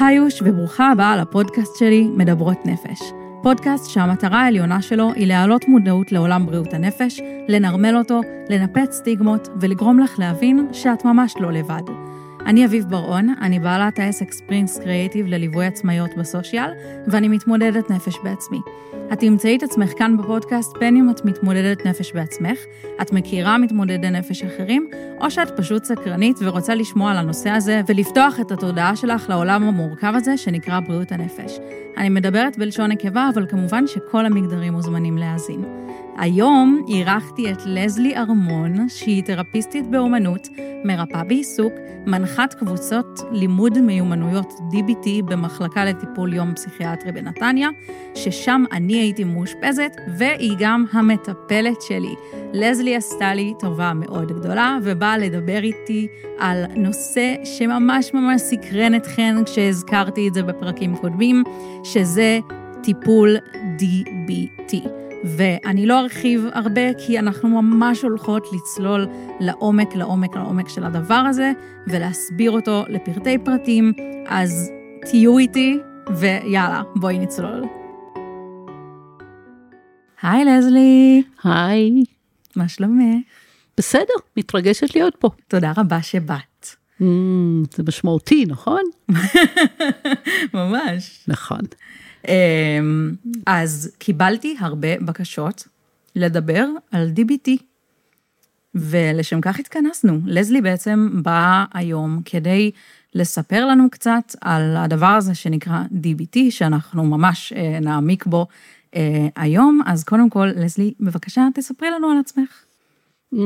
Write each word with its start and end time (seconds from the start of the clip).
היוש 0.00 0.42
וברוכה 0.42 0.90
הבאה 0.90 1.16
לפודקאסט 1.16 1.76
שלי, 1.76 2.08
מדברות 2.16 2.66
נפש. 2.66 3.12
פודקאסט 3.42 3.90
שהמטרה 3.90 4.42
העליונה 4.42 4.82
שלו 4.82 5.12
היא 5.12 5.26
להעלות 5.26 5.68
מודעות 5.68 6.12
לעולם 6.12 6.46
בריאות 6.46 6.74
הנפש, 6.74 7.20
לנרמל 7.48 7.96
אותו, 7.96 8.20
לנפץ 8.50 8.92
סטיגמות 8.92 9.48
ולגרום 9.60 9.98
לך 9.98 10.18
להבין 10.18 10.68
שאת 10.72 11.04
ממש 11.04 11.34
לא 11.40 11.52
לבד. 11.52 11.82
אני 12.46 12.66
אביב 12.66 12.84
בר-און, 12.84 13.34
אני 13.40 13.58
בעלת 13.58 13.98
העסק 13.98 14.32
ספרינגס 14.32 14.78
קריאיטיב 14.78 15.26
לליווי 15.26 15.66
עצמאיות 15.66 16.10
בסושיאל, 16.16 16.70
ואני 17.06 17.28
מתמודדת 17.28 17.90
נפש 17.90 18.18
בעצמי. 18.24 18.58
את 19.12 19.18
תמצאי 19.18 19.56
את 19.56 19.62
עצמך 19.62 19.92
כאן 19.98 20.16
בפודקאסט 20.16 20.76
בין 20.78 20.96
אם 20.96 21.10
את 21.10 21.24
מתמודדת 21.24 21.86
נפש 21.86 22.12
בעצמך, 22.12 22.58
את 23.02 23.12
מכירה 23.12 23.58
מתמודדי 23.58 24.10
נפש 24.10 24.42
אחרים, 24.42 24.90
או 25.20 25.30
שאת 25.30 25.56
פשוט 25.56 25.84
סקרנית 25.84 26.36
ורוצה 26.40 26.74
לשמוע 26.74 27.10
על 27.10 27.16
הנושא 27.16 27.50
הזה 27.50 27.80
ולפתוח 27.86 28.40
את 28.40 28.52
התודעה 28.52 28.96
שלך 28.96 29.28
לעולם 29.28 29.62
המורכב 29.62 30.12
הזה 30.16 30.36
שנקרא 30.36 30.80
בריאות 30.80 31.12
הנפש. 31.12 31.58
אני 31.96 32.08
מדברת 32.08 32.58
בלשון 32.58 32.92
נקבה, 32.92 33.30
אבל 33.34 33.46
כמובן 33.46 33.86
שכל 33.86 34.26
המגדרים 34.26 34.72
מוזמנים 34.72 35.18
להאזין. 35.18 35.64
היום 36.18 36.84
אירחתי 36.88 37.52
את 37.52 37.58
לזלי 37.66 38.16
ארמון, 38.16 38.88
שהיא 38.88 39.22
תרפיסטית 39.22 39.90
באומנות, 39.90 40.48
מרפאה 40.84 41.24
בעיסוק, 41.24 41.72
מנחת 42.06 42.54
קבוצות 42.54 43.20
לימוד 43.32 43.78
מיומנויות 43.78 44.52
DBT 44.72 45.22
במחלקה 45.24 45.84
לטיפול 45.84 46.34
יום 46.34 46.54
פסיכיאטרי 46.54 47.12
בנתניה, 47.12 47.68
ששם 48.14 48.64
אני 48.72 48.94
הייתי 48.98 49.24
מאושפזת, 49.24 49.96
והיא 50.18 50.52
גם 50.58 50.84
המטפלת 50.92 51.82
שלי. 51.82 52.14
לזלי 52.52 52.96
עשתה 52.96 53.34
לי 53.34 53.54
טובה 53.58 53.92
מאוד 53.94 54.32
גדולה, 54.32 54.78
ובאה 54.82 55.18
לדבר 55.18 55.62
איתי 55.62 56.08
על 56.38 56.64
נושא 56.76 57.34
שממש 57.44 58.14
ממש 58.14 58.40
סקרן 58.40 58.94
אתכן 58.94 59.44
כשהזכרתי 59.44 60.28
את 60.28 60.34
זה 60.34 60.42
בפרקים 60.42 60.96
קודמים, 60.96 61.44
שזה 61.84 62.38
טיפול 62.82 63.36
DBT. 63.78 65.05
ואני 65.26 65.86
לא 65.86 66.00
ארחיב 66.00 66.46
הרבה, 66.52 66.94
כי 67.06 67.18
אנחנו 67.18 67.62
ממש 67.62 68.02
הולכות 68.02 68.46
לצלול 68.52 69.06
לעומק, 69.40 69.94
לעומק, 69.94 70.36
לעומק 70.36 70.68
של 70.68 70.84
הדבר 70.84 71.14
הזה, 71.14 71.52
ולהסביר 71.86 72.50
אותו 72.50 72.84
לפרטי 72.88 73.38
פרטים, 73.38 73.92
אז 74.26 74.70
תהיו 75.10 75.38
איתי, 75.38 75.78
ויאללה, 76.16 76.82
בואי 76.96 77.18
נצלול. 77.18 77.64
היי 80.22 80.44
לזלי. 80.44 81.22
היי. 81.44 82.04
מה 82.56 82.68
שלומך? 82.68 83.14
בסדר, 83.78 84.14
מתרגשת 84.36 84.94
להיות 84.94 85.16
פה. 85.18 85.30
תודה 85.48 85.72
רבה 85.76 86.02
שבאת. 86.02 86.66
Mm, 87.00 87.04
זה 87.76 87.82
משמעותי, 87.88 88.44
נכון? 88.48 88.82
ממש. 90.54 91.24
נכון. 91.28 91.60
אמ, 92.28 93.12
אז 93.46 93.92
קיבלתי 93.98 94.56
הרבה 94.60 95.00
בקשות 95.00 95.68
לדבר 96.16 96.66
על 96.92 97.10
DBT, 97.16 97.50
ולשם 98.76 99.40
כך 99.40 99.58
התכנסנו. 99.58 100.20
לזלי 100.26 100.60
בעצם 100.60 101.08
באה 101.22 101.64
היום 101.74 102.20
כדי 102.24 102.70
לספר 103.14 103.66
לנו 103.66 103.90
קצת 103.90 104.34
על 104.40 104.76
הדבר 104.76 105.06
הזה 105.06 105.34
שנקרא 105.34 105.82
DBT, 105.92 106.38
שאנחנו 106.50 107.04
ממש 107.04 107.52
אה, 107.56 107.80
נעמיק 107.80 108.26
בו 108.26 108.46
אה, 108.94 109.28
היום. 109.36 109.80
אז 109.86 110.04
קודם 110.04 110.30
כל, 110.30 110.48
לזלי, 110.56 110.94
בבקשה, 111.00 111.48
תספרי 111.54 111.90
לנו 111.90 112.10
על 112.10 112.18
עצמך. 112.18 112.64
Mm, 113.34 113.38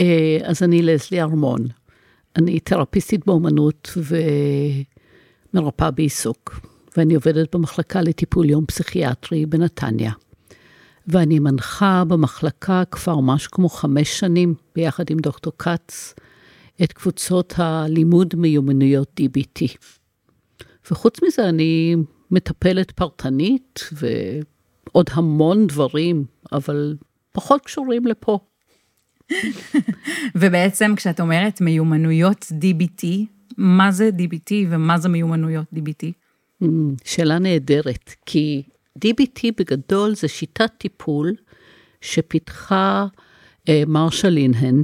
אה, 0.00 0.38
אז 0.44 0.62
אני 0.62 0.82
לזלי 0.82 1.20
ארמון. 1.20 1.66
אני 2.36 2.60
תרפיסטית 2.60 3.26
באומנות 3.26 3.98
ומרפאה 5.54 5.90
בעיסוק. 5.90 6.60
ואני 6.96 7.14
עובדת 7.14 7.54
במחלקה 7.54 8.02
לטיפול 8.02 8.50
יום 8.50 8.66
פסיכיאטרי 8.66 9.46
בנתניה. 9.46 10.12
ואני 11.06 11.38
מנחה 11.38 12.02
במחלקה 12.08 12.82
כבר 12.90 13.20
משהו 13.20 13.50
כמו 13.50 13.68
חמש 13.68 14.20
שנים, 14.20 14.54
ביחד 14.74 15.10
עם 15.10 15.18
דוקטור 15.18 15.52
כץ, 15.58 16.14
את 16.82 16.92
קבוצות 16.92 17.54
הלימוד 17.56 18.34
מיומנויות 18.36 19.20
DBT. 19.20 19.76
וחוץ 20.90 21.22
מזה, 21.22 21.48
אני 21.48 21.96
מטפלת 22.30 22.90
פרטנית 22.90 23.80
ועוד 23.92 25.06
המון 25.12 25.66
דברים, 25.66 26.24
אבל 26.52 26.96
פחות 27.32 27.64
קשורים 27.64 28.06
לפה. 28.06 28.38
ובעצם 30.34 30.92
כשאת 30.96 31.20
אומרת 31.20 31.60
מיומנויות 31.60 32.52
DBT, 32.60 33.06
מה 33.56 33.92
זה 33.92 34.10
DBT 34.18 34.52
ומה 34.70 34.98
זה 34.98 35.08
מיומנויות 35.08 35.66
DBT? 35.74 36.23
שאלה 37.04 37.38
נהדרת, 37.38 38.14
כי 38.26 38.62
DBT 39.04 39.40
בגדול 39.58 40.14
זה 40.14 40.28
שיטת 40.28 40.70
טיפול 40.78 41.34
שפיתחה 42.00 43.06
אה, 43.68 43.82
מרשה 43.86 44.28
לינהן, 44.28 44.82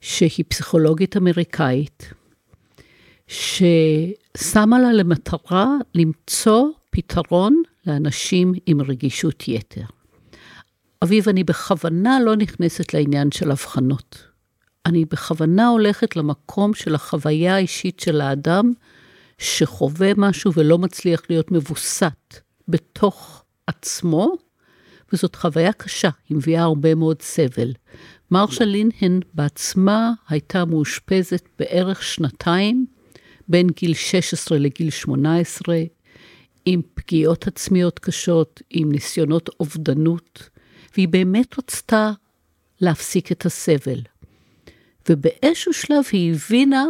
שהיא 0.00 0.44
פסיכולוגית 0.48 1.16
אמריקאית, 1.16 2.12
ששמה 3.26 4.78
לה 4.78 4.92
למטרה 4.92 5.74
למצוא 5.94 6.68
פתרון 6.90 7.62
לאנשים 7.86 8.52
עם 8.66 8.80
רגישות 8.80 9.48
יתר. 9.48 9.84
אביב, 11.02 11.28
אני 11.28 11.44
בכוונה 11.44 12.18
לא 12.20 12.36
נכנסת 12.36 12.94
לעניין 12.94 13.30
של 13.30 13.50
הבחנות. 13.50 14.24
אני 14.86 15.04
בכוונה 15.04 15.68
הולכת 15.68 16.16
למקום 16.16 16.74
של 16.74 16.94
החוויה 16.94 17.54
האישית 17.54 18.00
של 18.00 18.20
האדם, 18.20 18.72
שחווה 19.38 20.12
משהו 20.16 20.52
ולא 20.54 20.78
מצליח 20.78 21.22
להיות 21.30 21.52
מבוסת 21.52 22.40
בתוך 22.68 23.44
עצמו, 23.66 24.36
וזאת 25.12 25.36
חוויה 25.36 25.72
קשה, 25.72 26.10
היא 26.28 26.36
מביאה 26.36 26.62
הרבה 26.62 26.94
מאוד 26.94 27.22
סבל. 27.22 27.72
מרשה 28.30 28.64
לינהן 28.64 29.20
בעצמה 29.34 30.12
הייתה 30.28 30.64
מאושפזת 30.64 31.48
בערך 31.58 32.02
שנתיים, 32.02 32.86
בין 33.48 33.66
גיל 33.76 33.94
16 33.94 34.58
לגיל 34.58 34.90
18, 34.90 35.76
עם 36.66 36.80
פגיעות 36.94 37.46
עצמיות 37.46 37.98
קשות, 37.98 38.62
עם 38.70 38.92
ניסיונות 38.92 39.50
אובדנות, 39.60 40.48
והיא 40.94 41.08
באמת 41.08 41.58
רצתה 41.58 42.12
להפסיק 42.80 43.32
את 43.32 43.46
הסבל. 43.46 44.00
ובאיזשהו 45.08 45.72
שלב 45.72 46.04
היא 46.12 46.34
הבינה 46.34 46.84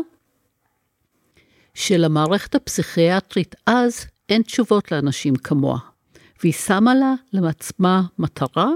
שלמערכת 1.77 2.55
הפסיכיאטרית 2.55 3.55
אז 3.67 4.07
אין 4.29 4.43
תשובות 4.43 4.93
לאנשים 4.93 5.37
כמוה. 5.37 5.79
והיא 6.43 6.53
שמה 6.53 6.95
לה 6.95 7.15
לעצמה 7.33 8.03
מטרה 8.19 8.71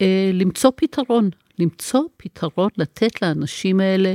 אה, 0.00 0.30
למצוא 0.34 0.70
פתרון, 0.76 1.30
למצוא 1.58 2.02
פתרון, 2.16 2.68
לתת 2.76 3.22
לאנשים 3.22 3.80
האלה 3.80 4.14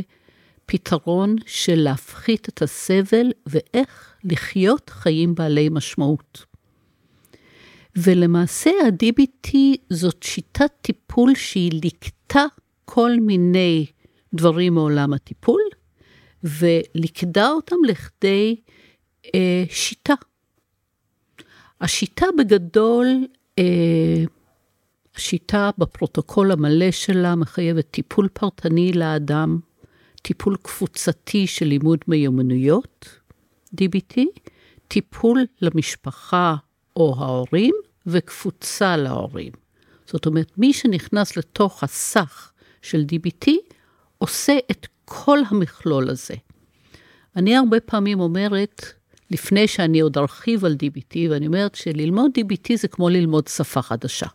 פתרון 0.66 1.36
של 1.46 1.76
להפחית 1.76 2.50
את 2.50 2.62
הסבל 2.62 3.32
ואיך 3.46 4.16
לחיות 4.24 4.90
חיים 4.90 5.36
בעלי 5.36 5.70
משמעות. 5.70 6.46
ולמעשה 7.96 8.70
ה-DBT 8.70 9.58
זאת 9.90 10.24
שיטת 10.24 10.72
טיפול 10.82 11.36
שהיא 11.36 11.72
ליקטה 11.84 12.46
כל 12.86 13.12
מיני 13.22 13.86
דברים 14.34 14.74
מעולם 14.74 15.14
הטיפול, 15.14 15.62
ולכדה 16.44 17.50
אותם 17.50 17.76
לכדי 17.88 18.56
אה, 19.36 19.64
שיטה. 19.70 20.14
השיטה 21.82 22.26
בגדול, 22.38 23.08
אה, 23.60 24.24
השיטה 25.16 25.70
בפרוטוקול 25.78 26.52
המלא 26.52 26.92
שלה 26.92 27.36
מחייבת 27.36 27.92
טיפול 27.92 28.28
פרטני 28.34 28.94
לאדם, 28.94 29.60
טיפול 30.22 30.56
קבוצתי 30.62 31.48
של 31.48 31.66
לימוד 31.66 32.00
מיומנויות, 32.08 33.20
DBT, 33.82 34.22
טיפול 34.88 35.46
למשפחה 35.62 36.56
או 36.96 37.16
ההורים 37.18 37.76
וקבוצה 38.06 38.98
להורים. 38.98 39.52
זאת 40.06 40.26
אומרת, 40.26 40.52
מי 40.58 40.74
שנכנס 40.74 41.38
לתוך 41.38 41.84
הסך 41.84 42.52
של 42.82 43.06
DBT 43.12 43.52
עושה 44.18 44.58
את 44.72 44.88
כל 45.06 45.40
המכלול 45.50 46.10
הזה. 46.10 46.34
אני 47.36 47.56
הרבה 47.56 47.80
פעמים 47.80 48.20
אומרת, 48.20 48.86
לפני 49.32 49.68
שאני 49.68 50.00
עוד 50.00 50.18
ארחיב 50.18 50.66
על 50.66 50.76
DBT, 50.84 51.18
ואני 51.30 51.48
אומרת 51.48 51.76
שללמוד 51.76 52.32
DBT 52.40 52.76
זה 52.76 52.88
כמו 52.88 53.10
ללמוד 53.10 53.48
שפה 53.48 53.82
חדשה. 53.82 54.28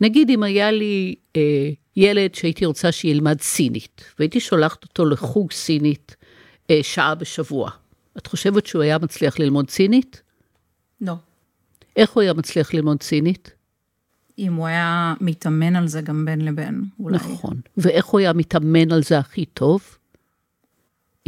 נגיד 0.00 0.30
אם 0.30 0.42
היה 0.42 0.70
לי 0.70 1.14
אה, 1.36 1.70
ילד 1.96 2.34
שהייתי 2.34 2.66
רוצה 2.66 2.92
שילמד 2.92 3.40
סינית, 3.40 4.04
והייתי 4.18 4.40
שולחת 4.40 4.84
אותו 4.84 5.04
לחוג 5.04 5.52
סינית 5.52 6.16
אה, 6.70 6.80
שעה 6.82 7.14
בשבוע, 7.14 7.70
את 8.18 8.26
חושבת 8.26 8.66
שהוא 8.66 8.82
היה 8.82 8.98
מצליח 8.98 9.38
ללמוד 9.38 9.70
סינית? 9.70 10.22
לא. 11.00 11.14
איך 11.96 12.10
הוא 12.10 12.22
היה 12.22 12.32
מצליח 12.32 12.74
ללמוד 12.74 13.02
סינית? 13.02 13.54
אם 14.40 14.54
הוא 14.54 14.66
היה 14.66 15.14
מתאמן 15.20 15.76
על 15.76 15.88
זה 15.88 16.00
גם 16.00 16.24
בין 16.24 16.44
לבין, 16.44 16.84
אולי. 17.00 17.16
נכון. 17.16 17.60
ואיך 17.76 18.06
הוא 18.06 18.20
היה 18.20 18.32
מתאמן 18.32 18.92
על 18.92 19.02
זה 19.02 19.18
הכי 19.18 19.44
טוב? 19.44 19.80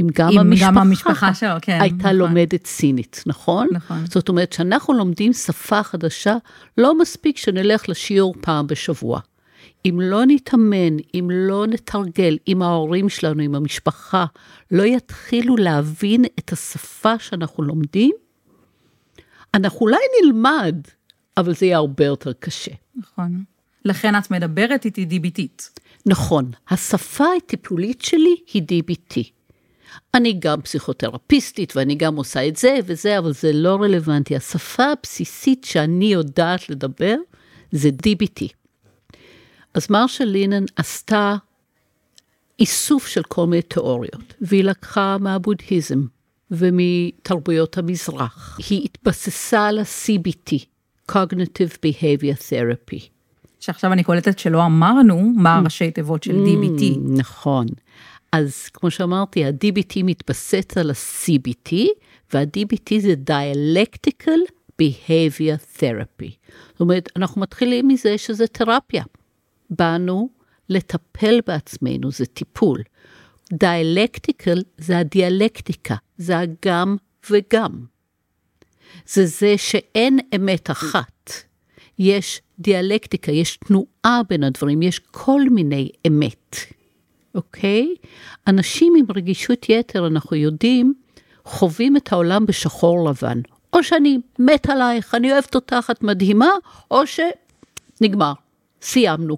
אם 0.01 0.07
גם 0.15 0.29
אם 0.29 0.39
המשפחה, 0.39 0.67
גם 0.67 0.79
המשפחה 0.79 1.35
שלו, 1.35 1.55
כן, 1.63 1.79
הייתה 1.81 1.97
נכון. 1.97 2.17
לומדת 2.17 2.67
סינית, 2.67 3.23
נכון? 3.27 3.69
נכון. 3.73 4.07
זאת 4.07 4.29
אומרת, 4.29 4.51
כשאנחנו 4.51 4.95
לומדים 4.95 5.33
שפה 5.33 5.83
חדשה, 5.83 6.37
לא 6.79 6.99
מספיק 6.99 7.37
שנלך 7.37 7.89
לשיעור 7.89 8.35
פעם 8.41 8.67
בשבוע. 8.67 9.21
אם 9.87 9.99
לא 10.03 10.23
נתאמן, 10.27 10.97
אם 11.15 11.29
לא 11.31 11.67
נתרגל, 11.67 12.39
אם 12.49 12.63
ההורים 12.63 13.09
שלנו, 13.09 13.43
אם 13.43 13.55
המשפחה, 13.55 14.25
לא 14.71 14.83
יתחילו 14.83 15.57
להבין 15.57 16.25
את 16.39 16.53
השפה 16.53 17.19
שאנחנו 17.19 17.63
לומדים, 17.63 18.13
אנחנו 19.55 19.81
אולי 19.81 19.97
נלמד, 20.23 20.77
אבל 21.37 21.55
זה 21.55 21.67
יהיה 21.67 21.77
הרבה 21.77 22.05
יותר 22.05 22.33
קשה. 22.33 22.82
נכון. 22.97 23.45
לכן 23.85 24.19
את 24.19 24.31
מדברת 24.31 24.85
איתי 24.85 25.05
דיביטית. 25.05 25.71
נכון, 26.07 26.51
השפה 26.69 27.25
הטיפולית 27.37 28.03
שלי 28.03 28.37
היא 28.53 28.63
DBT. 28.63 29.21
אני 30.15 30.37
גם 30.39 30.61
פסיכותרפיסטית 30.61 31.77
ואני 31.77 31.95
גם 31.95 32.17
עושה 32.17 32.49
את 32.49 32.57
זה 32.57 32.79
וזה, 32.87 33.19
אבל 33.19 33.33
זה 33.33 33.53
לא 33.53 33.77
רלוונטי. 33.77 34.37
השפה 34.37 34.85
הבסיסית 34.85 35.65
שאני 35.65 36.05
יודעת 36.05 36.71
לדבר 36.71 37.17
זה 37.73 37.91
DBT. 38.07 38.47
אז 39.75 39.87
מרשה 39.91 40.25
לינן 40.25 40.65
עשתה 40.77 41.37
איסוף 42.61 43.07
של 43.07 43.23
כל 43.23 43.47
מיני 43.47 43.63
תיאוריות, 43.63 44.35
והיא 44.41 44.65
לקחה 44.65 45.17
מהבודהיזם 45.21 46.03
ומתרבויות 46.51 47.79
המזרח. 47.79 48.59
היא 48.69 48.85
התבססה 48.85 49.67
על 49.67 49.79
ה-CBT, 49.79 50.65
Cognitive 51.13 51.77
Behavior 51.87 52.39
Therapy. 52.51 53.09
שעכשיו 53.61 53.93
אני 53.93 54.05
קולטת 54.05 54.39
שלא 54.39 54.67
אמרנו 54.67 55.33
מה 55.37 55.57
הראשי 55.57 55.91
תיבות 55.91 56.23
של 56.23 56.45
DBT. 56.45 56.81
Mm, 56.81 56.99
נכון. 57.19 57.67
אז 58.33 58.69
כמו 58.73 58.91
שאמרתי, 58.91 59.45
ה-DBT 59.45 60.03
מתבסס 60.05 60.77
על 60.77 60.91
ה-CBT, 60.91 61.75
וה-DBT 62.35 63.01
זה 63.01 63.15
Dialectical 63.31 64.53
Behavior 64.83 65.79
Therapy. 65.81 66.31
זאת 66.73 66.81
אומרת, 66.81 67.09
אנחנו 67.17 67.41
מתחילים 67.41 67.89
מזה 67.89 68.19
שזה 68.19 68.47
תרפיה. 68.47 69.05
באנו 69.71 70.29
לטפל 70.69 71.41
בעצמנו, 71.47 72.11
זה 72.11 72.27
טיפול. 72.27 72.83
דיאלקטיקל 73.53 74.63
זה 74.79 74.99
הדיאלקטיקה, 74.99 75.95
זה 76.17 76.39
הגם 76.39 76.97
וגם. 77.31 77.92
זה 79.07 79.27
זה 79.27 79.55
שאין 79.57 80.19
אמת 80.37 80.71
אחת. 80.71 81.33
יש 81.99 82.41
דיאלקטיקה, 82.59 83.33
יש 83.33 83.57
תנועה 83.57 84.21
בין 84.29 84.45
הדברים, 84.45 84.83
יש 84.83 84.99
כל 84.99 85.41
מיני 85.51 85.91
אמת, 86.07 86.57
אוקיי? 87.35 87.95
אנשים 88.47 88.95
עם 88.99 89.05
רגישות 89.17 89.69
יתר, 89.69 90.07
אנחנו 90.07 90.37
יודעים, 90.37 90.95
חווים 91.45 91.97
את 91.97 92.13
העולם 92.13 92.47
בשחור 92.47 93.11
לבן. 93.11 93.41
או 93.73 93.83
שאני 93.83 94.19
מת 94.39 94.71
עלייך, 94.71 95.15
אני 95.15 95.33
אוהבת 95.33 95.55
אותך, 95.55 95.89
את 95.91 96.03
מדהימה, 96.03 96.51
או 96.91 97.03
שנגמר, 97.07 98.33
סיימנו. 98.83 99.37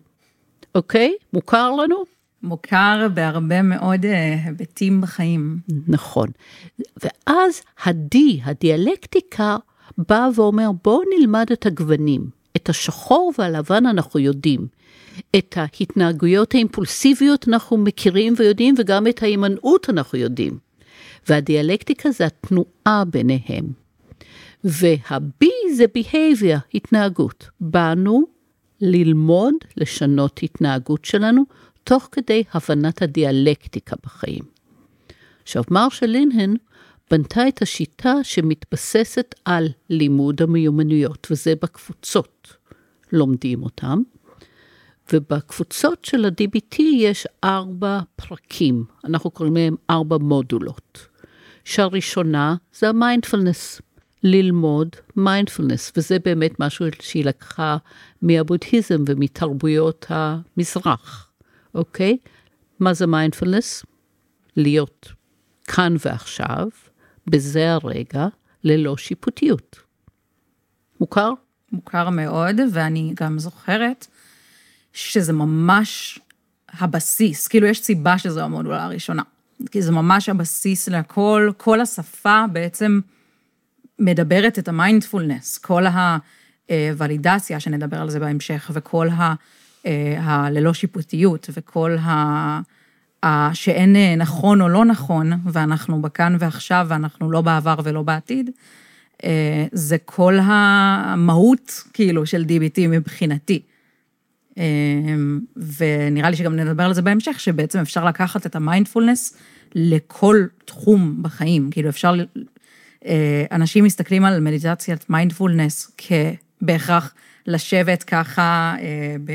אוקיי? 0.74 1.14
מוכר 1.32 1.70
לנו? 1.70 2.13
מוכר 2.44 3.08
בהרבה 3.14 3.62
מאוד 3.62 4.04
אה, 4.04 4.38
היבטים 4.44 5.00
בחיים. 5.00 5.58
נכון. 5.88 6.28
ואז 7.02 7.62
ה-D, 7.84 8.16
הדיאלקטיקה, 8.44 9.56
בא 9.98 10.28
ואומר, 10.34 10.70
בואו 10.84 11.00
נלמד 11.18 11.46
את 11.52 11.66
הגוונים. 11.66 12.30
את 12.56 12.68
השחור 12.68 13.32
והלבן 13.38 13.86
אנחנו 13.86 14.20
יודעים. 14.20 14.66
את 15.36 15.54
ההתנהגויות 15.56 16.54
האימפולסיביות 16.54 17.48
אנחנו 17.48 17.76
מכירים 17.76 18.34
ויודעים, 18.36 18.74
וגם 18.78 19.06
את 19.06 19.22
ההימנעות 19.22 19.90
אנחנו 19.90 20.18
יודעים. 20.18 20.58
והדיאלקטיקה 21.28 22.10
זה 22.10 22.26
התנועה 22.26 23.04
ביניהם. 23.10 23.64
וה-B 24.64 25.46
זה 25.74 25.84
behavior, 25.98 26.58
התנהגות. 26.74 27.48
באנו 27.60 28.24
ללמוד 28.80 29.54
לשנות 29.76 30.40
התנהגות 30.42 31.04
שלנו, 31.04 31.42
תוך 31.84 32.08
כדי 32.12 32.42
הבנת 32.52 33.02
הדיאלקטיקה 33.02 33.96
בחיים. 34.04 34.44
עכשיו, 35.42 35.62
מרשה 35.70 36.06
לינהן 36.06 36.56
בנתה 37.10 37.48
את 37.48 37.62
השיטה 37.62 38.14
שמתבססת 38.22 39.34
על 39.44 39.68
לימוד 39.90 40.42
המיומנויות, 40.42 41.26
וזה 41.30 41.54
בקבוצות 41.62 42.56
לומדים 43.12 43.62
אותם. 43.62 44.02
ובקבוצות 45.12 46.04
של 46.04 46.24
ה-DBT 46.24 46.82
יש 46.82 47.26
ארבע 47.44 48.00
פרקים, 48.16 48.84
אנחנו 49.04 49.30
קוראים 49.30 49.56
להם 49.56 49.76
ארבע 49.90 50.18
מודולות. 50.18 51.06
שהראשונה 51.64 52.56
זה 52.74 52.88
המיינדפלנס, 52.88 53.80
ללמוד 54.22 54.88
מיינדפלנס, 55.16 55.92
וזה 55.96 56.18
באמת 56.24 56.60
משהו 56.60 56.86
שהיא 57.00 57.24
לקחה 57.24 57.76
מהבודהיזם 58.22 59.02
ומתרבויות 59.06 60.06
המזרח, 60.08 61.30
אוקיי? 61.74 62.18
מה 62.80 62.94
זה 62.94 63.06
מיינדפלנס? 63.06 63.84
להיות 64.56 65.12
כאן 65.64 65.96
ועכשיו, 66.04 66.68
בזה 67.26 67.72
הרגע, 67.72 68.26
ללא 68.64 68.96
שיפוטיות. 68.96 69.80
מוכר? 71.00 71.30
מוכר 71.72 72.10
מאוד, 72.10 72.56
ואני 72.72 73.12
גם 73.16 73.38
זוכרת 73.38 74.06
שזה 74.92 75.32
ממש 75.32 76.18
הבסיס, 76.68 77.48
כאילו 77.48 77.66
יש 77.66 77.80
סיבה 77.80 78.18
שזו 78.18 78.40
המודולה 78.40 78.84
הראשונה. 78.84 79.22
כי 79.70 79.82
זה 79.82 79.92
ממש 79.92 80.28
הבסיס 80.28 80.88
לכל, 80.88 81.50
כל 81.56 81.80
השפה 81.80 82.44
בעצם 82.52 83.00
מדברת 83.98 84.58
את 84.58 84.68
המיינדפולנס, 84.68 85.58
כל 85.58 85.84
הוולידציה, 86.68 87.60
שנדבר 87.60 88.00
על 88.00 88.10
זה 88.10 88.20
בהמשך, 88.20 88.70
וכל 88.74 89.08
ה... 89.08 89.34
הללא 90.18 90.74
שיפוטיות, 90.74 91.50
וכל 91.52 91.96
ה... 91.98 92.60
שאין 93.52 93.96
נכון 94.18 94.60
או 94.60 94.68
לא 94.68 94.84
נכון, 94.84 95.32
ואנחנו 95.52 96.02
בכאן 96.02 96.36
ועכשיו, 96.38 96.86
ואנחנו 96.88 97.30
לא 97.30 97.40
בעבר 97.40 97.74
ולא 97.84 98.02
בעתיד, 98.02 98.50
זה 99.72 99.96
כל 100.04 100.38
המהות, 100.42 101.82
כאילו, 101.92 102.26
של 102.26 102.44
DBT 102.48 102.80
מבחינתי. 102.88 103.62
ונראה 105.56 106.30
לי 106.30 106.36
שגם 106.36 106.56
נדבר 106.56 106.82
על 106.82 106.94
זה 106.94 107.02
בהמשך, 107.02 107.40
שבעצם 107.40 107.78
אפשר 107.78 108.04
לקחת 108.04 108.46
את 108.46 108.56
המיינדפולנס 108.56 109.36
לכל 109.74 110.44
תחום 110.64 111.22
בחיים. 111.22 111.70
כאילו, 111.70 111.88
אפשר 111.88 112.14
אנשים 113.52 113.84
מסתכלים 113.84 114.24
על 114.24 114.40
מדיטציית 114.40 115.10
מיינדפולנס 115.10 115.96
כבהכרח 115.98 117.14
לשבת 117.46 118.02
ככה, 118.02 118.74
ב... 119.24 119.32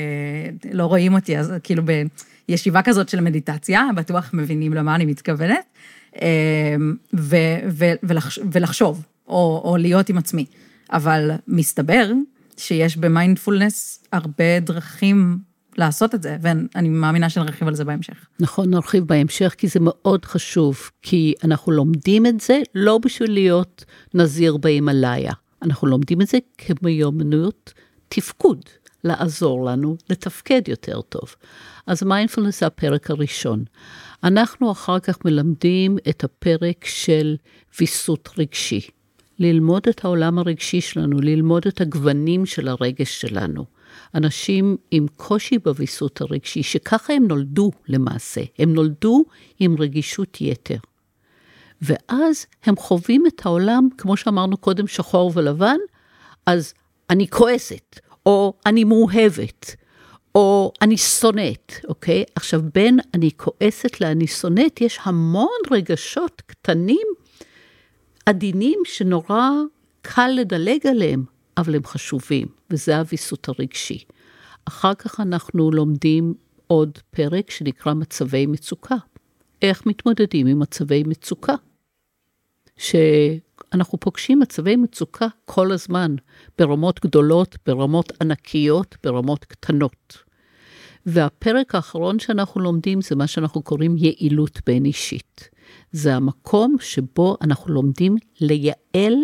לא 0.71 0.85
רואים 0.85 1.13
אותי, 1.13 1.37
אז 1.37 1.53
כאילו 1.63 1.83
בישיבה 2.47 2.81
כזאת 2.81 3.09
של 3.09 3.21
מדיטציה, 3.21 3.87
בטוח 3.95 4.29
מבינים 4.33 4.73
למה 4.73 4.95
אני 4.95 5.05
מתכוונת, 5.05 5.65
ו... 7.13 7.35
ו... 7.69 7.85
ולחש... 8.03 8.39
ולחשוב, 8.51 9.05
או, 9.27 9.61
או 9.65 9.77
להיות 9.77 10.09
עם 10.09 10.17
עצמי. 10.17 10.45
אבל 10.91 11.31
מסתבר 11.47 12.11
שיש 12.57 12.97
במיינדפולנס 12.97 14.03
הרבה 14.11 14.59
דרכים 14.59 15.37
לעשות 15.77 16.15
את 16.15 16.23
זה, 16.23 16.37
ואני 16.41 16.89
מאמינה 16.89 17.29
שנרחיב 17.29 17.67
על 17.67 17.75
זה 17.75 17.85
בהמשך. 17.85 18.27
נכון, 18.39 18.69
נרחיב 18.69 19.03
בהמשך, 19.03 19.55
כי 19.57 19.67
זה 19.67 19.79
מאוד 19.81 20.25
חשוב, 20.25 20.89
כי 21.01 21.33
אנחנו 21.43 21.71
לומדים 21.71 22.25
את 22.25 22.41
זה 22.41 22.61
לא 22.75 22.97
בשביל 22.97 23.31
להיות 23.31 23.85
נזיר 24.13 24.57
בהימאליה, 24.57 25.31
אנחנו 25.61 25.87
לומדים 25.87 26.21
את 26.21 26.27
זה 26.27 26.37
כמיומנות 26.57 27.73
תפקוד, 28.09 28.61
לעזור 29.03 29.65
לנו 29.65 29.97
לתפקד 30.09 30.61
יותר 30.67 31.01
טוב. 31.01 31.35
אז 31.87 32.03
מיינדפולנס 32.03 32.59
זה 32.59 32.65
הפרק 32.65 33.11
הראשון. 33.11 33.63
אנחנו 34.23 34.71
אחר 34.71 34.99
כך 34.99 35.25
מלמדים 35.25 35.97
את 36.09 36.23
הפרק 36.23 36.85
של 36.85 37.35
ויסות 37.79 38.29
רגשי. 38.37 38.81
ללמוד 39.39 39.87
את 39.89 40.05
העולם 40.05 40.39
הרגשי 40.39 40.81
שלנו, 40.81 41.21
ללמוד 41.21 41.67
את 41.67 41.81
הגוונים 41.81 42.45
של 42.45 42.67
הרגש 42.67 43.21
שלנו. 43.21 43.65
אנשים 44.15 44.77
עם 44.91 45.05
קושי 45.15 45.57
בוויסות 45.57 46.21
הרגשי, 46.21 46.63
שככה 46.63 47.13
הם 47.13 47.27
נולדו 47.27 47.71
למעשה, 47.87 48.41
הם 48.59 48.73
נולדו 48.73 49.23
עם 49.59 49.75
רגישות 49.79 50.41
יתר. 50.41 50.77
ואז 51.81 52.45
הם 52.63 52.75
חווים 52.75 53.23
את 53.27 53.45
העולם, 53.45 53.87
כמו 53.97 54.17
שאמרנו 54.17 54.57
קודם, 54.57 54.87
שחור 54.87 55.31
ולבן, 55.35 55.77
אז 56.45 56.73
אני 57.09 57.27
כועסת, 57.27 57.99
או 58.25 58.53
אני 58.65 58.83
מאוהבת, 58.83 59.75
או 60.35 60.71
אני 60.81 60.97
שונאת, 60.97 61.73
אוקיי? 61.87 62.23
עכשיו, 62.35 62.61
בין 62.73 62.99
אני 63.13 63.29
כועסת 63.37 64.01
לאני 64.01 64.27
שונאת, 64.27 64.81
יש 64.81 64.99
המון 65.03 65.59
רגשות 65.71 66.41
קטנים, 66.45 67.07
עדינים, 68.25 68.79
שנורא 68.85 69.49
קל 70.01 70.31
לדלג 70.35 70.87
עליהם, 70.87 71.23
אבל 71.57 71.75
הם 71.75 71.83
חשובים, 71.85 72.47
וזה 72.69 72.97
הוויסות 72.97 73.49
הרגשי. 73.49 74.03
אחר 74.65 74.93
כך 74.93 75.19
אנחנו 75.19 75.71
לומדים 75.71 76.33
עוד 76.67 76.99
פרק 77.11 77.51
שנקרא 77.51 77.93
מצבי 77.93 78.45
מצוקה. 78.45 78.95
איך 79.61 79.85
מתמודדים 79.85 80.47
עם 80.47 80.59
מצבי 80.59 81.03
מצוקה. 81.03 81.53
שאנחנו 83.73 83.99
פוגשים 83.99 84.39
מצבי 84.39 84.75
מצוקה 84.75 85.27
כל 85.45 85.71
הזמן, 85.71 86.15
ברמות 86.57 86.99
גדולות, 86.99 87.57
ברמות 87.65 88.11
ענקיות, 88.21 88.95
ברמות 89.03 89.45
קטנות. 89.45 90.17
והפרק 91.05 91.75
האחרון 91.75 92.19
שאנחנו 92.19 92.61
לומדים 92.61 93.01
זה 93.01 93.15
מה 93.15 93.27
שאנחנו 93.27 93.61
קוראים 93.61 93.97
יעילות 93.97 94.59
בין 94.65 94.85
אישית. 94.85 95.49
זה 95.91 96.15
המקום 96.15 96.75
שבו 96.79 97.37
אנחנו 97.41 97.73
לומדים 97.73 98.15
לייעל 98.41 99.15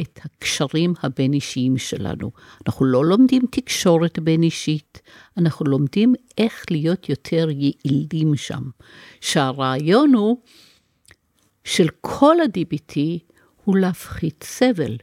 את 0.00 0.20
הקשרים 0.24 0.94
הבין-אישיים 1.02 1.78
שלנו. 1.78 2.30
אנחנו 2.66 2.86
לא 2.86 3.04
לומדים 3.04 3.42
תקשורת 3.50 4.18
בין-אישית, 4.18 5.02
אנחנו 5.36 5.66
לומדים 5.66 6.14
איך 6.38 6.64
להיות 6.70 7.08
יותר 7.08 7.48
יעילים 7.50 8.36
שם. 8.36 8.62
שהרעיון 9.20 10.14
הוא 10.14 10.38
של 11.64 11.88
כל 12.00 12.40
ה-DBT 12.40 12.98
הוא 13.64 13.76
להפחית 13.76 14.44
סבל. 14.44 14.96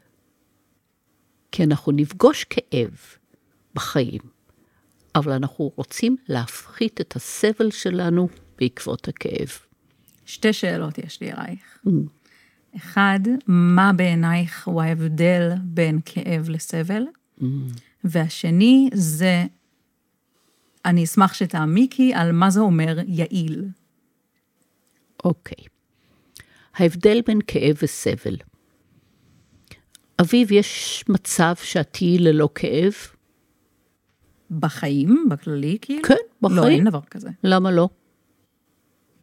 כי 1.51 1.63
אנחנו 1.63 1.91
נפגוש 1.91 2.43
כאב 2.43 2.97
בחיים, 3.75 4.21
אבל 5.15 5.31
אנחנו 5.31 5.71
רוצים 5.75 6.15
להפחית 6.27 7.01
את 7.01 7.15
הסבל 7.15 7.71
שלנו 7.71 8.27
בעקבות 8.57 9.07
הכאב. 9.07 9.49
שתי 10.25 10.53
שאלות 10.53 10.97
יש 10.97 11.21
לי 11.21 11.31
אלייך. 11.31 11.79
Mm. 11.87 11.89
אחד, 12.75 13.19
מה 13.47 13.93
בעינייך 13.93 14.67
הוא 14.67 14.81
ההבדל 14.81 15.51
בין 15.63 15.99
כאב 16.05 16.49
לסבל? 16.49 17.03
Mm. 17.39 17.43
והשני 18.03 18.89
זה, 18.93 19.43
אני 20.85 21.03
אשמח 21.03 21.33
שתעמיקי 21.33 22.13
על 22.13 22.31
מה 22.31 22.49
זה 22.49 22.59
אומר 22.59 22.97
יעיל. 23.07 23.65
אוקיי. 25.23 25.65
Okay. 25.65 25.71
ההבדל 26.75 27.21
בין 27.25 27.39
כאב 27.47 27.75
וסבל. 27.81 28.35
אביב, 30.21 30.51
יש 30.51 31.03
מצב 31.09 31.53
שאת 31.63 31.87
תהיי 31.91 32.17
ללא 32.17 32.49
כאב? 32.55 32.93
בחיים, 34.51 35.25
בכללי, 35.29 35.77
כאילו? 35.81 36.03
כן, 36.03 36.15
בחיים. 36.41 36.57
לא, 36.57 36.67
אין 36.67 36.83
דבר 36.83 37.01
כזה. 37.09 37.29
למה 37.43 37.71
לא? 37.71 37.89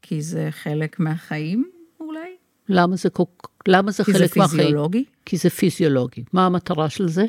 כי 0.03 0.23
זה 0.23 0.49
חלק 0.51 1.01
מהחיים, 1.01 1.71
אולי? 2.01 2.37
למה 2.69 2.97
זה, 2.97 3.09
למה 3.69 3.91
זה 3.91 4.05
חלק 4.05 4.37
מהחיים? 4.37 4.49
כי 4.49 4.57
זה 4.57 4.63
פיזיולוגי? 4.63 5.05
כי 5.25 5.37
זה 5.37 5.51
פיזיולוגי. 5.51 6.25
מה 6.33 6.47
המטרה 6.47 6.91
של 6.91 7.09
זה? 7.09 7.25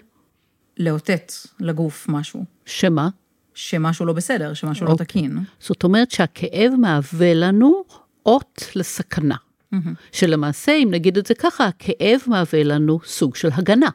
לאותת 0.77 1.31
לגוף 1.59 2.05
משהו. 2.09 2.45
שמה? 2.65 3.09
שמשהו 3.53 4.05
לא 4.05 4.13
בסדר, 4.13 4.53
שמשהו 4.53 4.85
לא 4.85 4.91
אוקיי. 4.91 5.03
לא 5.03 5.07
תקין. 5.07 5.38
זאת 5.59 5.83
אומרת 5.83 6.11
שהכאב 6.11 6.73
מהווה 6.79 7.33
לנו 7.33 7.83
אות 8.25 8.63
לסכנה. 8.75 9.35
Mm-hmm. 9.73 9.89
שלמעשה, 10.11 10.71
אם 10.71 10.88
נגיד 10.91 11.17
את 11.17 11.25
זה 11.25 11.33
ככה, 11.33 11.67
הכאב 11.67 12.21
מהווה 12.27 12.63
לנו 12.63 12.99
סוג 13.05 13.35
של 13.35 13.49
הגנה, 13.51 13.89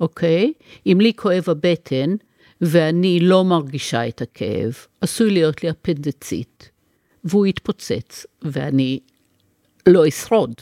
אוקיי? 0.00 0.52
אם 0.86 0.98
לי 1.00 1.12
כואב 1.16 1.44
הבטן 1.46 2.14
ואני 2.60 3.20
לא 3.20 3.44
מרגישה 3.44 4.08
את 4.08 4.22
הכאב, 4.22 4.74
עשוי 5.00 5.30
להיות 5.30 5.62
לי 5.62 5.70
אפנדצית, 5.70 6.70
והוא 7.24 7.46
יתפוצץ, 7.46 8.26
ואני 8.42 8.98
לא 9.88 10.08
אשרוד, 10.08 10.54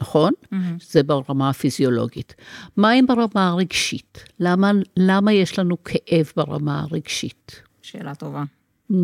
נכון? 0.00 0.32
Mm-hmm. 0.44 0.56
זה 0.90 1.02
ברמה 1.02 1.50
הפיזיולוגית. 1.50 2.34
מה 2.76 2.92
אם 2.92 3.06
ברמה 3.06 3.48
הרגשית? 3.48 4.24
למה, 4.40 4.72
למה 4.96 5.32
יש 5.32 5.58
לנו 5.58 5.84
כאב 5.84 6.32
ברמה 6.36 6.80
הרגשית? 6.80 7.62
שאלה 7.82 8.14
טובה. 8.14 8.44
Mm, 8.92 8.94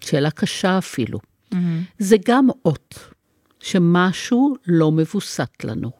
שאלה 0.00 0.30
קשה 0.30 0.78
אפילו. 0.78 1.18
Mm-hmm. 1.18 1.56
זה 1.98 2.16
גם 2.26 2.48
אות. 2.64 3.07
שמשהו 3.60 4.54
לא 4.66 4.92
מבוסת 4.92 5.64
לנו. 5.64 5.90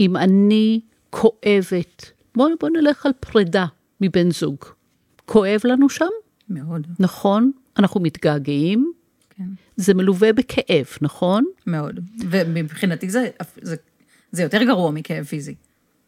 אם 0.00 0.16
אני 0.16 0.80
כואבת, 1.10 2.10
בואו 2.34 2.50
בוא 2.60 2.68
נלך 2.68 3.06
על 3.06 3.12
פרידה 3.20 3.66
מבן 4.00 4.30
זוג. 4.30 4.58
כואב 5.24 5.60
לנו 5.64 5.88
שם? 5.88 6.06
מאוד. 6.48 6.86
נכון? 6.98 7.52
אנחנו 7.78 8.00
מתגעגעים. 8.00 8.92
כן. 9.30 9.44
זה 9.76 9.94
מלווה 9.94 10.32
בכאב, 10.32 10.86
נכון? 11.00 11.44
מאוד. 11.66 12.00
ומבחינתי 12.30 13.10
זה, 13.10 13.28
זה, 13.62 13.76
זה 14.32 14.42
יותר 14.42 14.62
גרוע 14.62 14.90
מכאב 14.90 15.24
פיזי. 15.24 15.54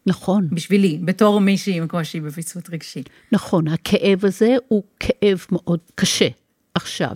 נכון. 0.05 0.47
בשבילי, 0.51 0.99
בתור 1.05 1.41
מישהי 1.41 1.77
עם 1.77 1.87
קושי 1.87 2.19
בוויסות 2.19 2.69
רגשי. 2.69 3.03
נכון, 3.31 3.67
הכאב 3.67 4.25
הזה 4.25 4.55
הוא 4.67 4.83
כאב 4.99 5.45
מאוד 5.51 5.79
קשה. 5.95 6.27
עכשיו, 6.73 7.15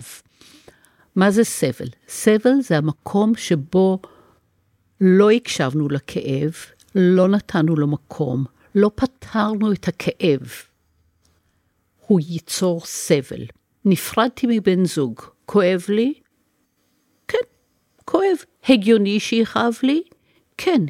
מה 1.16 1.30
זה 1.30 1.44
סבל? 1.44 1.88
סבל 2.08 2.60
זה 2.60 2.78
המקום 2.78 3.34
שבו 3.34 3.98
לא 5.00 5.30
הקשבנו 5.30 5.88
לכאב, 5.88 6.54
לא 6.94 7.28
נתנו 7.28 7.76
לו 7.76 7.86
מקום, 7.86 8.44
לא 8.74 8.90
פתרנו 8.94 9.72
את 9.72 9.88
הכאב. 9.88 10.52
הוא 12.06 12.20
ייצור 12.28 12.80
סבל. 12.84 13.44
נפרדתי 13.84 14.46
מבן 14.50 14.84
זוג, 14.84 15.20
כואב 15.46 15.84
לי? 15.88 16.14
כן, 17.28 17.38
כואב. 18.04 18.36
הגיוני 18.68 19.20
שיכאב 19.20 19.74
לי? 19.82 20.02
כן. 20.58 20.80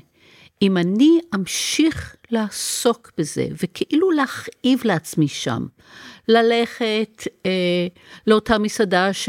אם 0.62 0.76
אני 0.76 1.18
אמשיך 1.34 2.16
לעסוק 2.30 3.12
בזה, 3.18 3.46
וכאילו 3.62 4.10
להכאיב 4.10 4.80
לעצמי 4.84 5.28
שם, 5.28 5.66
ללכת 6.28 7.22
אה, 7.46 7.86
לאותה 8.26 8.58
מסעדה 8.58 9.12
ש... 9.12 9.28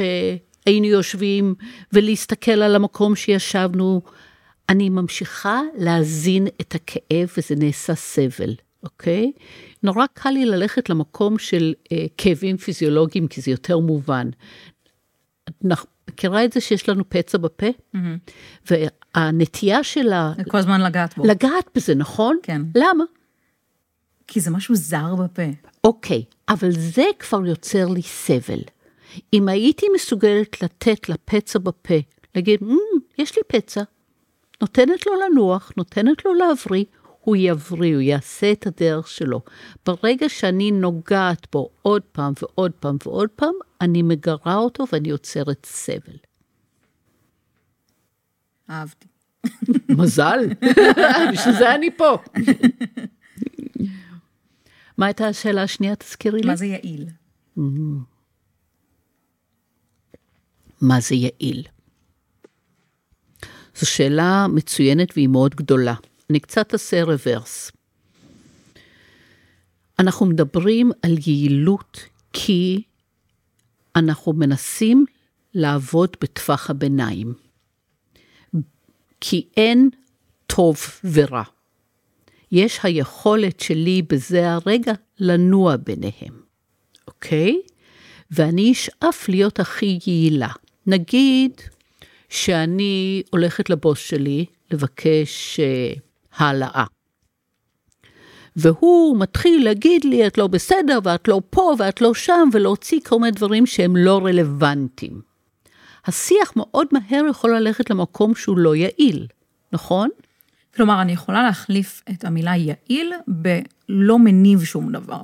היינו 0.66 0.86
יושבים 0.86 1.56
ולהסתכל 1.94 2.52
על 2.52 2.76
המקום 2.76 3.16
שישבנו. 3.16 4.02
אני 4.70 4.90
ממשיכה 4.90 5.62
להזין 5.78 6.48
את 6.62 6.76
הכאב 6.76 7.30
וזה 7.38 7.56
נעשה 7.56 7.96
סבל, 7.96 8.56
אוקיי? 8.84 9.32
נורא 9.84 10.06
קל 10.14 10.30
לי 10.30 10.46
ללכת 10.46 10.90
למקום 10.90 11.38
של 11.38 11.74
אה, 11.92 12.06
כאבים 12.18 12.58
פיזיולוגיים, 12.58 13.28
כי 13.28 13.42
זה 13.42 13.52
יותר 13.52 13.80
מובן. 13.80 14.30
את 15.50 15.66
מכירה 16.08 16.46
את 16.46 16.54
זה 16.54 16.62
שיש 16.62 16.90
לנו 16.90 17.04
פצע 17.10 17.38
בפה? 17.38 17.66
Mm-hmm. 17.96 18.32
והנטייה 19.16 19.84
שלה... 19.84 20.34
כל 20.48 20.58
הזמן 20.58 20.82
לגעת 20.82 21.18
בו. 21.18 21.26
לגעת 21.26 21.70
בזה, 21.76 21.96
נכון? 21.96 22.38
כן. 22.44 22.62
למה? 22.76 23.04
כי 24.28 24.40
זה 24.40 24.52
משהו 24.52 24.76
זר 24.76 25.16
בפה. 25.16 25.42
אוקיי, 25.84 26.24
אבל 26.50 26.72
זה 26.72 27.04
כבר 27.20 27.46
יוצר 27.46 27.88
לי 27.88 28.02
סבל. 28.02 28.60
אם 29.34 29.48
הייתי 29.48 29.86
מסוגלת 29.96 30.64
לתת 30.64 31.10
לפצע 31.10 31.60
בפה, 31.60 31.96
להגיד, 32.36 32.60
mm, 32.62 33.00
יש 33.18 33.38
לי 33.38 33.42
פצע, 33.48 33.84
נותנת 34.62 35.06
לו 35.06 35.12
לנוח, 35.22 35.72
נותנת 35.78 36.26
לו 36.26 36.34
להבריא, 36.34 36.86
הוא 37.22 37.36
יבריא, 37.40 37.94
הוא 37.94 38.02
יעשה 38.02 38.52
את 38.52 38.68
הדרך 38.68 39.08
שלו. 39.08 39.42
ברגע 39.86 40.30
שאני 40.30 40.72
נוגעת 40.72 41.48
בו 41.52 41.70
עוד 41.82 42.02
פעם 42.02 42.34
ועוד 42.42 42.72
פעם 42.72 42.98
ועוד 43.06 43.30
פעם, 43.30 43.54
אני 43.82 44.02
מגרה 44.02 44.56
אותו 44.56 44.84
ואני 44.92 45.10
יוצרת 45.10 45.66
סבל. 45.66 46.18
אהבתי. 48.70 49.08
מזל, 49.90 50.40
בשביל 51.34 51.56
זה 51.56 51.76
אני 51.76 51.90
פה. 51.98 52.18
מה 54.98 55.06
הייתה 55.06 55.28
השאלה 55.28 55.64
השנייה? 55.64 55.96
תזכירי 55.96 56.42
לי. 56.42 56.48
מה 56.48 56.56
זה 56.56 56.66
יעיל? 56.66 57.06
מה 60.86 61.00
זה 61.00 61.16
יעיל? 61.16 61.64
זו 63.76 63.86
שאלה 63.86 64.46
מצוינת 64.50 65.12
והיא 65.16 65.28
מאוד 65.28 65.56
גדולה. 65.56 65.94
אני 66.30 66.40
קצת 66.40 66.74
אעשה 66.74 67.04
רוורס. 67.04 67.72
אנחנו 70.00 70.26
מדברים 70.26 70.92
על 71.02 71.12
יעילות 71.28 72.00
כי 72.34 72.84
אנחנו 73.96 74.34
מנסים 74.34 75.06
לעבוד 75.54 76.18
בטווח 76.22 76.70
הביניים. 76.70 77.34
כי 79.22 79.48
אין 79.58 79.90
טוב 80.48 80.78
ורע. 81.04 81.44
יש 82.52 82.80
היכולת 82.84 83.60
שלי 83.60 84.02
בזה 84.02 84.52
הרגע 84.52 84.94
לנוע 85.20 85.76
ביניהם, 85.76 86.42
אוקיי? 87.08 87.62
ואני 88.32 88.72
אשאף 88.72 89.30
להיות 89.30 89.60
הכי 89.60 90.00
יעילה. 90.08 90.52
נגיד 90.88 91.52
שאני 92.30 93.24
הולכת 93.30 93.70
לבוס 93.70 94.00
שלי 94.00 94.46
לבקש 94.72 95.60
uh, 95.60 96.00
העלאה. 96.38 96.86
והוא 98.56 99.20
מתחיל 99.20 99.64
להגיד 99.64 100.06
לי, 100.06 100.28
את 100.28 100.38
לא 100.38 100.48
בסדר, 100.48 101.00
ואת 101.04 101.28
לא 101.28 101.42
פה, 101.50 101.76
ואת 101.80 102.02
לא 102.02 102.14
שם, 102.14 102.50
ולהוציא 102.54 103.00
כל 103.06 103.20
מיני 103.20 103.32
דברים 103.32 103.66
שהם 103.66 103.96
לא 103.96 104.22
רלוונטיים. 104.26 105.22
השיח 106.06 106.54
מאוד 106.56 106.88
מהר 106.92 107.26
יכול 107.30 107.56
ללכת 107.56 107.90
למקום 107.90 108.36
שהוא 108.36 108.58
לא 108.58 108.76
יעיל, 108.76 109.28
נכון? 109.72 110.10
כלומר, 110.76 111.02
אני 111.02 111.12
יכולה 111.12 111.44
להחליף 111.44 112.04
את 112.12 112.26
המילה 112.26 112.56
יעיל 112.56 113.14
בלא 113.28 114.20
מניב 114.20 114.64
שום 114.64 114.92
דבר. 114.92 115.22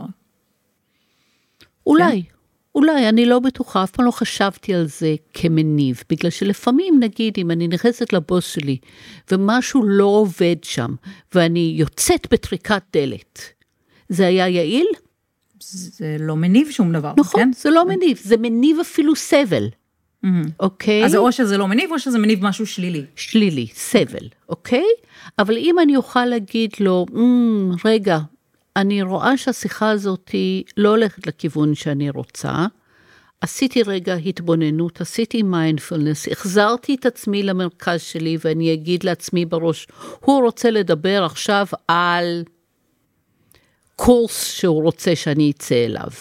אולי, 1.85 2.23
כן? 2.23 2.29
אולי, 2.75 3.09
אני 3.09 3.25
לא 3.25 3.39
בטוחה, 3.39 3.83
אף 3.83 3.91
פעם 3.91 4.05
לא 4.05 4.11
חשבתי 4.11 4.73
על 4.73 4.87
זה 4.87 5.15
כמניב, 5.33 6.03
בגלל 6.09 6.31
שלפעמים, 6.31 6.99
נגיד, 6.99 7.33
אם 7.37 7.51
אני 7.51 7.67
נכנסת 7.67 8.13
לבוס 8.13 8.45
שלי 8.45 8.77
ומשהו 9.31 9.83
לא 9.85 10.05
עובד 10.05 10.55
שם, 10.63 10.95
ואני 11.35 11.73
יוצאת 11.77 12.27
בטריקת 12.31 12.83
דלת, 12.93 13.39
זה 14.09 14.27
היה 14.27 14.47
יעיל? 14.47 14.87
זה 15.59 16.17
לא 16.19 16.35
מניב 16.35 16.71
שום 16.71 16.93
דבר, 16.93 17.13
נכון, 17.17 17.41
כן? 17.41 17.51
זה 17.55 17.69
לא 17.69 17.87
מניב, 17.87 18.19
זה 18.23 18.37
מניב 18.37 18.79
אפילו 18.79 19.15
סבל, 19.15 19.67
מהמם. 20.23 20.43
אוקיי? 20.59 21.05
אז 21.05 21.11
זה 21.11 21.17
או 21.17 21.31
שזה 21.31 21.57
לא 21.57 21.67
מניב 21.67 21.91
או 21.91 21.99
שזה 21.99 22.19
מניב 22.19 22.43
משהו 22.45 22.65
שלילי. 22.67 23.05
שלילי, 23.15 23.67
סבל, 23.73 24.27
אוקיי? 24.49 24.85
אבל 25.39 25.57
אם 25.57 25.75
אני 25.79 25.95
אוכל 25.95 26.25
להגיד 26.25 26.71
לו, 26.79 27.05
"מ, 27.13 27.71
רגע, 27.85 28.19
אני 28.75 29.01
רואה 29.01 29.37
שהשיחה 29.37 29.89
הזאת 29.89 30.29
היא 30.29 30.63
לא 30.77 30.89
הולכת 30.89 31.27
לכיוון 31.27 31.75
שאני 31.75 32.09
רוצה, 32.09 32.65
עשיתי 33.41 33.83
רגע 33.83 34.13
התבוננות, 34.13 35.01
עשיתי 35.01 35.43
מיינדפולנס, 35.43 36.27
החזרתי 36.27 36.95
את 36.95 37.05
עצמי 37.05 37.43
למרכז 37.43 38.01
שלי 38.01 38.37
ואני 38.45 38.73
אגיד 38.73 39.03
לעצמי 39.03 39.45
בראש, 39.45 39.87
הוא 40.19 40.43
רוצה 40.43 40.71
לדבר 40.71 41.23
עכשיו 41.25 41.65
על 41.87 42.43
קורס 43.95 44.45
שהוא 44.45 44.83
רוצה 44.83 45.15
שאני 45.15 45.51
אצא 45.51 45.85
אליו. 45.85 46.11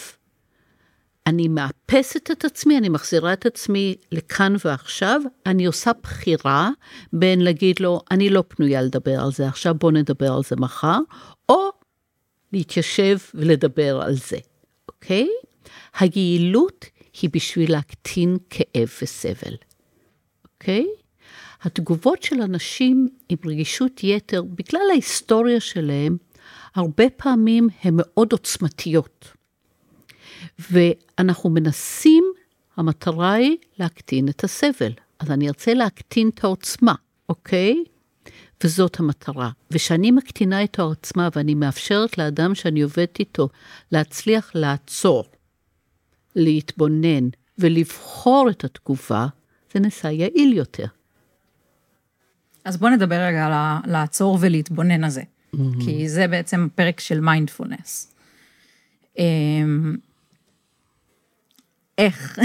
אני 1.27 1.47
מאפסת 1.47 2.31
את 2.31 2.45
עצמי, 2.45 2.77
אני 2.77 2.89
מחזירה 2.89 3.33
את 3.33 3.45
עצמי 3.45 3.95
לכאן 4.11 4.55
ועכשיו, 4.65 5.21
אני 5.45 5.65
עושה 5.65 5.91
בחירה 6.03 6.69
בין 7.13 7.41
להגיד 7.41 7.79
לו, 7.79 8.01
אני 8.11 8.29
לא 8.29 8.43
פנויה 8.47 8.81
לדבר 8.81 9.21
על 9.21 9.31
זה 9.31 9.47
עכשיו, 9.47 9.75
בוא 9.75 9.91
נדבר 9.91 10.33
על 10.33 10.41
זה 10.49 10.55
מחר, 10.55 10.97
או 11.49 11.80
להתיישב 12.53 13.17
ולדבר 13.33 14.01
על 14.01 14.13
זה, 14.13 14.37
אוקיי? 14.89 15.27
היעילות 15.99 16.85
היא 17.21 17.29
בשביל 17.33 17.71
להקטין 17.71 18.37
כאב 18.49 18.89
וסבל, 19.01 19.55
אוקיי? 20.45 20.85
התגובות 21.61 22.23
של 22.23 22.41
אנשים 22.41 23.07
עם 23.29 23.37
רגישות 23.45 24.03
יתר, 24.03 24.41
בגלל 24.41 24.81
ההיסטוריה 24.91 25.59
שלהם, 25.59 26.17
הרבה 26.75 27.09
פעמים 27.09 27.69
הן 27.83 27.93
מאוד 27.97 28.31
עוצמתיות. 28.31 29.33
ואנחנו 30.59 31.49
מנסים, 31.49 32.23
המטרה 32.77 33.33
היא 33.33 33.57
להקטין 33.79 34.29
את 34.29 34.43
הסבל. 34.43 34.91
אז 35.19 35.31
אני 35.31 35.47
ארצה 35.47 35.73
להקטין 35.73 36.29
את 36.29 36.43
העוצמה, 36.43 36.93
אוקיי? 37.29 37.83
וזאת 38.63 38.99
המטרה. 38.99 39.49
וכשאני 39.71 40.11
מקטינה 40.11 40.63
את 40.63 40.79
העוצמה 40.79 41.29
ואני 41.35 41.55
מאפשרת 41.55 42.17
לאדם 42.17 42.55
שאני 42.55 42.81
עובדת 42.81 43.19
איתו 43.19 43.49
להצליח 43.91 44.51
לעצור, 44.55 45.23
להתבונן 46.35 47.29
ולבחור 47.57 48.49
את 48.49 48.63
התגובה, 48.63 49.27
זה 49.73 49.79
נעשה 49.79 50.11
יעיל 50.11 50.53
יותר. 50.53 50.85
אז 52.65 52.77
בוא 52.77 52.89
נדבר 52.89 53.15
רגע 53.15 53.45
על 53.45 53.51
ה- 53.53 53.79
לעצור 53.85 54.37
ולהתבונן 54.41 55.03
הזה, 55.03 55.21
כי 55.85 56.09
זה 56.09 56.27
בעצם 56.27 56.67
פרק 56.75 56.99
של 56.99 57.19
מיינדפולנס. 57.19 58.13
איך? 61.97 62.39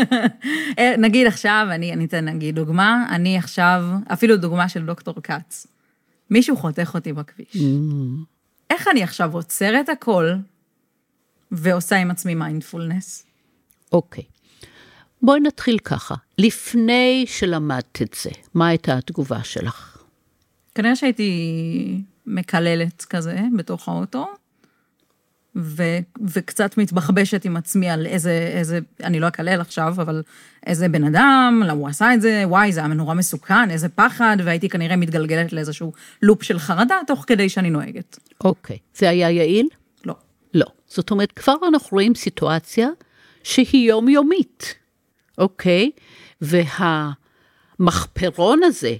אה, 0.78 0.94
נגיד 0.98 1.26
עכשיו, 1.26 1.66
אני 1.70 1.92
אני 1.92 2.04
אתן 2.04 2.24
נגיד 2.24 2.54
דוגמה, 2.54 3.06
אני 3.10 3.38
עכשיו, 3.38 3.84
אפילו 4.12 4.36
דוגמה 4.36 4.68
של 4.68 4.86
דוקטור 4.86 5.14
כץ. 5.22 5.66
מישהו 6.30 6.56
חותך 6.56 6.90
אותי 6.94 7.12
בכביש. 7.12 7.56
איך 8.70 8.88
אני 8.88 9.02
עכשיו 9.02 9.34
עוצרת 9.34 9.88
הכל 9.88 10.32
ועושה 11.50 11.96
עם 11.96 12.10
עצמי 12.10 12.34
מיינדפולנס? 12.34 13.26
אוקיי. 13.92 14.24
בואי 15.22 15.40
נתחיל 15.40 15.78
ככה. 15.78 16.14
לפני 16.38 17.24
שלמדת 17.28 18.02
את 18.02 18.16
זה, 18.22 18.30
מה 18.54 18.68
הייתה 18.68 18.98
התגובה 18.98 19.44
שלך? 19.44 20.02
כנראה 20.74 20.96
שהייתי 20.96 22.02
מקללת 22.26 23.04
כזה 23.10 23.40
בתוך 23.56 23.88
האוטו, 23.88 24.26
ו, 25.56 25.82
וקצת 26.22 26.78
מתבחבשת 26.78 27.44
עם 27.44 27.56
עצמי 27.56 27.90
על 27.90 28.06
איזה, 28.06 28.50
איזה, 28.54 28.78
אני 29.02 29.20
לא 29.20 29.28
אקלל 29.28 29.60
עכשיו, 29.60 29.94
אבל 29.98 30.22
איזה 30.66 30.88
בן 30.88 31.04
אדם, 31.04 31.62
למה 31.66 31.72
הוא 31.72 31.88
עשה 31.88 32.14
את 32.14 32.20
זה, 32.20 32.42
וואי, 32.46 32.72
זה 32.72 32.80
היה 32.80 32.88
נורא 32.88 33.14
מסוכן, 33.14 33.70
איזה 33.70 33.88
פחד, 33.88 34.36
והייתי 34.44 34.68
כנראה 34.68 34.96
מתגלגלת 34.96 35.52
לאיזשהו 35.52 35.92
לופ 36.22 36.42
של 36.42 36.58
חרדה 36.58 36.96
תוך 37.06 37.24
כדי 37.26 37.48
שאני 37.48 37.70
נוהגת. 37.70 38.18
אוקיי. 38.44 38.78
זה 38.94 39.08
היה 39.08 39.30
יעיל? 39.30 39.68
לא. 40.04 40.14
לא. 40.54 40.66
זאת 40.86 41.10
אומרת, 41.10 41.32
כבר 41.32 41.54
אנחנו 41.68 41.88
רואים 41.94 42.14
סיטואציה 42.14 42.88
שהיא 43.42 43.88
יומיומית, 43.88 44.74
אוקיי? 45.38 45.90
והמחפרון 47.78 48.62
הזה, 48.62 48.94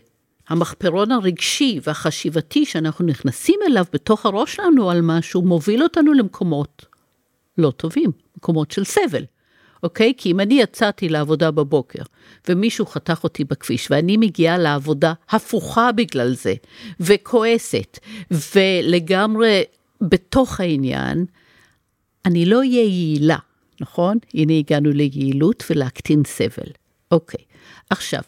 המחפרון 0.48 1.12
הרגשי 1.12 1.80
והחשיבתי 1.82 2.66
שאנחנו 2.66 3.06
נכנסים 3.06 3.60
אליו 3.66 3.84
בתוך 3.92 4.26
הראש 4.26 4.56
שלנו 4.56 4.90
על 4.90 5.00
משהו, 5.02 5.42
מוביל 5.42 5.82
אותנו 5.82 6.12
למקומות 6.12 6.86
לא 7.58 7.70
טובים, 7.70 8.10
מקומות 8.36 8.70
של 8.70 8.84
סבל. 8.84 9.24
אוקיי? 9.82 10.12
כי 10.16 10.30
אם 10.30 10.40
אני 10.40 10.60
יצאתי 10.60 11.08
לעבודה 11.08 11.50
בבוקר, 11.50 12.02
ומישהו 12.48 12.86
חתך 12.86 13.20
אותי 13.24 13.44
בכביש, 13.44 13.90
ואני 13.90 14.16
מגיעה 14.16 14.58
לעבודה 14.58 15.12
הפוכה 15.30 15.92
בגלל 15.92 16.34
זה, 16.34 16.54
וכועסת, 17.00 17.98
ולגמרי 18.30 19.62
בתוך 20.00 20.60
העניין, 20.60 21.24
אני 22.24 22.46
לא 22.46 22.58
אהיה 22.58 22.84
יעילה, 22.84 23.38
נכון? 23.80 24.18
הנה 24.34 24.52
הגענו 24.52 24.90
ליעילות 24.90 25.64
ולהקטין 25.70 26.22
סבל. 26.26 26.72
אוקיי, 27.10 27.44
עכשיו, 27.90 28.22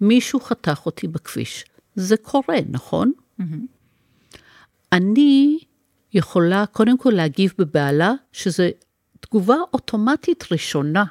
מישהו 0.00 0.40
חתך 0.40 0.82
אותי 0.86 1.08
בכביש, 1.08 1.64
זה 1.94 2.16
קורה, 2.16 2.56
נכון? 2.68 3.12
אני 4.92 5.58
יכולה 6.12 6.66
קודם 6.66 6.98
כל 6.98 7.10
להגיב 7.10 7.52
בבהלה, 7.58 8.12
שזו 8.32 8.64
תגובה 9.20 9.56
אוטומטית 9.72 10.44
ראשונה, 10.52 11.04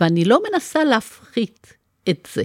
ואני 0.00 0.24
לא 0.24 0.42
מנסה 0.50 0.84
להפחית 0.84 1.74
את 2.08 2.28
זה. 2.34 2.42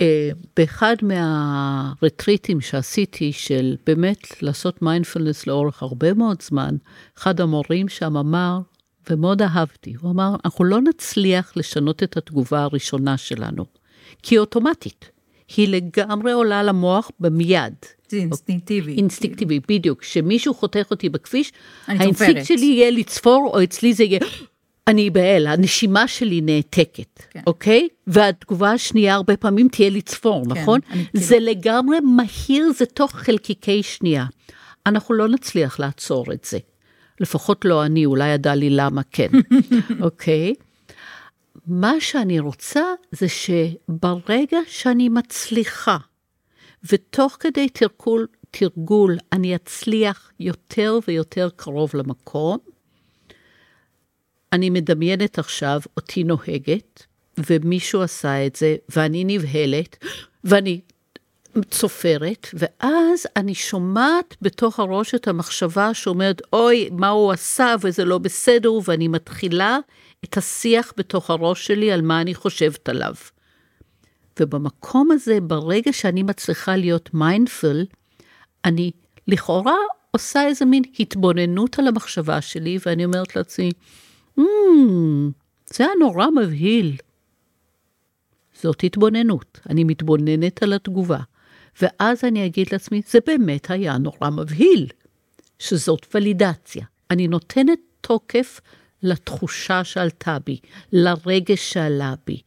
אה, 0.00 0.30
באחד 0.56 0.96
מהרטריטים 1.02 2.60
שעשיתי, 2.60 3.32
של 3.32 3.76
באמת 3.86 4.42
לעשות 4.42 4.82
מיינדפלנס 4.82 5.46
לאורך 5.46 5.82
הרבה 5.82 6.14
מאוד 6.14 6.42
זמן, 6.42 6.76
אחד 7.18 7.40
המורים 7.40 7.88
שם 7.88 8.16
אמר, 8.16 8.58
ומאוד 9.10 9.42
אהבתי, 9.42 9.94
הוא 10.00 10.10
אמר, 10.10 10.36
אנחנו 10.44 10.64
לא 10.64 10.80
נצליח 10.80 11.52
לשנות 11.56 12.02
את 12.02 12.16
התגובה 12.16 12.62
הראשונה 12.62 13.16
שלנו, 13.16 13.64
כי 14.22 14.34
היא 14.34 14.40
אוטומטית. 14.40 15.10
היא 15.56 15.68
לגמרי 15.68 16.32
עולה 16.32 16.62
למוח 16.62 17.10
במיידי. 17.20 17.74
זה 18.08 18.16
אינסטינקטיבי. 18.16 18.94
אינסטינקטיבי, 18.96 19.60
בדיוק. 19.68 20.00
כשמישהו 20.00 20.54
חותך 20.54 20.86
אותי 20.90 21.08
בכביש, 21.08 21.52
האינסטינקט. 21.86 22.44
שלי 22.44 22.66
יהיה 22.66 22.90
לצפור, 22.90 23.50
או 23.54 23.62
אצלי 23.62 23.94
זה 23.94 24.04
יהיה, 24.04 24.20
אני 24.86 25.10
בהל, 25.10 25.46
הנשימה 25.46 26.08
שלי 26.08 26.40
נעתקת, 26.40 27.22
כן. 27.30 27.40
אוקיי? 27.46 27.88
והתגובה 28.06 28.70
השנייה 28.70 29.14
הרבה 29.14 29.36
פעמים 29.36 29.68
תהיה 29.68 29.90
לצפור, 29.90 30.42
נכון? 30.46 30.80
אני 30.90 31.04
זה 31.12 31.36
לגמרי 31.40 31.96
מהיר, 32.00 32.72
זה 32.76 32.86
תוך 32.86 33.12
חלקיקי 33.12 33.82
שנייה. 33.82 34.24
אנחנו 34.86 35.14
לא 35.14 35.28
נצליח 35.28 35.80
לעצור 35.80 36.32
את 36.32 36.44
זה. 36.44 36.58
לפחות 37.20 37.64
לא 37.64 37.84
אני, 37.84 38.06
אולי 38.06 38.28
ידע 38.28 38.54
לי 38.54 38.70
למה 38.70 39.02
כן, 39.10 39.28
אוקיי? 40.00 40.54
מה 41.66 42.00
שאני 42.00 42.40
רוצה 42.40 42.82
זה 43.12 43.26
שברגע 43.28 44.58
שאני 44.66 45.08
מצליחה, 45.08 45.96
ותוך 46.84 47.36
כדי 47.40 47.68
תרגול, 47.68 48.26
תרגול 48.50 49.18
אני 49.32 49.56
אצליח 49.56 50.30
יותר 50.40 50.98
ויותר 51.08 51.48
קרוב 51.56 51.90
למקום, 51.94 52.58
אני 54.52 54.70
מדמיינת 54.70 55.38
עכשיו 55.38 55.80
אותי 55.96 56.24
נוהגת, 56.24 57.06
ומישהו 57.38 58.02
עשה 58.02 58.46
את 58.46 58.56
זה, 58.56 58.76
ואני 58.88 59.24
נבהלת, 59.24 60.04
ואני 60.44 60.80
צופרת, 61.70 62.46
ואז 62.54 63.26
אני 63.36 63.54
שומעת 63.54 64.36
בתוך 64.42 64.80
הראש 64.80 65.14
את 65.14 65.28
המחשבה 65.28 65.94
שאומרת, 65.94 66.42
אוי, 66.52 66.88
מה 66.92 67.08
הוא 67.08 67.32
עשה 67.32 67.74
וזה 67.80 68.04
לא 68.04 68.18
בסדר, 68.18 68.72
ואני 68.84 69.08
מתחילה 69.08 69.78
את 70.24 70.36
השיח 70.36 70.92
בתוך 70.96 71.30
הראש 71.30 71.66
שלי 71.66 71.92
על 71.92 72.02
מה 72.02 72.20
אני 72.20 72.34
חושבת 72.34 72.88
עליו. 72.88 73.14
ובמקום 74.40 75.10
הזה, 75.10 75.40
ברגע 75.40 75.92
שאני 75.92 76.22
מצליחה 76.22 76.76
להיות 76.76 77.14
מיינדפול, 77.14 77.84
אני 78.64 78.90
לכאורה 79.28 79.76
עושה 80.10 80.46
איזה 80.46 80.64
מין 80.64 80.82
התבוננות 81.00 81.78
על 81.78 81.88
המחשבה 81.88 82.40
שלי, 82.40 82.78
ואני 82.86 83.04
אומרת 83.04 83.36
לעצמי, 83.36 83.70
mm, 84.40 84.42
זה 85.66 85.84
היה 85.84 85.92
נורא 86.00 86.26
מבהיל. 86.30 86.96
זאת 88.62 88.84
התבוננות, 88.84 89.60
אני 89.70 89.84
מתבוננת 89.84 90.62
על 90.62 90.72
התגובה. 90.72 91.18
ואז 91.82 92.24
אני 92.24 92.46
אגיד 92.46 92.68
לעצמי, 92.72 93.02
זה 93.06 93.18
באמת 93.26 93.70
היה 93.70 93.98
נורא 93.98 94.30
מבהיל, 94.30 94.86
שזאת 95.58 96.06
ולידציה. 96.14 96.84
אני 97.10 97.28
נותנת 97.28 97.78
תוקף 98.00 98.60
לתחושה 99.02 99.84
שעלתה 99.84 100.38
בי, 100.46 100.58
לרגש 100.92 101.72
שעלה 101.72 102.14
בי. 102.26 102.40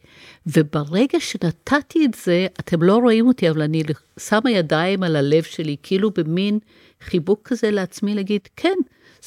וברגע 0.47 1.19
שנתתי 1.19 2.05
את 2.05 2.13
זה, 2.23 2.47
אתם 2.59 2.83
לא 2.83 2.97
רואים 2.97 3.27
אותי, 3.27 3.49
אבל 3.49 3.61
אני 3.61 3.83
שמה 4.19 4.51
ידיים 4.51 5.03
על 5.03 5.15
הלב 5.15 5.43
שלי, 5.43 5.75
כאילו 5.83 6.11
במין 6.11 6.59
חיבוק 7.01 7.39
כזה 7.43 7.71
לעצמי, 7.71 8.15
להגיד, 8.15 8.41
כן, 8.55 8.75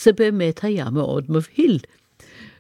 זה 0.03 0.13
באמת 0.13 0.65
היה 0.65 0.91
מאוד 0.91 1.25
מבהיל. 1.29 1.79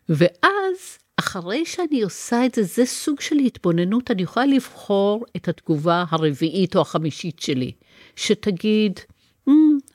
ואז, 0.08 0.98
אחרי 1.16 1.66
שאני 1.66 2.02
עושה 2.02 2.46
את 2.46 2.54
זה, 2.54 2.62
זה 2.62 2.86
סוג 2.86 3.20
של 3.20 3.36
התבוננות, 3.36 4.10
אני 4.10 4.22
יכולה 4.22 4.46
לבחור 4.46 5.24
את 5.36 5.48
התגובה 5.48 6.04
הרביעית 6.10 6.76
או 6.76 6.80
החמישית 6.80 7.40
שלי, 7.40 7.72
שתגיד, 8.16 9.00
mm, 9.48 9.52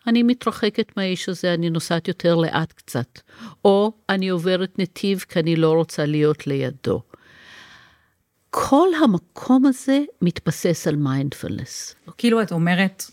אני 0.07 0.23
מתרחקת 0.23 0.97
מהאיש 0.97 1.29
הזה, 1.29 1.53
אני 1.53 1.69
נוסעת 1.69 2.07
יותר 2.07 2.35
לאט 2.35 2.71
קצת, 2.71 3.19
או 3.65 3.93
אני 4.09 4.29
עוברת 4.29 4.79
נתיב 4.79 5.25
כי 5.29 5.39
אני 5.39 5.55
לא 5.55 5.71
רוצה 5.71 6.05
להיות 6.05 6.47
לידו. 6.47 7.01
כל 8.49 8.87
המקום 9.03 9.65
הזה 9.65 10.01
מתבסס 10.21 10.87
על 10.87 10.95
מיינדפולנס. 10.95 11.95
כאילו 12.17 12.41
את 12.41 12.51
אומרת, 12.51 13.03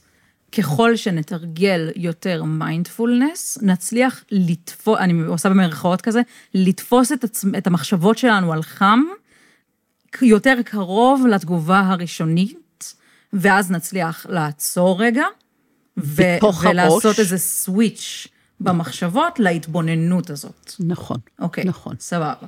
ככל 0.58 0.96
שנתרגל 0.96 1.90
יותר 1.96 2.44
מיינדפולנס, 2.44 3.58
נצליח 3.62 4.24
לתפוס, 4.30 4.98
אני 4.98 5.22
עושה 5.22 5.48
במרכאות 5.48 6.00
כזה, 6.00 6.20
לתפוס 6.54 7.12
את, 7.12 7.24
עצ... 7.24 7.44
את 7.58 7.66
המחשבות 7.66 8.18
שלנו 8.18 8.52
על 8.52 8.62
חם 8.62 9.00
יותר 10.22 10.54
קרוב 10.64 11.26
לתגובה 11.26 11.80
הראשונית, 11.80 12.94
ואז 13.32 13.70
נצליח 13.70 14.26
לעצור 14.28 15.02
רגע, 15.02 15.24
ו... 16.04 16.22
ולעשות 16.62 17.04
הראש. 17.04 17.18
איזה 17.18 17.38
סוויץ' 17.38 18.26
במחשבות 18.60 19.38
להתבוננות 19.38 20.30
הזאת. 20.30 20.72
נכון, 20.80 21.16
אוקיי, 21.38 21.64
נכון. 21.64 21.94
סבבה. 22.00 22.46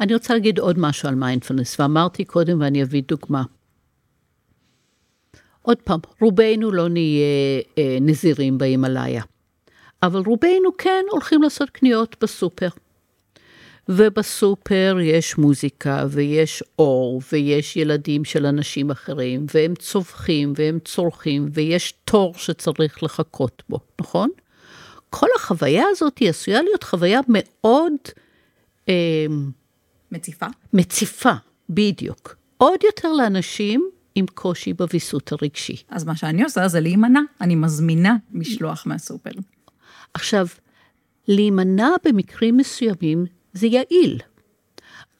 אני 0.00 0.14
רוצה 0.14 0.34
להגיד 0.34 0.58
עוד 0.58 0.78
משהו 0.78 1.08
על 1.08 1.14
מיינדפולנס, 1.14 1.80
ואמרתי 1.80 2.24
קודם 2.24 2.60
ואני 2.60 2.82
אביא 2.82 3.02
דוגמה. 3.08 3.42
עוד 5.62 5.76
פעם, 5.84 6.00
רובנו 6.20 6.70
לא 6.72 6.88
נהיה 6.88 7.60
אה, 7.78 7.98
נזירים 8.00 8.58
בהימאליה, 8.58 9.22
אבל 10.02 10.22
רובנו 10.26 10.76
כן 10.78 11.04
הולכים 11.10 11.42
לעשות 11.42 11.70
קניות 11.70 12.16
בסופר. 12.22 12.68
ובסופר 13.92 14.96
יש 15.02 15.38
מוזיקה 15.38 16.06
ויש 16.10 16.64
אור 16.78 17.22
ויש 17.32 17.76
ילדים 17.76 18.24
של 18.24 18.46
אנשים 18.46 18.90
אחרים 18.90 19.46
והם 19.54 19.74
צווחים 19.74 20.52
והם 20.56 20.78
צורכים 20.84 21.48
ויש 21.52 21.94
תור 22.04 22.34
שצריך 22.36 23.02
לחכות 23.02 23.62
בו, 23.68 23.80
נכון? 24.00 24.30
כל 25.10 25.26
החוויה 25.36 25.84
הזאת 25.90 26.18
היא 26.18 26.30
עשויה 26.30 26.62
להיות 26.62 26.82
חוויה 26.82 27.20
מאוד... 27.28 27.92
אה, 28.88 29.26
מציפה? 30.12 30.46
מציפה, 30.72 31.32
בדיוק. 31.70 32.36
עוד 32.56 32.84
יותר 32.84 33.12
לאנשים 33.12 33.90
עם 34.14 34.26
קושי 34.34 34.72
בוויסות 34.72 35.32
הרגשי. 35.32 35.76
אז 35.88 36.04
מה 36.04 36.16
שאני 36.16 36.42
עושה 36.42 36.68
זה 36.68 36.80
להימנע, 36.80 37.20
אני 37.40 37.54
מזמינה 37.54 38.16
משלוח 38.32 38.86
מהסופר. 38.86 39.30
עכשיו, 40.14 40.46
להימנע 41.28 41.88
במקרים 42.04 42.56
מסוימים 42.56 43.26
זה 43.52 43.66
יעיל. 43.66 44.18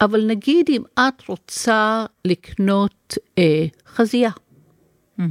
אבל 0.00 0.24
נגיד 0.26 0.66
אם 0.68 0.82
את 0.98 1.28
רוצה 1.28 2.06
לקנות 2.24 3.14
אה, 3.38 3.66
חזייה. 3.86 4.30
Mm-hmm. 5.18 5.22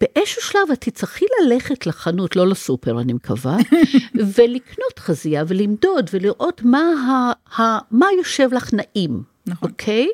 באיזשהו 0.00 0.42
שלב 0.42 0.70
את 0.72 0.80
תצטרכי 0.80 1.24
ללכת 1.42 1.86
לחנות, 1.86 2.36
לא 2.36 2.46
לסופר 2.46 3.00
אני 3.00 3.12
מקווה, 3.12 3.56
ולקנות 4.34 4.98
חזייה 4.98 5.44
ולמדוד 5.48 6.10
ולראות 6.12 6.62
מה, 6.64 6.78
ה, 6.78 7.32
ה, 7.60 7.78
מה 7.90 8.06
יושב 8.18 8.48
לך 8.52 8.70
נעים, 8.72 9.22
נכון. 9.46 9.70
אוקיי? 9.70 10.08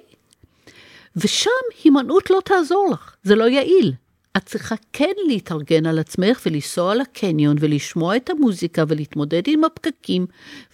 ושם 1.17 1.51
הימנעות 1.85 2.31
לא 2.31 2.41
תעזור 2.45 2.91
לך, 2.93 3.15
זה 3.23 3.35
לא 3.35 3.45
יעיל. 3.49 3.93
את 4.39 4.47
צריכה 4.47 4.75
כן 4.93 5.13
להתארגן 5.29 5.87
על 5.87 5.99
עצמך 5.99 6.41
ולנסוע 6.47 6.95
לקניון 6.95 7.57
ולשמוע 7.61 8.17
את 8.17 8.31
המוזיקה 8.31 8.85
ולהתמודד 8.89 9.43
עם 9.47 9.65
הפקקים 9.65 10.27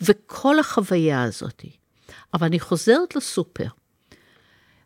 וכל 0.03 0.59
החוויה 0.59 1.23
הזאת. 1.23 1.65
אבל 2.35 2.47
אני 2.47 2.61
חוזרת 2.61 3.17
לסופר. 3.17 3.67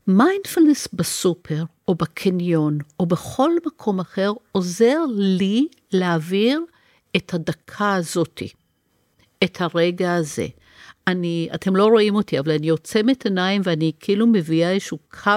מיינדפלנס 0.06 0.88
בסופר 0.92 1.64
או 1.88 1.94
בקניון 1.94 2.78
או 3.00 3.06
בכל 3.06 3.50
מקום 3.66 4.00
אחר 4.00 4.32
עוזר 4.52 4.98
לי 5.16 5.66
להעביר 5.92 6.60
את 7.16 7.34
הדקה 7.34 7.94
הזאתי, 7.94 8.48
את 9.44 9.60
הרגע 9.60 10.14
הזה. 10.14 10.46
אני, 11.06 11.48
אתם 11.54 11.76
לא 11.76 11.86
רואים 11.86 12.14
אותי, 12.14 12.38
אבל 12.38 12.52
אני 12.52 12.68
עוצמת 12.68 13.24
עיניים 13.24 13.62
ואני 13.64 13.92
כאילו 14.00 14.26
מביאה 14.26 14.72
איזשהו 14.72 14.98
קו 15.22 15.30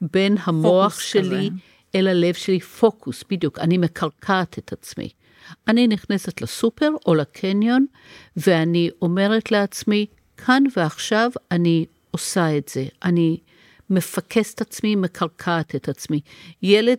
בין 0.00 0.36
המוח 0.44 1.00
שלי 1.00 1.50
כזה. 1.50 1.56
אל 1.94 2.08
הלב 2.08 2.34
שלי, 2.34 2.60
פוקוס, 2.60 3.24
בדיוק, 3.30 3.58
אני 3.58 3.78
מקרקעת 3.78 4.58
את 4.58 4.72
עצמי. 4.72 5.08
אני 5.68 5.86
נכנסת 5.86 6.42
לסופר 6.42 6.90
או 7.06 7.14
לקניון, 7.14 7.86
ואני 8.36 8.90
אומרת 9.02 9.52
לעצמי, 9.52 10.06
כאן 10.36 10.62
ועכשיו 10.76 11.30
אני 11.50 11.86
עושה 12.10 12.56
את 12.56 12.68
זה. 12.68 12.84
אני 13.04 13.38
מפקס 13.90 14.54
את 14.54 14.60
עצמי, 14.60 14.96
מקרקעת 14.96 15.74
את 15.74 15.88
עצמי. 15.88 16.20
ילד 16.62 16.98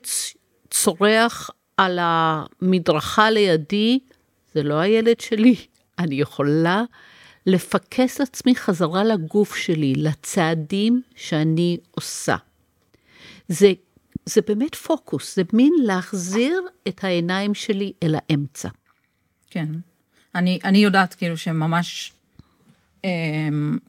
צורח 0.70 1.50
על 1.78 2.00
המדרכה 2.02 3.30
לידי, 3.30 4.00
זה 4.54 4.64
לא 4.64 4.74
הילד 4.74 5.20
שלי. 5.20 5.56
אני 6.00 6.16
יכולה 6.16 6.84
לפקס 7.46 8.22
עצמי 8.22 8.56
חזרה 8.56 9.04
לגוף 9.04 9.56
שלי, 9.56 9.94
לצעדים 9.96 11.02
שאני 11.16 11.78
עושה. 11.92 12.36
זה, 13.48 13.72
זה 14.30 14.42
באמת 14.48 14.76
פוקוס, 14.76 15.36
זה 15.36 15.42
מין 15.54 15.74
להחזיר 15.84 16.62
את 16.88 17.04
העיניים 17.04 17.54
שלי 17.54 17.94
אל 18.04 18.16
האמצע. 18.18 18.70
כן. 19.50 19.68
אני, 20.36 20.60
אני 20.64 20.78
יודעת 20.78 21.14
כאילו 21.14 21.38
שממש, 21.38 22.14
אה, 23.06 23.10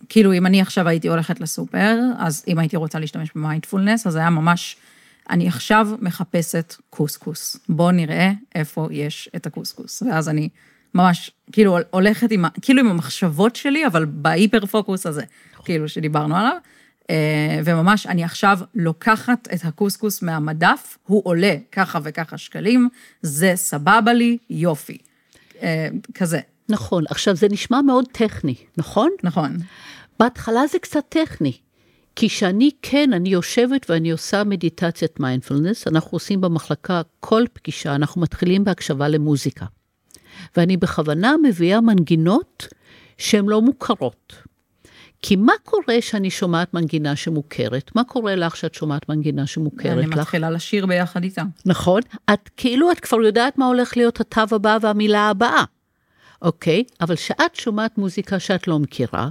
כאילו 0.08 0.32
אם 0.32 0.46
אני 0.46 0.60
עכשיו 0.60 0.88
הייתי 0.88 1.08
הולכת 1.08 1.40
לסופר, 1.40 1.98
אז 2.18 2.44
אם 2.48 2.58
הייתי 2.58 2.76
רוצה 2.76 2.98
להשתמש 2.98 3.28
במיינדפולנס, 3.34 4.06
אז 4.06 4.16
היה 4.16 4.30
ממש, 4.30 4.76
אני 5.30 5.48
עכשיו 5.48 5.88
מחפשת 6.00 6.74
קוסקוס. 6.90 7.56
בואו 7.68 7.90
נראה 7.90 8.32
איפה 8.54 8.88
יש 8.90 9.30
את 9.36 9.46
הקוסקוס. 9.46 10.02
ואז 10.02 10.28
אני 10.28 10.48
ממש, 10.94 11.30
כאילו, 11.52 11.78
הולכת 11.90 12.30
עם, 12.30 12.44
כאילו 12.62 12.80
עם 12.80 12.90
המחשבות 12.90 13.56
שלי, 13.56 13.86
אבל 13.86 14.04
בהיפר 14.04 14.66
פוקוס 14.66 15.06
הזה, 15.06 15.22
כאילו, 15.64 15.88
שדיברנו 15.88 16.36
עליו. 16.36 16.56
אה, 17.10 17.60
וממש, 17.64 18.06
אני 18.06 18.24
עכשיו 18.24 18.58
לוקחת 18.74 19.48
את 19.54 19.64
הקוסקוס 19.64 20.22
מהמדף, 20.22 20.98
הוא 21.06 21.22
עולה 21.24 21.54
ככה 21.72 21.98
וככה 22.02 22.38
שקלים, 22.38 22.88
זה 23.22 23.52
סבבה 23.54 24.12
לי, 24.12 24.38
יופי. 24.50 24.98
אה, 25.62 25.88
כזה. 26.14 26.40
נכון. 26.68 27.04
עכשיו, 27.08 27.36
זה 27.36 27.46
נשמע 27.50 27.82
מאוד 27.82 28.04
טכני, 28.12 28.54
נכון? 28.76 29.10
נכון. 29.22 29.56
בהתחלה 30.20 30.66
זה 30.66 30.78
קצת 30.78 31.04
טכני. 31.08 31.52
כי 32.16 32.28
שאני 32.28 32.70
כן, 32.82 33.12
אני 33.12 33.28
יושבת 33.28 33.90
ואני 33.90 34.10
עושה 34.10 34.44
מדיטציית 34.44 35.20
מיינדפולנס, 35.20 35.86
אנחנו 35.88 36.10
עושים 36.16 36.40
במחלקה 36.40 37.02
כל 37.20 37.44
פגישה, 37.52 37.94
אנחנו 37.94 38.20
מתחילים 38.20 38.64
בהקשבה 38.64 39.08
למוזיקה. 39.08 39.66
ואני 40.56 40.76
בכוונה 40.76 41.34
מביאה 41.42 41.80
מנגינות 41.80 42.66
שהן 43.18 43.46
לא 43.46 43.62
מוכרות. 43.62 44.49
כי 45.22 45.36
מה 45.36 45.52
קורה 45.64 45.96
שאני 46.00 46.30
שומעת 46.30 46.74
מנגינה 46.74 47.16
שמוכרת? 47.16 47.90
מה 47.94 48.04
קורה 48.04 48.34
לך 48.34 48.56
שאת 48.56 48.74
שומעת 48.74 49.08
מנגינה 49.08 49.46
שמוכרת 49.46 49.92
אני 49.92 50.06
לך? 50.06 50.12
אני 50.12 50.20
מתחילה 50.20 50.50
לשיר 50.50 50.86
ביחד 50.86 51.24
איתה. 51.24 51.42
נכון. 51.66 52.00
את 52.32 52.50
כאילו, 52.56 52.92
את 52.92 53.00
כבר 53.00 53.20
יודעת 53.22 53.58
מה 53.58 53.66
הולך 53.66 53.96
להיות 53.96 54.20
התו 54.20 54.56
הבא 54.56 54.78
והמילה 54.80 55.28
הבאה, 55.28 55.64
אוקיי? 56.42 56.84
אבל 57.00 57.16
כשאת 57.16 57.54
שומעת 57.54 57.98
מוזיקה 57.98 58.38
שאת 58.38 58.68
לא 58.68 58.78
מכירה, 58.78 59.28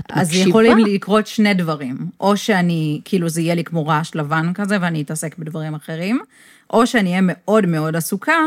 את 0.00 0.04
אז 0.10 0.28
מקשיבה? 0.28 0.42
אז 0.42 0.48
יכולים 0.48 0.78
לקרות 0.78 1.26
שני 1.26 1.54
דברים. 1.54 2.10
או 2.20 2.36
שאני, 2.36 3.00
כאילו 3.04 3.28
זה 3.28 3.40
יהיה 3.40 3.54
לי 3.54 3.64
כמו 3.64 3.86
רעש 3.86 4.14
לבן 4.14 4.52
כזה 4.54 4.76
ואני 4.80 5.02
אתעסק 5.02 5.38
בדברים 5.38 5.74
אחרים, 5.74 6.20
או 6.70 6.86
שאני 6.86 7.10
אהיה 7.10 7.20
מאוד 7.22 7.66
מאוד 7.66 7.96
עסוקה 7.96 8.38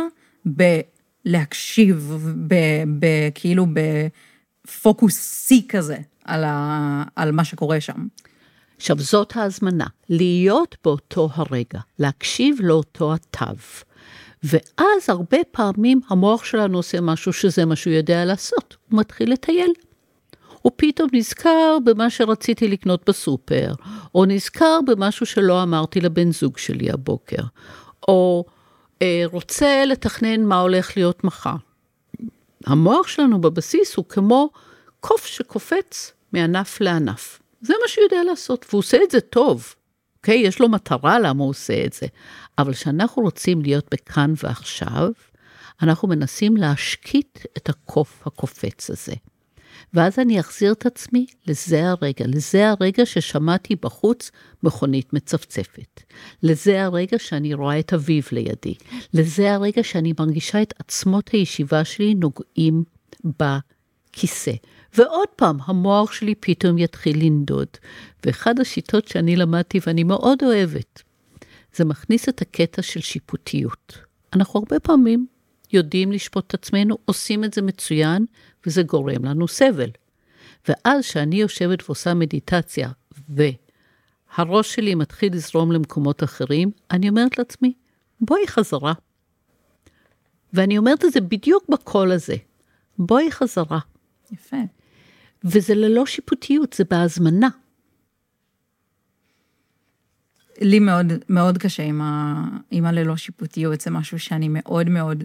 בלהקשיב, 0.46 2.18
ב, 2.48 2.56
ב, 3.00 3.06
כאילו 3.36 3.66
בפוקוס 4.68 5.46
שיא 5.48 5.62
כזה 5.70 5.98
על, 6.26 6.44
ה, 6.44 7.04
על 7.16 7.32
מה 7.32 7.44
שקורה 7.44 7.82
שם. 7.82 8.08
עכשיו, 8.78 9.00
זאת 9.00 9.36
ההזמנה, 9.36 9.86
להיות 10.10 10.76
באותו 10.84 11.30
הרגע, 11.34 11.80
להקשיב 12.00 12.58
לאותו 12.62 13.14
התו. 13.14 13.46
ואז 14.44 15.10
הרבה 15.10 15.38
פעמים 15.52 16.00
המוח 16.10 16.44
שלנו 16.44 16.78
עושה 16.78 17.02
משהו 17.02 17.34
שזה 17.34 17.66
מה 17.66 17.76
שהוא 17.76 17.94
יודע 17.94 18.26
לעשות, 18.26 18.78
הוא 18.90 19.00
מתחיל 19.00 19.32
לטייל. 19.32 19.72
הוא 20.62 20.72
פתאום 20.76 21.10
נזכר 21.14 21.78
במה 21.86 22.10
שרציתי 22.10 22.68
לקנות 22.68 23.10
בסופר, 23.10 23.74
או 24.16 24.26
נזכר 24.26 24.80
במשהו 24.88 25.26
שלא 25.26 25.64
אמרתי 25.64 26.02
לבן 26.02 26.32
זוג 26.32 26.58
שלי 26.58 26.92
הבוקר, 26.92 27.42
או 28.08 28.46
אה, 29.02 29.24
רוצה 29.26 29.86
לתכנן 29.86 30.44
מה 30.44 30.60
הולך 30.60 30.98
להיות 30.98 31.24
מחר. 31.24 31.56
המוח 32.66 33.08
שלנו 33.08 33.42
בבסיס 33.42 33.96
הוא 33.96 34.06
כמו 34.10 34.50
קוף 35.00 35.26
שקופץ 35.26 36.14
מענף 36.34 36.82
לענף. 36.82 37.40
זה 37.62 37.74
מה 37.82 37.88
שהוא 37.88 38.04
יודע 38.04 38.24
לעשות, 38.24 38.66
והוא 38.70 38.80
עושה 38.80 38.98
את 39.04 39.12
זה 39.12 39.22
טוב. 39.22 39.76
אוקיי? 40.18 40.38
יש 40.38 40.60
לו 40.60 40.70
מטרה 40.70 41.20
למה 41.20 41.44
הוא 41.44 41.50
עושה 41.50 41.86
את 41.86 41.94
זה. 41.94 42.08
אבל 42.58 42.74
כשאנחנו 42.74 43.22
רוצים 43.22 43.62
להיות 43.62 43.86
בכאן 43.92 44.34
ועכשיו, 44.44 45.12
אנחנו 45.82 46.08
מנסים 46.08 46.58
להשקיט 46.58 47.40
את 47.58 47.70
הקוף 47.70 48.28
הקופץ 48.28 48.90
הזה. 48.90 49.14
ואז 49.94 50.20
אני 50.20 50.40
אחזיר 50.40 50.72
את 50.72 50.86
עצמי 50.86 51.26
לזה 51.48 51.90
הרגע, 51.90 52.26
לזה 52.28 52.70
הרגע 52.70 53.06
ששמעתי 53.06 53.76
בחוץ 53.76 54.32
מכונית 54.64 55.14
מצפצפת. 55.14 56.04
לזה 56.44 56.84
הרגע 56.84 57.20
שאני 57.20 57.54
רואה 57.54 57.80
את 57.80 57.94
אביו 57.94 58.24
לידי. 58.32 58.74
לזה 59.14 59.54
הרגע 59.54 59.84
שאני 59.84 60.14
מרגישה 60.20 60.62
את 60.62 60.74
עצמות 60.80 61.30
הישיבה 61.30 61.84
שלי 61.84 62.14
נוגעים 62.16 62.84
בכיסא. 63.26 64.54
ועוד 64.94 65.28
פעם, 65.36 65.58
המוח 65.66 66.12
שלי 66.12 66.36
פתאום 66.36 66.78
יתחיל 66.78 67.26
לנדוד. 67.26 67.68
ואחד 68.26 68.60
השיטות 68.60 69.08
שאני 69.08 69.36
למדתי 69.36 69.80
ואני 69.88 70.04
מאוד 70.04 70.44
אוהבת, 70.44 71.02
זה 71.76 71.86
מכניס 71.86 72.30
את 72.30 72.42
הקטע 72.42 72.82
של 72.82 73.00
שיפוטיות. 73.00 73.98
אנחנו 74.34 74.60
הרבה 74.60 74.80
פעמים 74.80 75.28
יודעים 75.74 76.12
לשפוט 76.12 76.48
את 76.48 76.54
עצמנו, 76.54 76.98
עושים 77.06 77.44
את 77.44 77.54
זה 77.54 77.62
מצוין, 77.62 78.26
וזה 78.66 78.84
גורם 78.84 79.26
לנו 79.26 79.48
סבל. 79.48 79.90
ואז 80.68 81.06
כשאני 81.06 81.36
יושבת 81.36 81.84
ועושה 81.86 82.14
מדיטציה, 82.14 82.90
והראש 83.30 84.76
שלי 84.76 84.96
מתחיל 84.96 85.34
לזרום 85.34 85.72
למקומות 85.72 86.24
אחרים, 86.24 86.72
אני 86.92 87.10
אומרת 87.10 87.38
לעצמי, 87.38 87.74
בואי 88.20 88.48
חזרה. 88.48 88.94
ואני 90.54 90.78
אומרת 90.78 91.06
את 91.06 91.12
זה 91.12 91.22
בדיוק 91.22 91.70
בקול 91.70 92.12
הזה, 92.12 92.36
בואי 92.98 93.32
חזרה. 93.32 93.80
יפה. 94.32 94.58
וזה 95.44 95.76
ללא 95.76 96.06
שיפוטיות, 96.06 96.74
זה 96.74 96.84
בהזמנה. 96.84 97.50
לי 100.62 100.80
מאוד, 100.80 101.06
מאוד 101.30 101.58
קשה 101.58 101.84
עם, 101.84 102.02
ה, 102.02 102.44
עם 102.72 102.86
הללא 102.86 103.18
שיפוטיות, 103.18 103.82
זה 103.82 103.92
משהו 103.92 104.20
שאני 104.20 104.48
מאוד 104.50 104.90
מאוד 104.90 105.24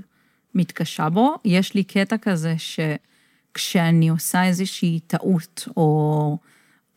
מתקשה 0.54 1.08
בו. 1.08 1.34
יש 1.44 1.74
לי 1.74 1.84
קטע 1.84 2.16
כזה 2.16 2.54
שכשאני 2.58 4.08
עושה 4.08 4.44
איזושהי 4.44 5.00
טעות, 5.06 5.68
או, 5.76 6.38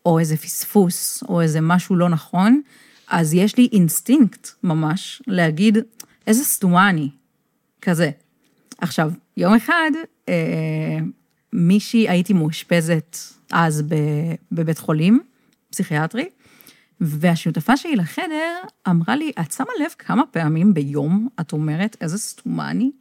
או 0.06 0.20
איזה 0.20 0.38
פספוס, 0.38 1.24
או 1.24 1.42
איזה 1.42 1.62
משהו 1.62 1.96
לא 1.96 2.10
נכון, 2.10 2.62
אז 3.08 3.34
יש 3.34 3.58
לי 3.58 3.70
אינסטינקט 3.72 4.50
ממש 4.64 5.22
להגיד, 5.28 5.78
איזה 6.28 6.44
סתומה 6.44 6.90
אני, 6.90 7.10
כזה. 7.82 8.12
עכשיו, 8.78 9.12
יום 9.38 9.54
אחד, 9.54 9.92
אה, 10.30 10.98
מישהי, 11.54 12.10
הייתי 12.10 12.34
מאושפזת 12.34 13.18
אז 13.52 13.84
בבית 14.52 14.78
חולים, 14.78 15.24
פסיכיאטרי, 15.70 16.30
והשותפה 17.02 17.78
שלי 17.78 17.96
לחדר 17.96 18.58
אמרה 18.90 19.16
לי, 19.16 19.32
את 19.42 19.52
שמה 19.52 19.72
לב 19.80 19.92
כמה 19.98 20.24
פעמים 20.32 20.74
ביום 20.74 21.28
את 21.40 21.54
אומרת 21.54 21.98
איזה 22.02 22.18
סתומה 22.18 22.72
אני? 22.72 22.92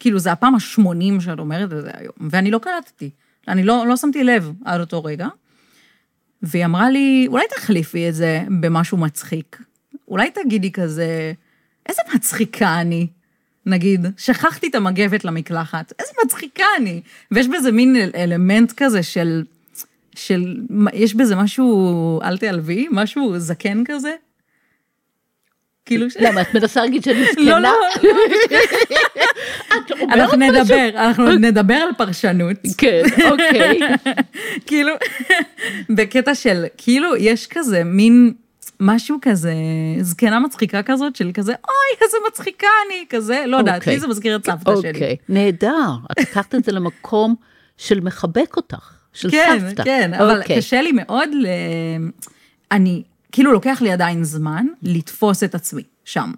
כאילו, 0.00 0.18
זה 0.18 0.32
הפעם 0.32 0.54
ה-80 0.54 1.20
שאת 1.20 1.38
אומרת 1.38 1.72
את 1.72 1.82
זה 1.82 1.90
היום, 1.94 2.12
ואני 2.20 2.50
לא 2.50 2.58
קלטתי, 2.58 3.10
אני 3.48 3.62
לא, 3.62 3.86
לא 3.86 3.96
שמתי 3.96 4.24
לב 4.24 4.52
עד 4.64 4.80
אותו 4.80 5.04
רגע. 5.04 5.28
והיא 6.42 6.64
אמרה 6.64 6.90
לי, 6.90 7.26
אולי 7.28 7.44
תחליפי 7.56 8.08
את 8.08 8.14
זה 8.14 8.42
במשהו 8.60 8.96
מצחיק. 8.96 9.62
אולי 10.08 10.30
תגידי 10.30 10.72
כזה, 10.72 11.32
איזה 11.88 12.02
מצחיקה 12.14 12.80
אני. 12.80 13.06
נגיד, 13.66 14.06
שכחתי 14.16 14.68
את 14.68 14.74
המגבת 14.74 15.24
למקלחת, 15.24 15.92
איזה 15.98 16.12
מצחיקה 16.24 16.64
אני. 16.76 17.00
ויש 17.30 17.48
בזה 17.48 17.72
מין 17.72 17.96
אלמנט 18.14 18.72
כזה 18.76 19.02
של, 19.02 19.44
של, 20.14 20.56
יש 20.92 21.14
בזה 21.14 21.36
משהו, 21.36 22.20
אל 22.22 22.38
תיעלבי, 22.38 22.86
משהו 22.90 23.38
זקן 23.38 23.82
כזה. 23.84 24.14
כאילו 25.86 26.10
ש... 26.10 26.16
למה, 26.20 26.42
את 26.42 26.54
מנסה 26.54 26.80
להגיד 26.80 27.04
שאני 27.04 27.24
זקנה? 27.32 27.44
לא, 27.44 27.60
לא. 27.60 27.70
אנחנו 30.10 30.36
נדבר, 30.36 30.88
אנחנו 30.94 31.32
נדבר 31.32 31.74
על 31.74 31.90
פרשנות. 31.96 32.56
כן, 32.78 33.02
אוקיי. 33.30 33.80
כאילו, 34.66 34.92
בקטע 35.96 36.34
של, 36.34 36.64
כאילו, 36.76 37.16
יש 37.16 37.46
כזה 37.46 37.84
מין... 37.84 38.32
משהו 38.80 39.18
כזה, 39.22 39.54
זקנה 40.00 40.40
מצחיקה 40.40 40.82
כזאת, 40.82 41.16
של 41.16 41.30
כזה, 41.34 41.52
אוי, 41.52 42.04
איזה 42.06 42.16
מצחיקה 42.28 42.66
אני, 42.86 43.04
כזה, 43.10 43.44
לא 43.46 43.56
יודעת, 43.56 43.86
לי 43.86 44.00
זה 44.00 44.06
מזכיר 44.06 44.36
את 44.36 44.46
סבתא 44.46 44.76
שלי. 44.80 44.88
אוקיי, 44.88 45.16
נהדר, 45.28 45.90
את 46.12 46.20
לקחת 46.20 46.54
את 46.54 46.64
זה 46.64 46.72
למקום 46.72 47.34
של 47.76 48.00
מחבק 48.00 48.56
אותך, 48.56 48.92
של 49.12 49.30
כן, 49.30 49.58
סבתא. 49.60 49.84
כן, 49.84 50.14
אבל 50.14 50.42
קשה 50.48 50.82
לי 50.82 50.92
מאוד 50.92 51.28
ל... 51.32 51.46
אני, 52.72 53.02
כאילו 53.32 53.52
לוקח 53.52 53.82
לי 53.82 53.92
עדיין 53.92 54.24
זמן 54.24 54.66
לתפוס 54.82 55.44
את 55.44 55.54
עצמי 55.54 55.82
שם. 56.04 56.32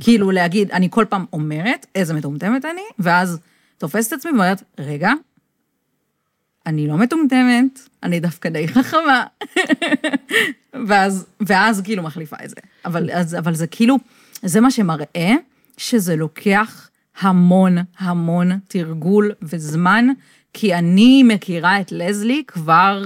כאילו 0.00 0.30
להגיד, 0.30 0.70
אני 0.70 0.88
כל 0.90 1.04
פעם 1.08 1.24
אומרת 1.32 1.86
איזה 1.94 2.14
מטומטמת 2.14 2.64
אני, 2.64 2.82
ואז 2.98 3.38
תופסת 3.78 4.12
את 4.12 4.18
עצמי 4.18 4.30
ואומרת, 4.30 4.62
רגע, 4.78 5.12
אני 6.66 6.86
לא 6.86 6.96
מטומטמת, 6.96 7.88
אני 8.02 8.20
דווקא 8.20 8.48
די 8.48 8.68
חכמה. 8.68 9.24
ואז, 10.88 11.26
ואז 11.40 11.80
כאילו 11.84 12.02
מחליפה 12.02 12.36
את 12.44 12.50
זה. 12.50 12.56
אבל, 12.84 13.10
אז, 13.10 13.34
אבל 13.38 13.54
זה 13.54 13.66
כאילו, 13.66 13.96
זה 14.42 14.60
מה 14.60 14.70
שמראה 14.70 15.34
שזה 15.76 16.16
לוקח 16.16 16.88
המון 17.20 17.76
המון 17.98 18.58
תרגול 18.68 19.32
וזמן, 19.42 20.06
כי 20.52 20.74
אני 20.74 21.22
מכירה 21.22 21.80
את 21.80 21.92
לזלי 21.92 22.42
כבר, 22.46 23.04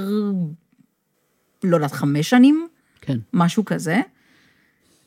לא 1.65 1.77
יודעת, 1.77 1.93
חמש 1.93 2.31
שנים, 2.31 2.69
כן. 3.01 3.19
משהו 3.33 3.65
כזה. 3.65 4.01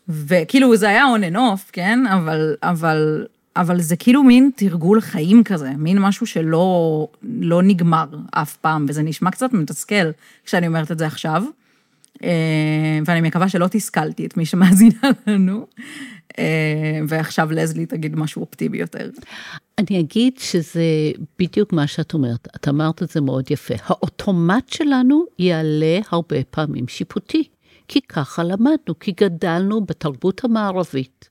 וכאילו 0.10 0.76
זה 0.76 0.90
היה 0.90 1.06
on 1.16 1.34
and 1.34 1.36
off, 1.36 1.72
כן? 1.72 2.00
אבל, 2.08 2.56
אבל 2.64 3.26
אבל 3.56 3.82
זה 3.82 3.96
כאילו 3.96 4.24
מין 4.24 4.50
תרגול 4.56 5.02
חיים 5.02 5.44
כזה, 5.44 5.70
מין 5.78 6.00
משהו 6.00 6.26
שלא 6.26 7.08
לא 7.24 7.64
נגמר 7.64 8.06
אף 8.32 8.58
פעם, 8.58 8.86
וזה 8.90 9.04
נשמע 9.04 9.32
קצת 9.32 9.54
מתסכל 9.54 10.12
כשאני 10.46 10.68
אומרת 10.68 10.92
את 10.92 11.00
זה 11.00 11.08
עכשיו, 11.08 11.44
אה, 12.24 13.00
ואני 13.06 13.22
מקווה 13.22 13.50
שלא 13.50 13.68
תסכלתי 13.68 14.26
את 14.26 14.38
מי 14.38 14.46
שמאזינה 14.46 15.10
לנו, 15.28 15.68
אה, 16.40 17.00
ועכשיו 17.08 17.52
לזלי 17.52 17.86
תגיד 17.86 18.16
משהו 18.16 18.42
אופטימי 18.42 18.78
יותר. 18.78 19.10
אני 19.78 20.00
אגיד 20.00 20.34
שזה 20.38 20.84
בדיוק 21.40 21.74
מה 21.74 21.88
שאת 21.88 22.14
אומרת, 22.14 22.48
את 22.56 22.68
אמרת 22.68 23.04
את 23.04 23.10
זה 23.10 23.22
מאוד 23.22 23.52
יפה. 23.52 23.74
האוטומט 23.86 24.70
שלנו 24.70 25.26
יעלה 25.40 26.00
הרבה 26.12 26.44
פעמים 26.50 26.88
שיפוטי, 26.88 27.44
כי 27.90 28.02
ככה 28.02 28.44
למדנו, 28.44 29.00
כי 29.00 29.12
גדלנו 29.12 29.86
בתרבות 29.86 30.44
המערבית. 30.44 31.30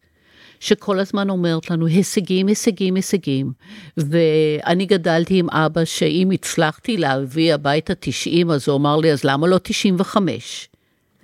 שכל 0.61 0.99
הזמן 0.99 1.31
אומרת 1.31 1.71
לנו 1.71 1.87
הישגים, 1.87 2.47
הישגים, 2.47 2.95
הישגים. 2.95 3.53
ואני 3.97 4.87
גדלתי 4.87 5.39
עם 5.39 5.51
אבא 5.51 5.85
שאם 5.85 6.31
הצלחתי 6.35 6.97
להביא 6.97 7.55
הביתה 7.55 7.95
90, 7.95 8.51
אז 8.51 8.69
הוא 8.69 8.77
אמר 8.77 8.97
לי, 8.97 9.13
אז 9.13 9.25
למה 9.25 9.47
לא 9.47 9.59
95? 9.63 10.69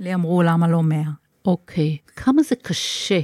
לי 0.00 0.14
אמרו, 0.14 0.42
למה 0.42 0.68
לא 0.68 0.82
100? 0.82 1.02
אוקיי, 1.44 1.96
כמה 2.16 2.42
זה 2.42 2.56
קשה. 2.62 3.20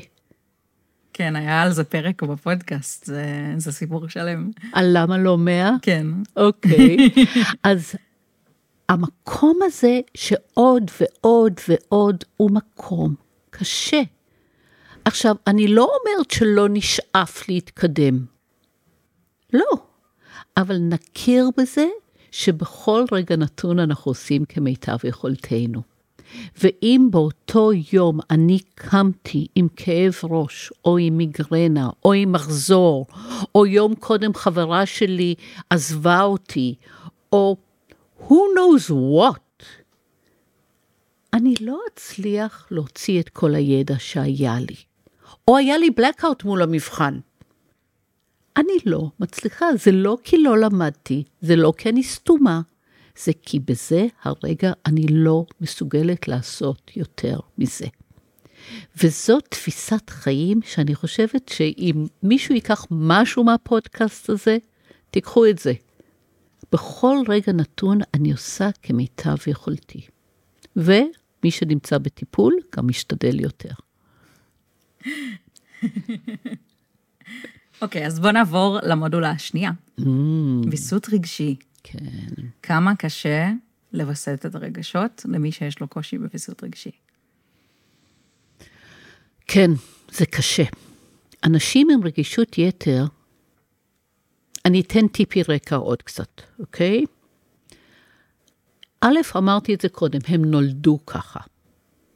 כן, 1.12 1.37
היה 1.37 1.62
על 1.62 1.73
זה 1.73 1.85
פרק 1.85 2.23
בפודקאסט, 2.23 3.05
זה, 3.05 3.25
זה 3.57 3.73
סיפור 3.73 4.09
שלם. 4.09 4.51
על 4.73 4.90
למה 4.92 5.18
לא 5.18 5.38
100? 5.38 5.70
כן. 5.83 6.07
אוקיי, 6.37 6.96
אז 7.62 7.94
המקום 8.90 9.59
הזה 9.62 10.00
שעוד 10.14 10.90
ועוד 11.00 11.53
ועוד 11.68 12.24
הוא 12.37 12.50
מקום 12.50 13.14
קשה. 13.50 14.03
עכשיו, 15.05 15.37
אני 15.46 15.68
לא 15.68 15.83
אומרת 15.83 16.31
שלא 16.31 16.66
נשאף 16.70 17.48
להתקדם. 17.48 18.24
לא. 19.53 19.70
אבל 20.57 20.79
נכיר 20.79 21.50
בזה 21.57 21.87
שבכל 22.31 23.05
רגע 23.12 23.37
נתון 23.37 23.79
אנחנו 23.79 24.11
עושים 24.11 24.44
כמיטב 24.44 24.96
יכולתנו. 25.05 25.83
ואם 26.62 27.09
באותו 27.11 27.70
יום 27.92 28.20
אני 28.31 28.59
קמתי 28.74 29.46
עם 29.55 29.68
כאב 29.76 30.14
ראש, 30.22 30.72
או 30.85 30.98
עם 30.98 31.16
מיגרנה, 31.16 31.90
או 32.05 32.12
עם 32.12 32.33
מחזור, 32.33 33.07
או 33.55 33.66
יום 33.66 33.94
קודם 33.94 34.35
חברה 34.35 34.87
שלי 34.87 35.35
עזבה 35.70 36.22
אותי, 36.22 36.74
או 37.33 37.57
who 38.29 38.41
knows 38.57 38.91
what, 38.91 39.65
אני 41.35 41.55
לא 41.61 41.81
אצליח 41.93 42.67
להוציא 42.71 43.21
את 43.21 43.29
כל 43.29 43.55
הידע 43.55 43.95
שהיה 43.99 44.57
לי. 44.61 44.77
או 45.49 45.57
היה 45.57 45.79
לי 45.79 45.89
blackout 46.01 46.45
מול 46.45 46.63
המבחן. 46.63 47.19
אני 48.57 48.79
לא 48.87 49.11
מצליחה, 49.21 49.67
זה 49.85 49.93
לא 49.93 50.19
כי 50.25 50.39
לא 50.39 50.59
למדתי, 50.59 51.25
זה 51.41 51.57
לא 51.57 51.73
כי 51.79 51.89
אני 51.89 52.03
סתומה, 52.03 52.61
זה 53.25 53.33
כי 53.43 53.59
בזה 53.59 54.07
הרגע 54.23 54.73
אני 54.87 55.07
לא 55.11 55.45
מסוגלת 55.61 56.29
לעשות 56.29 56.91
יותר 56.97 57.39
מזה. 57.59 57.87
וזאת 59.03 59.45
תפיסת 59.49 60.11
חיים 60.11 60.61
שאני 60.63 60.95
חושבת 60.95 61.49
שאם 61.49 62.07
מישהו 62.23 62.55
ייקח 62.55 62.87
משהו 62.91 63.45
מהפודקאסט 63.45 64.31
הזה, 64.31 64.59
תיקחו 65.11 65.47
את 65.47 65.59
זה. 65.59 65.73
בכל 66.73 67.17
רגע 67.29 67.53
נתון 67.53 67.99
אני 68.15 68.33
עושה 68.33 68.69
כמיטב 68.83 69.37
יכולתי. 69.47 70.07
ומי 70.77 71.51
שנמצא 71.51 71.99
בטיפול 71.99 72.55
גם 72.77 72.89
משתדל 72.89 73.41
יותר. 73.41 73.73
אוקיי, 77.83 78.07
אז 78.07 78.21
בוא 78.21 78.31
נעבור 78.31 78.79
למודולה 78.83 79.31
השנייה. 79.31 79.71
Mm, 80.01 80.05
ויסות 80.71 81.09
רגשי. 81.09 81.57
כן. 81.83 81.99
כמה 82.63 82.97
קשה 82.97 83.51
לווסת 83.93 84.47
את 84.47 84.55
הרגשות 84.55 85.25
למי 85.29 85.53
שיש 85.53 85.81
לו 85.81 85.89
קושי 85.89 86.19
בוויסות 86.19 86.65
רגשי. 86.65 86.91
כן, 89.47 89.71
זה 90.13 90.27
קשה. 90.27 90.65
אנשים 91.45 91.89
עם 91.91 92.05
רגישות 92.05 92.59
יתר, 92.59 93.05
אני 94.64 94.81
אתן 94.81 95.09
טיפי 95.09 95.42
רקע 95.49 95.77
עוד 95.77 96.03
קצת, 96.03 96.40
אוקיי? 96.59 97.05
א', 99.01 99.16
אמרתי 99.37 99.75
את 99.75 99.81
זה 99.81 99.88
קודם, 99.88 100.18
הם 100.29 100.44
נולדו 100.44 100.99
ככה. 101.07 101.40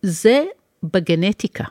זה 0.02 0.44
בגנטיקה, 0.82 1.64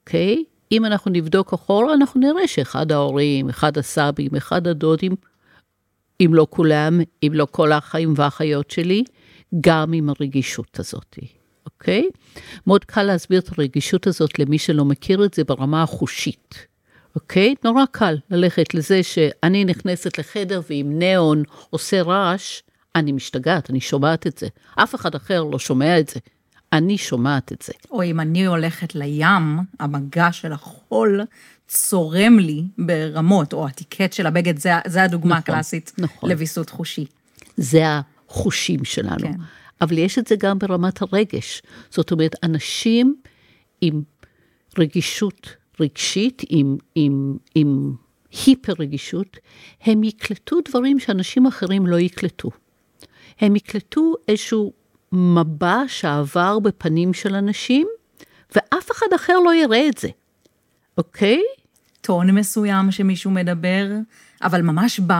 אוקיי? 0.00 0.44
אם 0.72 0.84
אנחנו 0.84 1.10
נבדוק 1.10 1.52
אחורה, 1.52 1.94
אנחנו 1.94 2.20
נראה 2.20 2.48
שאחד 2.48 2.92
ההורים, 2.92 3.48
אחד 3.48 3.78
הסבים, 3.78 4.36
אחד 4.36 4.66
הדודים, 4.66 5.12
אם 6.20 6.30
לא 6.34 6.46
כולם, 6.50 7.00
אם 7.22 7.30
לא 7.34 7.46
כל 7.50 7.72
האחים 7.72 8.14
והאחיות 8.16 8.70
שלי, 8.70 9.04
גם 9.60 9.92
עם 9.92 10.08
הרגישות 10.08 10.80
הזאת, 10.80 11.18
אוקיי? 11.66 12.08
מאוד 12.66 12.84
קל 12.84 13.02
להסביר 13.02 13.40
את 13.40 13.58
הרגישות 13.58 14.06
הזאת 14.06 14.38
למי 14.38 14.58
שלא 14.58 14.84
מכיר 14.84 15.24
את 15.24 15.34
זה 15.34 15.44
ברמה 15.44 15.82
החושית, 15.82 16.66
אוקיי? 17.14 17.54
נורא 17.64 17.84
קל 17.90 18.16
ללכת 18.30 18.74
לזה 18.74 19.02
שאני 19.02 19.64
נכנסת 19.64 20.18
לחדר 20.18 20.60
ועם 20.70 20.98
ניאון 20.98 21.42
עושה 21.70 22.02
רעש, 22.02 22.60
אני 22.94 23.12
משתגעת, 23.12 23.70
אני 23.70 23.80
שומעת 23.80 24.26
את 24.26 24.38
זה. 24.38 24.46
אף 24.74 24.94
אחד 24.94 25.14
אחר 25.14 25.44
לא 25.44 25.58
שומע 25.58 26.00
את 26.00 26.08
זה. 26.08 26.20
אני 26.72 26.98
שומעת 26.98 27.52
את 27.52 27.62
זה. 27.62 27.72
או 27.90 28.02
אם 28.02 28.20
אני 28.20 28.46
הולכת 28.46 28.94
לים, 28.94 29.58
המגע 29.80 30.32
של 30.32 30.52
החול 30.52 31.20
צורם 31.68 32.38
לי 32.38 32.64
ברמות, 32.78 33.52
או 33.52 33.66
הטיקט 33.66 34.12
של 34.12 34.26
הבגד, 34.26 34.58
זה, 34.58 34.70
זה 34.86 35.02
הדוגמה 35.02 35.38
נכון, 35.38 35.38
הקלאסית 35.38 35.92
נכון. 35.98 36.30
לוויסות 36.30 36.70
חושי. 36.70 37.04
זה 37.56 37.82
החושים 37.86 38.84
שלנו. 38.84 39.18
כן. 39.18 39.32
אבל 39.80 39.98
יש 39.98 40.18
את 40.18 40.26
זה 40.26 40.34
גם 40.38 40.58
ברמת 40.58 41.02
הרגש. 41.02 41.62
זאת 41.90 42.10
אומרת, 42.10 42.36
אנשים 42.42 43.16
עם 43.80 44.02
רגישות 44.78 45.56
רגשית, 45.80 46.42
עם, 46.48 46.76
עם, 46.94 47.36
עם 47.54 47.92
היפר 48.46 48.72
רגישות, 48.78 49.36
הם 49.82 50.04
יקלטו 50.04 50.56
דברים 50.68 50.98
שאנשים 50.98 51.46
אחרים 51.46 51.86
לא 51.86 51.96
יקלטו. 51.96 52.50
הם 53.40 53.56
יקלטו 53.56 54.14
איזשהו 54.28 54.72
מבע 55.12 55.82
שעבר 55.86 56.58
בפנים 56.58 57.14
של 57.14 57.34
אנשים, 57.34 57.86
ואף 58.56 58.90
אחד 58.90 59.06
אחר 59.14 59.38
לא 59.44 59.54
יראה 59.54 59.88
את 59.88 59.98
זה, 59.98 60.08
אוקיי? 60.98 61.42
טון 62.00 62.30
מסוים 62.30 62.90
שמישהו 62.90 63.30
מדבר, 63.30 63.86
אבל 64.42 64.62
ממש 64.62 65.00
ב... 65.06 65.12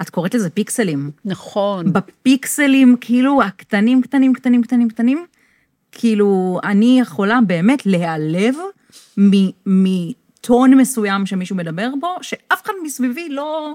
את 0.00 0.10
קוראת 0.10 0.34
לזה 0.34 0.50
פיקסלים. 0.50 1.10
נכון. 1.24 1.92
בפיקסלים, 1.92 2.96
כאילו, 3.00 3.42
הקטנים, 3.42 4.02
קטנים, 4.02 4.32
קטנים, 4.32 4.62
קטנים, 4.62 4.88
קטנים, 4.88 5.26
כאילו, 5.92 6.60
אני 6.64 7.00
יכולה 7.00 7.38
באמת 7.46 7.86
להיעלב 7.86 8.54
מטון 9.66 10.74
מסוים 10.74 11.26
שמישהו 11.26 11.56
מדבר 11.56 11.90
בו, 12.00 12.16
שאף 12.22 12.64
אחד 12.64 12.72
מסביבי 12.84 13.28
לא... 13.28 13.74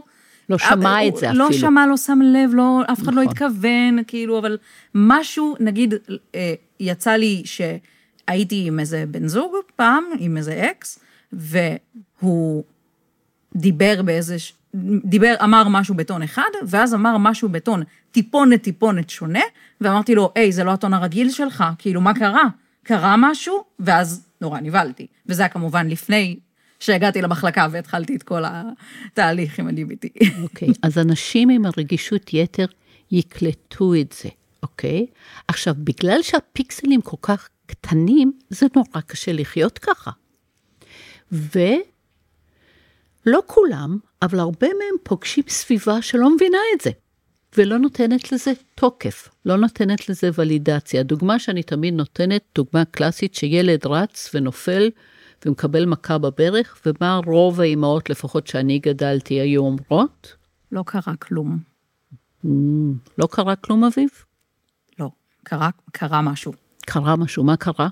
לא 0.50 0.58
שמע 0.58 1.08
את 1.08 1.16
זה 1.16 1.32
לא 1.34 1.48
אפילו. 1.48 1.60
שמע, 1.60 1.88
לא 1.88 1.98
שם 1.98 2.20
לב, 2.24 2.50
לא, 2.54 2.82
אף 2.92 3.04
אחד 3.04 3.14
לא 3.14 3.22
נכון. 3.22 3.32
התכוון, 3.32 4.04
כאילו, 4.08 4.40
אבל 4.40 4.58
משהו, 4.96 5.56
נגיד, 5.60 5.94
אה, 6.36 6.54
יצא 6.80 7.12
לי 7.12 7.44
שהייתי 7.46 8.64
עם 8.68 8.80
איזה 8.80 9.04
בן 9.08 9.28
זוג 9.28 9.56
פעם, 9.76 10.04
עם 10.20 10.38
איזה 10.38 10.70
אקס, 10.72 11.00
והוא 11.34 12.64
דיבר 13.56 14.02
באיזה, 14.02 14.36
דיבר, 15.06 15.34
אמר 15.44 15.68
משהו 15.68 15.96
בטון 15.96 16.22
אחד, 16.22 16.50
ואז 16.68 16.94
אמר 16.94 17.18
משהו 17.18 17.50
בטון 17.50 17.84
טיפונת 18.12 18.62
טיפונת 18.62 19.10
שונה, 19.10 19.44
ואמרתי 19.82 20.16
לו, 20.16 20.32
היי, 20.36 20.52
זה 20.52 20.64
לא 20.64 20.72
הטון 20.72 20.94
הרגיל 20.94 21.30
שלך, 21.30 21.64
כאילו, 21.78 22.02
מה 22.02 22.14
קרה? 22.14 22.44
קרה 22.84 23.16
משהו? 23.18 23.64
ואז 23.80 24.25
נורא 24.42 24.60
נבהלתי. 24.60 25.08
וזה 25.26 25.42
היה 25.42 25.50
כמובן 25.50 25.88
לפני 25.88 26.40
שהגעתי 26.80 27.22
למחלקה 27.22 27.68
והתחלתי 27.72 28.16
את 28.16 28.24
כל 28.24 28.44
התהליך 28.46 29.60
עם 29.60 29.68
ה-DBT. 29.68 30.28
אוקיי, 30.42 30.68
אז 30.84 30.98
אנשים 30.98 31.50
עם 31.50 31.66
הרגישות 31.66 32.34
יתר 32.34 32.66
יקלטו 33.12 33.94
את 34.02 34.16
זה, 34.22 34.30
אוקיי? 34.64 35.06
עכשיו, 35.48 35.74
בגלל 35.78 36.22
שהפיקסלים 36.22 37.02
כל 37.02 37.18
כך 37.22 37.50
קטנים, 37.66 38.34
זה 38.50 38.66
נורא 38.76 39.02
קשה 39.08 39.34
לחיות 39.34 39.80
ככה. 39.80 40.12
ולא 41.32 41.82
כולם, 43.46 43.98
אבל 44.22 44.40
הרבה 44.40 44.68
מהם 44.68 44.96
פוגשים 45.04 45.44
סביבה 45.48 46.02
שלא 46.02 46.36
מבינה 46.36 46.58
את 46.76 46.82
זה, 46.82 46.90
ולא 47.58 47.78
נותנת 47.78 48.32
לזה 48.32 48.52
תוקף, 48.76 49.30
לא 49.46 49.58
נותנת 49.58 50.10
לזה 50.10 50.30
ולידציה. 50.38 51.00
הדוגמה 51.00 51.40
שאני 51.40 51.64
תמיד 51.64 51.94
נותנת, 51.94 52.42
דוגמה 52.56 52.86
קלאסית 52.86 53.36
שילד 53.36 53.88
רץ 53.88 54.30
ונופל 54.34 54.90
ומקבל 55.46 55.86
מכה 55.86 56.18
בברך, 56.18 56.82
ומה 56.86 57.20
רוב 57.26 57.62
האימהות, 57.62 58.10
לפחות 58.10 58.48
שאני 58.48 58.80
גדלתי, 58.80 59.34
היו 59.34 59.62
אומרות? 59.62 60.36
לא 60.72 60.84
קרה 60.88 61.16
כלום. 61.16 61.60
"מ, 62.46 62.94
לא 63.18 63.28
קרה 63.32 63.56
כלום, 63.56 63.84
אביב? 63.84 64.10
לא, 65.00 65.10
קרה, 65.44 65.70
קרה 65.92 66.22
משהו. 66.22 66.54
קרה 66.86 67.16
משהו, 67.16 67.44
מה 67.44 67.58
קרה? 67.58 67.88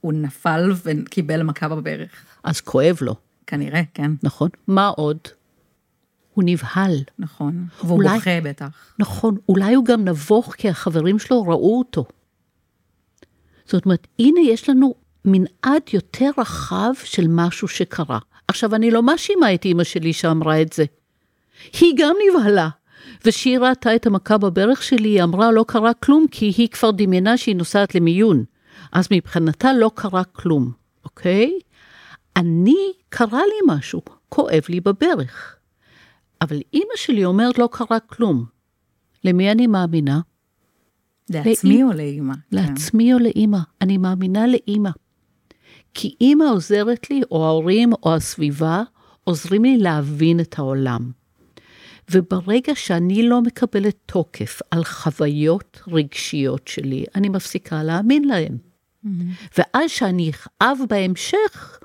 הוא 0.00 0.12
נפל 0.12 0.72
וקיבל 0.84 1.42
מכה 1.42 1.68
בברך. 1.68 2.24
אז 2.44 2.60
כואב 2.60 2.98
לו, 3.00 3.14
כנראה, 3.46 3.82
כן, 3.94 4.10
נכון? 4.22 4.48
מה 4.66 4.88
עוד? 4.88 5.18
הוא 6.34 6.44
נבהל. 6.46 6.96
נכון. 7.18 7.66
והוא 7.84 7.96
אולי- 7.96 8.08
בוכה 8.18 8.40
בטח. 8.44 8.66
נכון, 8.98 9.36
אולי 9.48 9.74
הוא 9.74 9.84
גם 9.84 10.04
נבוך 10.04 10.54
כי 10.54 10.68
החברים 10.68 11.18
שלו 11.18 11.42
ראו 11.42 11.78
אותו. 11.78 12.04
זאת 13.66 13.84
אומרת, 13.84 14.06
הנה 14.18 14.40
יש 14.40 14.68
לנו 14.68 14.94
מנעד 15.24 15.82
יותר 15.92 16.30
רחב 16.38 16.92
של 17.04 17.26
משהו 17.28 17.68
שקרה. 17.68 18.18
עכשיו, 18.48 18.74
אני 18.74 18.90
לא 18.90 19.02
מאשימה 19.02 19.54
את 19.54 19.64
אימא 19.64 19.84
שלי 19.84 20.12
שאמרה 20.12 20.62
את 20.62 20.72
זה. 20.72 20.84
היא 21.80 21.94
גם 21.98 22.14
נבהלה. 22.30 22.68
וכשהיא 23.24 23.58
ראתה 23.58 23.96
את 23.96 24.06
המכה 24.06 24.38
בברך 24.38 24.82
שלי, 24.82 25.08
היא 25.08 25.22
אמרה, 25.22 25.52
לא 25.52 25.64
קרה 25.68 25.94
כלום, 25.94 26.26
כי 26.30 26.52
היא 26.56 26.68
כבר 26.68 26.90
דמיינה 26.90 27.36
שהיא 27.36 27.56
נוסעת 27.56 27.94
למיון. 27.94 28.44
אז 28.92 29.08
מבחינתה 29.10 29.72
לא 29.72 29.90
קרה 29.94 30.24
כלום, 30.24 30.72
אוקיי? 31.04 31.58
אני, 32.36 32.76
קרה 33.08 33.40
לי 33.46 33.74
משהו, 33.76 34.02
כואב 34.28 34.62
לי 34.68 34.80
בברך. 34.80 35.53
אבל 36.40 36.60
אימא 36.72 36.96
שלי 36.96 37.24
אומרת, 37.24 37.58
לא 37.58 37.68
קרה 37.72 38.00
כלום. 38.00 38.44
למי 39.24 39.50
אני 39.52 39.66
מאמינה? 39.66 40.20
לעצמי 41.30 41.82
או 41.82 41.92
לאימא? 41.92 42.34
כן. 42.34 42.56
לעצמי 42.56 43.14
או 43.14 43.18
לאימא. 43.18 43.58
אני 43.80 43.98
מאמינה 43.98 44.46
לאימא. 44.46 44.90
כי 45.94 46.14
אימא 46.20 46.44
עוזרת 46.44 47.10
לי, 47.10 47.20
או 47.30 47.46
ההורים, 47.46 47.92
או 48.02 48.14
הסביבה, 48.14 48.82
עוזרים 49.24 49.64
לי 49.64 49.78
להבין 49.78 50.40
את 50.40 50.58
העולם. 50.58 51.10
וברגע 52.10 52.74
שאני 52.74 53.28
לא 53.28 53.42
מקבלת 53.42 53.96
תוקף 54.06 54.60
על 54.70 54.84
חוויות 54.84 55.80
רגשיות 55.88 56.68
שלי, 56.68 57.04
אני 57.14 57.28
מפסיקה 57.28 57.82
להאמין 57.82 58.24
להם. 58.24 58.58
ואז 59.58 59.90
שאני 59.90 60.30
אכאב 60.30 60.78
בהמשך, 60.88 61.78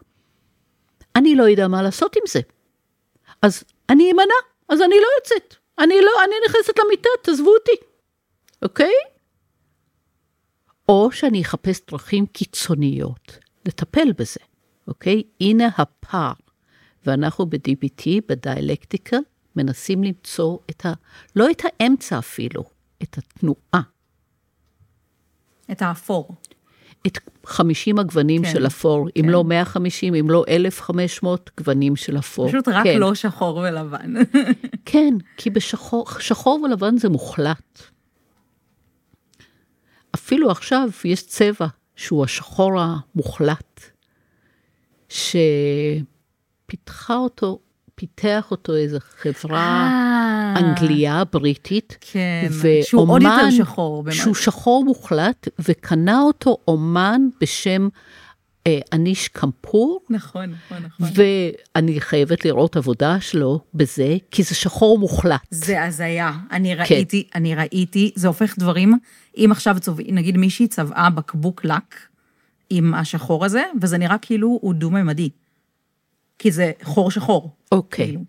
אני 1.16 1.36
לא 1.36 1.44
יודע 1.44 1.68
מה 1.68 1.82
לעשות 1.82 2.16
עם 2.16 2.22
זה. 2.28 2.40
אז 3.42 3.64
אני 3.90 4.12
אמנע, 4.12 4.40
אז 4.70 4.82
אני 4.82 4.96
לא 4.96 5.08
יוצאת. 5.18 5.56
אני 5.80 6.02
לא, 6.02 6.12
אני 6.24 6.36
נכנסת 6.46 6.74
למיטה, 6.80 7.10
תעזבו 7.22 7.54
אותי, 7.54 7.86
אוקיי? 8.62 8.94
או 10.90 11.12
שאני 11.12 11.42
אחפש 11.42 11.82
דרכים 11.92 12.26
קיצוניות 12.26 13.38
לטפל 13.66 14.12
בזה, 14.18 14.40
אוקיי? 14.88 15.24
הנה 15.42 15.68
הפער. 15.78 16.34
ואנחנו 17.06 17.46
ב-DBT, 17.46 18.06
בדיאלקטיקה, 18.28 19.18
מנסים 19.56 20.04
למצוא 20.04 20.58
את 20.70 20.86
ה... 20.86 20.94
לא 21.36 21.52
את 21.52 21.62
האמצע 21.64 22.20
אפילו, 22.20 22.64
את 23.04 23.18
התנועה. 23.18 23.82
את 25.72 25.82
האפור. 25.82 26.36
את 27.08 27.18
50 27.46 28.00
הגוונים 28.00 28.44
כן, 28.44 28.52
של 28.52 28.68
אפור, 28.68 29.08
אם 29.16 29.22
כן. 29.22 29.30
לא 29.30 29.44
150, 29.44 30.16
אם 30.16 30.30
לא 30.30 30.44
1,500 30.48 31.50
גוונים 31.58 31.96
של 31.96 32.18
אפור. 32.18 32.48
פשוט 32.48 32.68
רק 32.68 32.84
כן, 32.84 32.98
לא 32.98 33.16
שחור 33.16 33.58
ולבן. 33.58 34.14
כן, 34.86 35.14
כי 35.38 35.50
בשחור 35.50 36.06
שחור 36.20 36.62
ולבן 36.64 36.98
זה 36.98 37.10
מוחלט. 37.10 37.82
אפילו 40.16 40.52
עכשיו 40.52 40.90
יש 41.06 41.28
צבע 41.28 41.68
שהוא 41.96 42.24
השחור 42.24 42.72
המוחלט, 42.80 43.82
שפיתחה 45.10 46.06
אותו, 47.16 47.60
פיתח 48.00 48.48
אותו 48.52 48.76
איזו 48.76 48.98
חברה 49.22 49.90
אה, 49.90 50.60
אנגליה, 50.60 51.24
בריטית. 51.34 51.98
כן, 52.02 52.48
ואומן, 52.52 52.82
שהוא 52.84 53.12
עוד 53.12 53.22
יותר 53.22 53.52
שחור. 53.58 54.04
באמת. 54.04 54.16
שהוא 54.16 54.36
שחור 54.36 54.86
מוחלט, 54.86 55.48
וקנה 55.60 56.22
אותו 56.22 56.58
אומן 56.68 57.22
בשם 57.42 57.88
אה, 58.68 58.80
אניש 58.94 59.28
קמפור, 59.28 60.02
נכון, 60.10 60.54
נכון, 60.68 60.78
נכון. 61.00 61.24
ואני 61.76 62.02
חייבת 62.02 62.46
לראות 62.46 62.78
עבודה 62.78 63.22
שלו 63.22 63.60
בזה, 63.74 64.18
כי 64.32 64.44
זה 64.44 64.56
שחור 64.56 65.00
מוחלט. 65.00 65.42
זה 65.52 65.84
הזיה. 65.84 66.32
אני 66.52 66.76
כן. 66.76 66.94
ראיתי, 66.94 67.28
אני 67.36 67.56
ראיתי, 67.56 68.12
זה 68.16 68.28
הופך 68.28 68.60
דברים, 68.60 68.94
אם 69.38 69.50
עכשיו 69.52 69.78
צובעים, 69.80 70.16
נגיד 70.16 70.38
מישהי 70.38 70.68
צבעה 70.68 71.10
בקבוק 71.10 71.66
לק 71.66 71.96
עם 72.70 72.94
השחור 72.94 73.46
הזה, 73.46 73.64
וזה 73.82 73.98
נראה 73.98 74.18
כאילו 74.18 74.60
הוא 74.62 74.74
דו-ממדי. 74.74 75.30
כי 76.40 76.52
זה 76.52 76.72
חור 76.84 77.12
שחור. 77.12 77.56
אוקיי. 77.72 78.06
כאילו. 78.06 78.22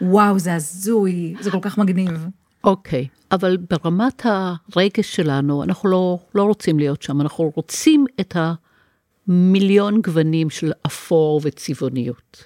וואו, 0.00 0.38
זה 0.38 0.54
הזוי, 0.54 1.34
זה 1.40 1.50
כל 1.50 1.58
כך 1.62 1.78
מגניב. 1.78 2.26
אוקיי, 2.64 3.08
אבל 3.32 3.56
ברמת 3.56 4.22
הרגש 4.24 5.16
שלנו, 5.16 5.62
אנחנו 5.64 5.88
לא, 5.88 6.18
לא 6.34 6.42
רוצים 6.44 6.78
להיות 6.78 7.02
שם, 7.02 7.20
אנחנו 7.20 7.52
רוצים 7.56 8.04
את 8.20 8.36
המיליון 9.28 10.00
גוונים 10.02 10.50
של 10.50 10.72
אפור 10.86 11.40
וצבעוניות. 11.44 12.44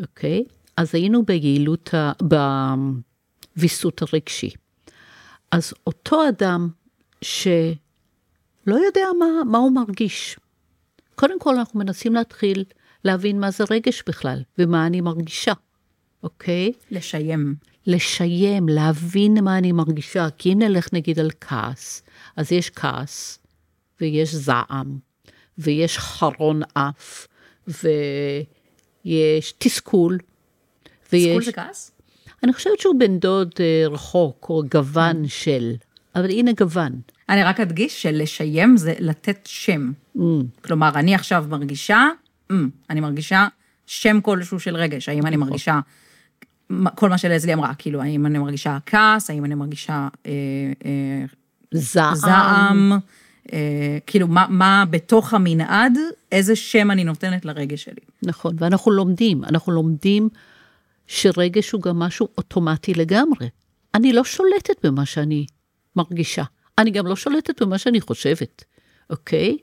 אוקיי? 0.00 0.44
אז 0.76 0.94
היינו 0.94 1.22
ביעילות, 1.24 1.94
ה- 1.94 2.12
בוויסות 3.56 4.02
הרגשי. 4.02 4.50
אז 5.50 5.72
אותו 5.86 6.28
אדם 6.28 6.68
שלא 7.22 8.74
יודע 8.86 9.04
מה, 9.18 9.26
מה 9.50 9.58
הוא 9.58 9.72
מרגיש. 9.72 10.36
קודם 11.14 11.40
כל, 11.40 11.54
אנחנו 11.58 11.78
מנסים 11.80 12.14
להתחיל 12.14 12.64
להבין 13.06 13.40
מה 13.40 13.50
זה 13.50 13.64
רגש 13.70 14.02
בכלל, 14.06 14.42
ומה 14.58 14.86
אני 14.86 15.00
מרגישה, 15.00 15.52
אוקיי? 16.22 16.72
לשיים. 16.90 17.54
לשיים, 17.86 18.68
להבין 18.68 19.44
מה 19.44 19.58
אני 19.58 19.72
מרגישה. 19.72 20.26
כי 20.38 20.52
אם 20.52 20.58
נלך 20.58 20.88
נגיד 20.92 21.18
על 21.18 21.30
כעס, 21.40 22.02
אז 22.36 22.52
יש 22.52 22.70
כעס, 22.70 23.38
ויש 24.00 24.34
זעם, 24.34 24.98
ויש 25.58 25.98
חרון 25.98 26.60
אף, 26.74 27.26
ויש 27.68 29.54
תסכול, 29.58 30.18
תסכול 31.02 31.12
ויש... 31.12 31.46
זה 31.46 31.52
כעס? 31.52 31.92
אני 32.42 32.52
חושבת 32.52 32.80
שהוא 32.80 32.94
בן 32.98 33.18
דוד 33.18 33.50
אה, 33.60 33.84
רחוק, 33.88 34.46
או 34.48 34.62
גוון 34.70 35.28
של, 35.28 35.74
אבל 36.14 36.30
הנה 36.30 36.52
גוון. 36.52 37.00
אני 37.28 37.44
רק 37.44 37.60
אדגיש 37.60 38.02
שלשיים 38.02 38.76
זה 38.76 38.94
לתת 38.98 39.38
שם. 39.44 39.92
Mm, 40.16 40.20
כלומר, 40.64 40.90
אני 40.94 41.14
עכשיו 41.14 41.44
מרגישה, 41.48 42.08
mm, 42.52 42.54
אני 42.90 43.00
מרגישה 43.00 43.48
שם 43.86 44.20
כלשהו 44.20 44.60
של 44.60 44.76
רגש. 44.76 45.08
האם 45.08 45.26
אני 45.26 45.36
מרגישה, 45.36 45.80
מה- 46.68 46.90
כל 46.90 47.08
מה 47.08 47.18
שלזלי 47.18 47.54
אמרה, 47.54 47.74
כאילו, 47.74 48.02
האם 48.02 48.26
אני 48.26 48.38
מרגישה 48.38 48.78
כעס, 48.86 49.30
האם 49.30 49.44
אני 49.44 49.54
מרגישה 49.54 50.08
אה, 50.26 50.32
אה, 50.84 51.24
זעם. 51.74 52.14
זעם, 52.14 52.92
אה, 53.52 53.98
כאילו, 54.06 54.28
מה, 54.28 54.46
מה 54.48 54.84
בתוך 54.90 55.34
המנעד, 55.34 55.92
איזה 56.32 56.56
שם 56.56 56.90
אני 56.90 57.04
נותנת 57.04 57.44
לרגש 57.44 57.84
שלי. 57.84 58.00
נכון, 58.22 58.56
ואנחנו 58.58 58.90
לומדים, 58.92 59.44
אנחנו 59.44 59.72
לומדים 59.72 60.28
שרגש 61.06 61.70
הוא 61.70 61.82
גם 61.82 61.98
משהו 61.98 62.28
אוטומטי 62.38 62.94
לגמרי. 62.94 63.48
אני 63.94 64.12
לא 64.12 64.24
שולטת 64.24 64.86
במה 64.86 65.06
שאני 65.06 65.46
מרגישה, 65.96 66.42
אני 66.78 66.90
גם 66.90 67.06
לא 67.06 67.16
שולטת 67.16 67.62
במה 67.62 67.78
שאני 67.78 68.00
חושבת, 68.00 68.64
אוקיי? 69.10 69.56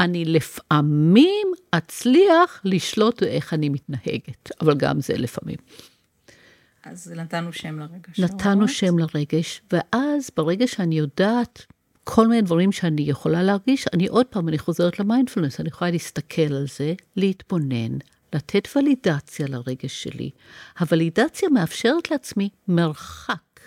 אני 0.00 0.24
לפעמים 0.24 1.46
אצליח 1.70 2.60
לשלוט 2.64 3.22
באיך 3.22 3.54
אני 3.54 3.68
מתנהגת, 3.68 4.50
אבל 4.60 4.74
גם 4.74 5.00
זה 5.00 5.16
לפעמים. 5.16 5.56
אז 6.84 7.12
נתנו 7.16 7.52
שם 7.52 7.78
לרגש. 7.78 8.20
נתנו 8.20 8.68
שם 8.68 8.98
לרגש, 8.98 9.62
ואז 9.72 10.30
ברגע 10.36 10.66
שאני 10.66 10.98
יודעת 10.98 11.66
כל 12.04 12.26
מיני 12.26 12.42
דברים 12.42 12.72
שאני 12.72 13.02
יכולה 13.02 13.42
להרגיש, 13.42 13.86
אני 13.92 14.06
עוד 14.06 14.26
פעם, 14.26 14.48
אני 14.48 14.58
חוזרת 14.58 14.98
למיינדפולנס, 14.98 15.60
אני 15.60 15.68
יכולה 15.68 15.90
להסתכל 15.90 16.42
על 16.42 16.66
זה, 16.78 16.94
להתבונן, 17.16 17.98
לתת 18.32 18.68
ולידציה 18.76 19.46
לרגש 19.48 20.02
שלי. 20.02 20.30
הוולידציה 20.80 21.48
מאפשרת 21.48 22.10
לעצמי 22.10 22.48
מרחק. 22.68 23.60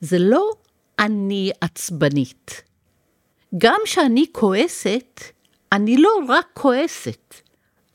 זה 0.00 0.18
לא 0.18 0.50
אני 0.98 1.50
עצבנית. 1.60 2.62
גם 3.58 3.78
כשאני 3.84 4.26
כועסת, 4.32 5.20
אני 5.74 5.96
לא 5.96 6.10
רק 6.28 6.46
כועסת, 6.52 7.34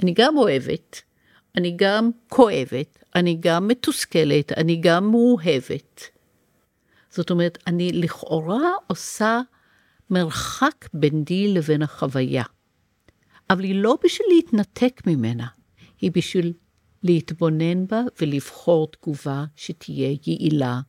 אני 0.03 0.13
גם 0.13 0.37
אוהבת, 0.37 1.01
אני 1.57 1.75
גם 1.75 2.09
כואבת, 2.27 3.03
אני 3.15 3.37
גם 3.39 3.67
מתוסכלת, 3.67 4.51
אני 4.51 4.75
גם 4.75 5.11
מאוהבת. 5.11 6.03
זאת 7.09 7.29
אומרת, 7.29 7.57
אני 7.67 7.91
לכאורה 7.91 8.71
עושה 8.87 9.41
מרחק 10.09 10.85
ביני 10.93 11.53
לבין 11.53 11.81
החוויה. 11.81 12.43
אבל 13.49 13.63
היא 13.63 13.75
לא 13.75 13.97
בשביל 14.03 14.27
להתנתק 14.35 15.01
ממנה, 15.07 15.47
היא 16.01 16.11
בשביל 16.13 16.53
להתבונן 17.03 17.87
בה 17.87 18.01
ולבחור 18.21 18.87
תגובה 18.87 19.45
שתהיה 19.55 20.15
יעילה 20.25 20.79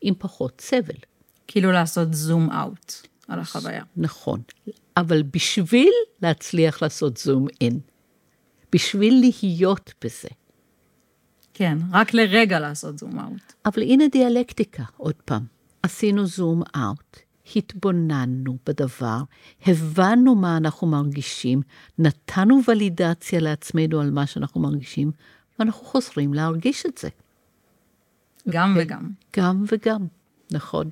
עם 0.00 0.14
פחות 0.18 0.60
סבל. 0.60 0.98
כאילו 1.46 1.72
לעשות 1.72 2.14
זום 2.14 2.50
אאוט 2.50 2.92
על 3.28 3.40
החוויה. 3.40 3.84
נכון, 3.96 4.42
אבל 4.96 5.22
בשביל 5.22 5.92
להצליח 6.22 6.82
לעשות 6.82 7.16
זום 7.16 7.46
אין, 7.60 7.80
בשביל 8.72 9.20
להיות 9.42 9.92
בזה. 10.04 10.28
כן, 11.54 11.78
רק 11.92 12.14
לרגע 12.14 12.60
לעשות 12.60 12.98
זום 12.98 13.20
אאוט. 13.20 13.52
אבל 13.66 13.82
הנה 13.82 14.04
דיאלקטיקה, 14.08 14.82
עוד 14.96 15.14
פעם. 15.24 15.42
עשינו 15.82 16.26
זום 16.26 16.62
אאוט, 16.76 17.16
התבוננו 17.56 18.56
בדבר, 18.66 19.22
הבנו 19.66 20.34
מה 20.34 20.56
אנחנו 20.56 20.86
מרגישים, 20.86 21.62
נתנו 21.98 22.60
ולידציה 22.68 23.40
לעצמנו 23.40 24.00
על 24.00 24.10
מה 24.10 24.26
שאנחנו 24.26 24.60
מרגישים, 24.60 25.10
ואנחנו 25.58 25.84
חוזרים 25.84 26.34
להרגיש 26.34 26.86
את 26.86 26.98
זה. 26.98 27.08
גם 28.48 28.70
אוקיי. 28.70 28.84
וגם. 28.84 29.10
גם 29.36 29.64
וגם, 29.72 30.06
נכון. 30.50 30.90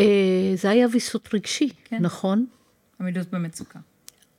אה, 0.00 0.52
זה 0.54 0.70
היה 0.70 0.86
ויסות 0.92 1.34
רגשי, 1.34 1.68
כן. 1.84 1.98
נכון? 2.00 2.46
עמידות 3.00 3.30
במצוקה. 3.30 3.78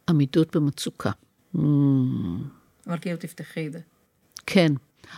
עמידות 0.10 0.56
במצוקה. 0.56 1.12
Mm, 1.56 1.60
אבל 2.88 2.98
כאילו 3.02 3.18
תפתחי 3.18 3.68
את 3.68 3.72
זה. 3.74 3.80
כן, 4.46 4.72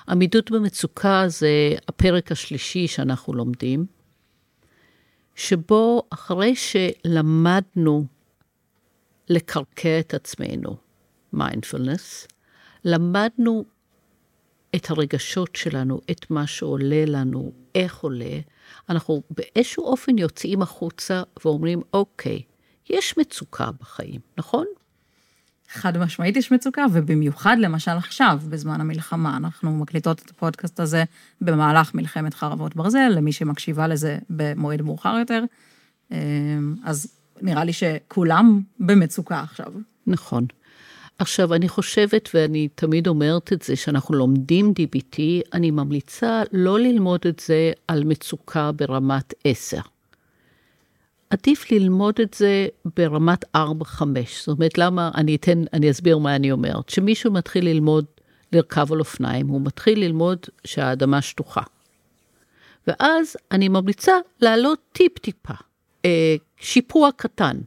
עמידות 0.07 0.51
במצוקה 0.51 1.23
זה 1.27 1.49
הפרק 1.87 2.31
השלישי 2.31 2.87
שאנחנו 2.87 3.33
לומדים, 3.33 3.85
שבו 5.35 6.03
אחרי 6.09 6.53
שלמדנו 6.55 8.05
לקרקע 9.29 9.99
את 9.99 10.13
עצמנו, 10.13 10.77
מיינדפולנס, 11.33 12.27
למדנו 12.85 13.65
את 14.75 14.89
הרגשות 14.89 15.55
שלנו, 15.55 16.01
את 16.11 16.31
מה 16.31 16.47
שעולה 16.47 17.05
לנו, 17.05 17.51
איך 17.77 17.97
עולה, 17.97 18.39
אנחנו 18.89 19.23
באיזשהו 19.29 19.83
אופן 19.83 20.17
יוצאים 20.17 20.61
החוצה 20.61 21.23
ואומרים, 21.45 21.81
אוקיי, 21.93 22.41
יש 22.89 23.17
מצוקה 23.17 23.69
בחיים, 23.81 24.19
נכון? 24.37 24.65
חד 25.69 25.97
משמעית 25.97 26.37
יש 26.37 26.51
מצוקה, 26.51 26.85
ובמיוחד 26.93 27.57
למשל 27.59 27.91
עכשיו, 27.91 28.39
בזמן 28.49 28.81
המלחמה. 28.81 29.37
אנחנו 29.37 29.71
מקליטות 29.71 30.21
את 30.25 30.29
הפודקאסט 30.29 30.79
הזה 30.79 31.03
במהלך 31.41 31.93
מלחמת 31.95 32.33
חרבות 32.33 32.75
ברזל, 32.75 33.09
למי 33.15 33.31
שמקשיבה 33.31 33.87
לזה 33.87 34.17
במועד 34.29 34.81
מאוחר 34.81 35.15
יותר. 35.19 35.43
אז 36.83 37.17
נראה 37.41 37.63
לי 37.63 37.73
שכולם 37.73 38.61
במצוקה 38.79 39.39
עכשיו. 39.39 39.73
נכון. 40.07 40.45
עכשיו, 41.19 41.53
אני 41.53 41.69
חושבת, 41.69 42.29
ואני 42.33 42.67
תמיד 42.75 43.07
אומרת 43.07 43.53
את 43.53 43.61
זה, 43.61 43.75
שאנחנו 43.75 44.15
לומדים 44.15 44.73
DBT, 44.79 45.19
אני 45.53 45.71
ממליצה 45.71 46.43
לא 46.51 46.79
ללמוד 46.79 47.19
את 47.27 47.39
זה 47.39 47.71
על 47.87 48.03
מצוקה 48.03 48.71
ברמת 48.71 49.33
10. 49.43 49.77
עדיף 51.29 51.71
ללמוד 51.71 52.19
את 52.21 52.33
זה 52.33 52.67
ברמת 52.97 53.45
4-5. 53.55 53.57
זאת 54.45 54.57
אומרת, 54.57 54.77
למה, 54.77 55.11
אני 55.15 55.35
אתן, 55.35 55.63
אני 55.73 55.91
אסביר 55.91 56.17
מה 56.17 56.35
אני 56.35 56.51
אומרת. 56.51 56.85
כשמישהו 56.87 57.31
מתחיל 57.31 57.65
ללמוד 57.65 58.05
לרכב 58.53 58.93
על 58.93 58.99
אופניים, 58.99 59.47
הוא 59.47 59.61
מתחיל 59.61 59.99
ללמוד 59.99 60.39
שהאדמה 60.63 61.21
שטוחה. 61.21 61.61
ואז 62.87 63.37
אני 63.51 63.67
ממליצה 63.67 64.13
לעלות 64.41 64.79
טיפ-טיפה, 64.91 65.53
אה, 66.05 66.35
שיפוע 66.57 67.09
קטן. 67.15 67.57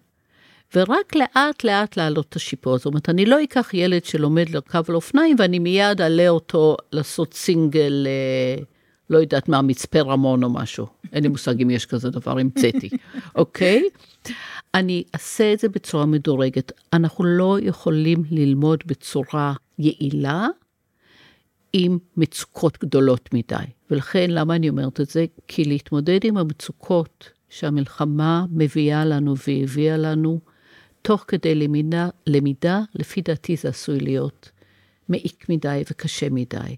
ורק 0.75 1.16
לאט 1.16 1.64
לאט 1.64 1.97
להעלות 1.97 2.27
את 2.29 2.37
השיפוע. 2.37 2.77
זאת 2.77 2.87
אומרת, 2.87 3.09
אני 3.09 3.27
לא 3.27 3.43
אקח 3.45 3.71
ילד 3.75 4.05
שלומד 4.05 4.51
לרכב 4.51 4.83
על 4.89 4.95
אופניים 4.95 5.37
ואני 5.39 5.59
מיד 5.59 6.01
אעלה 6.01 6.29
אותו 6.29 6.77
לעשות 6.93 7.35
סינגל, 7.35 8.07
אה, 8.07 8.62
לא 9.11 9.18
יודעת 9.18 9.49
מה, 9.49 9.62
מצפה 9.62 10.01
רמון 10.01 10.45
או 10.45 10.51
משהו. 10.51 10.87
אין 11.12 11.23
לי 11.23 11.29
מושג 11.29 11.62
אם 11.62 11.71
יש 11.71 11.87
כזה 11.87 12.11
דבר, 12.11 12.39
המצאתי, 12.39 12.89
אוקיי? 13.35 13.83
אני 14.75 15.05
אעשה 15.14 15.53
את 15.53 15.59
זה 15.59 15.68
בצורה 15.68 16.07
מדורגת. 16.07 16.73
אנחנו 16.93 17.25
לא 17.25 17.59
יכולים 17.62 18.25
ללמוד 18.31 18.83
בצורה 18.87 19.53
יעילה 19.79 20.47
עם 21.73 21.99
מצוקות 22.16 22.79
גדולות 22.81 23.35
מדי. 23.35 23.64
ולכן, 23.91 24.31
למה 24.31 24.57
אני 24.57 24.68
אומרת 24.68 25.01
את 25.01 25.11
זה? 25.11 25.25
כי 25.49 25.64
להתמודד 25.64 26.18
עם 26.25 26.37
המצוקות 26.37 27.31
שהמלחמה 27.49 28.45
מביאה 28.51 29.05
לנו 29.05 29.35
והביאה 29.47 29.97
לנו, 29.97 30.41
תוך 31.03 31.24
כדי 31.28 31.55
למידה, 31.55 32.09
למידה, 32.26 32.80
לפי 32.94 33.20
דעתי 33.20 33.57
זה 33.57 33.68
עשוי 33.68 34.01
להיות 34.01 34.51
מעיק 35.09 35.46
מדי 35.48 35.82
וקשה 35.90 36.30
מדי. 36.30 36.76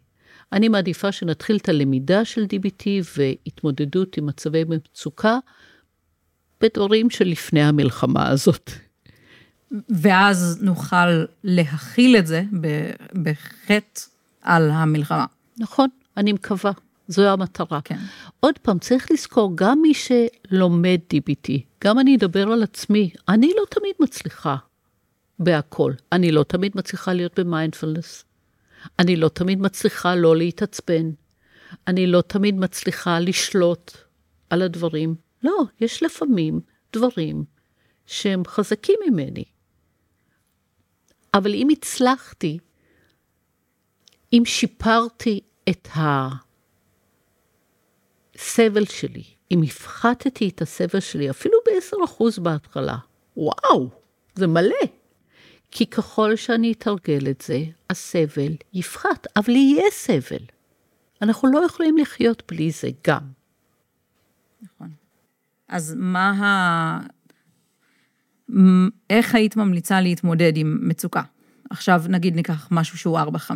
אני 0.52 0.68
מעדיפה 0.68 1.12
שנתחיל 1.12 1.56
את 1.56 1.68
הלמידה 1.68 2.24
של 2.24 2.44
DBT 2.44 2.86
והתמודדות 3.16 4.16
עם 4.16 4.26
מצבי 4.26 4.64
מצוקה 4.64 5.38
בדברים 6.60 7.10
שלפני 7.10 7.62
המלחמה 7.62 8.28
הזאת. 8.28 8.70
ואז 9.88 10.58
נוכל 10.62 11.24
להכיל 11.44 12.16
את 12.16 12.26
זה 12.26 12.42
בחטא 13.22 14.00
על 14.42 14.70
המלחמה. 14.70 15.26
נכון, 15.58 15.88
אני 16.16 16.32
מקווה. 16.32 16.72
זו 17.12 17.28
המטרה. 17.28 17.80
כן. 17.80 17.98
עוד 18.40 18.58
פעם, 18.58 18.78
צריך 18.78 19.10
לזכור, 19.10 19.52
גם 19.54 19.82
מי 19.82 19.92
שלומד 19.94 20.98
DBT, 21.14 21.50
גם 21.84 21.98
אני 21.98 22.16
אדבר 22.16 22.52
על 22.52 22.62
עצמי, 22.62 23.10
אני 23.28 23.52
לא 23.56 23.64
תמיד 23.70 23.94
מצליחה 24.00 24.56
בהכל. 25.38 25.92
אני 26.12 26.32
לא 26.32 26.42
תמיד 26.42 26.72
מצליחה 26.74 27.12
להיות 27.12 27.38
במיינדפלנס. 27.38 28.24
אני 28.98 29.16
לא 29.16 29.28
תמיד 29.28 29.60
מצליחה 29.60 30.14
לא 30.14 30.36
להתעצבן. 30.36 31.10
אני 31.86 32.06
לא 32.06 32.20
תמיד 32.20 32.54
מצליחה 32.54 33.20
לשלוט 33.20 33.92
על 34.50 34.62
הדברים. 34.62 35.14
לא, 35.42 35.62
יש 35.80 36.02
לפעמים 36.02 36.60
דברים 36.92 37.44
שהם 38.06 38.42
חזקים 38.46 38.96
ממני. 39.06 39.44
אבל 41.34 41.54
אם 41.54 41.68
הצלחתי, 41.72 42.58
אם 44.32 44.42
שיפרתי 44.44 45.40
את 45.68 45.88
הסבל 48.34 48.84
שלי, 48.84 49.24
אם 49.50 49.62
הפחתתי 49.62 50.48
את 50.48 50.62
הסבל 50.62 51.00
שלי, 51.00 51.30
אפילו 51.30 51.58
ב-10% 51.66 52.40
בהתחלה, 52.40 52.96
וואו, 53.36 53.90
זה 54.34 54.46
מלא. 54.46 54.86
כי 55.70 55.86
ככל 55.86 56.36
שאני 56.36 56.72
אתרגל 56.72 57.30
את 57.30 57.40
זה, 57.46 57.64
הסבל 57.90 58.52
יפחת, 58.72 59.26
אבל 59.36 59.52
יהיה 59.52 59.84
סבל. 59.90 60.44
אנחנו 61.22 61.48
לא 61.52 61.64
יכולים 61.66 61.98
לחיות 61.98 62.42
בלי 62.48 62.70
זה 62.70 62.88
גם. 63.06 63.22
נכון. 64.62 64.90
אז 65.68 65.94
מה 65.98 66.30
ה... 66.30 67.00
איך 69.10 69.34
היית 69.34 69.56
ממליצה 69.56 70.00
להתמודד 70.00 70.52
עם 70.56 70.78
מצוקה? 70.82 71.22
עכשיו 71.70 72.02
נגיד 72.08 72.34
ניקח 72.34 72.68
משהו 72.70 72.98
שהוא 72.98 73.18
4-5. 73.18 73.50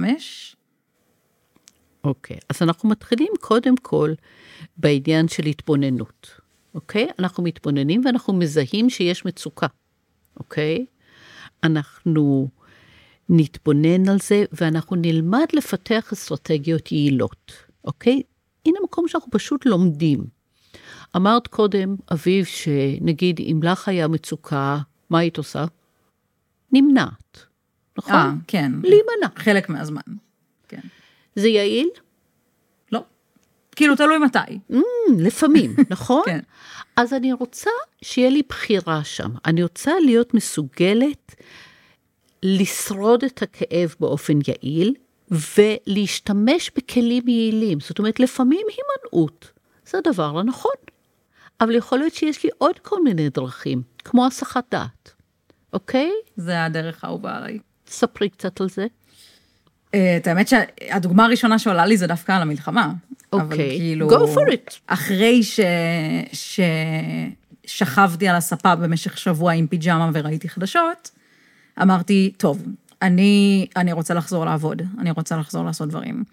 אוקיי, 2.07 2.37
אז 2.49 2.63
אנחנו 2.63 2.89
מתחילים 2.89 3.33
קודם 3.41 3.77
כל 3.77 4.13
בעניין 4.77 5.29
של 5.29 5.47
התבוננות, 5.47 6.31
אוקיי? 6.75 7.09
אנחנו 7.19 7.43
מתבוננים 7.43 8.03
ואנחנו 8.05 8.35
מזהים 8.35 8.91
שיש 8.91 9.25
מצוקה, 9.25 9.67
אוקיי? 10.37 10.87
אנחנו 11.65 12.49
נתבונן 13.29 14.09
על 14.09 14.19
זה 14.23 14.45
ואנחנו 14.53 14.97
נלמד 14.97 15.47
לפתח 15.53 16.13
אסטרטגיות 16.13 16.93
יעילות, 16.93 17.53
אוקיי? 17.85 18.23
הנה 18.67 18.79
מקום 18.85 19.09
שאנחנו 19.09 19.31
פשוט 19.31 19.67
לומדים. 19.67 20.25
אמרת 21.17 21.47
קודם, 21.47 21.97
אביב, 22.13 22.45
שנגיד 22.45 23.41
אם 23.41 23.61
לך 23.63 23.89
היה 23.89 24.09
מצוקה, 24.09 24.79
מה 25.11 25.19
היית 25.19 25.39
עושה? 25.39 25.65
נמנעת, 26.73 27.47
נכון? 27.99 28.15
אה, 28.15 28.31
כן. 28.47 28.73
להימנע. 28.83 29.29
חלק 29.37 29.69
מהזמן, 29.69 30.01
כן. 30.69 30.81
זה 31.37 31.49
יעיל? 31.49 31.89
לא. 32.93 33.01
כאילו, 33.77 33.97
תלוי 33.97 34.19
מתי. 34.19 34.39
Mm, 34.73 34.77
לפעמים, 35.19 35.77
נכון? 35.91 36.23
כן. 36.27 36.41
אז 36.97 37.13
אני 37.13 37.33
רוצה 37.33 37.71
שיהיה 38.03 38.31
לי 38.31 38.43
בחירה 38.49 39.05
שם. 39.05 39.31
אני 39.45 39.63
רוצה 39.63 39.93
להיות 40.05 40.35
מסוגלת 40.35 41.35
לשרוד 42.43 43.25
את 43.25 43.43
הכאב 43.43 43.95
באופן 44.01 44.39
יעיל, 44.49 44.95
ולהשתמש 45.31 46.71
בכלים 46.77 47.29
יעילים. 47.29 47.81
זאת 47.81 47.99
אומרת, 47.99 48.21
לפעמים 48.21 48.67
הימנעות 48.69 49.51
זה 49.87 49.99
הדבר 49.99 50.39
הנכון. 50.39 50.75
אבל 51.61 51.75
יכול 51.75 51.99
להיות 51.99 52.15
שיש 52.15 52.45
לי 52.45 52.51
עוד 52.59 52.79
כל 52.79 53.03
מיני 53.03 53.29
דרכים, 53.29 53.83
כמו 54.05 54.27
הסחת 54.27 54.65
דעת, 54.71 55.13
אוקיי? 55.73 56.13
זה 56.37 56.65
הדרך 56.65 57.05
האהובה 57.05 57.37
עליי. 57.37 57.59
ספרי 57.87 58.29
קצת 58.29 58.61
על 58.61 58.69
זה. 58.69 58.87
אה, 59.95 60.17
את 60.17 60.27
האמת 60.27 60.49
שהדוגמה 60.49 61.25
הראשונה 61.25 61.59
שעולה 61.59 61.87
לי 61.87 61.97
זה 61.97 62.07
דווקא 62.07 62.33
על 62.33 62.43
המלחמה. 62.43 62.93
אבל 63.33 63.43
אוקיי, 63.43 63.79
כאילו... 63.79 64.11
go 64.11 64.15
for 64.15 64.53
it. 64.53 64.75
אחרי 64.87 65.43
ש... 65.43 65.61
ששכבתי 67.67 68.29
על 68.29 68.37
הספה 68.37 68.75
במשך 68.75 69.19
שבוע 69.19 69.53
עם 69.53 69.67
פיג'מה 69.67 70.11
וראיתי 70.13 70.49
חדשות, 70.49 71.11
אמרתי, 71.83 72.33
טוב, 72.37 72.63
אני, 73.03 73.67
אני 73.77 73.93
רוצה 73.93 74.15
לחזור 74.15 74.45
לעבוד, 74.45 74.83
אני 74.99 75.11
רוצה 75.11 75.37
לחזור 75.37 75.65
לעשות 75.65 75.89
דברים. 75.89 76.25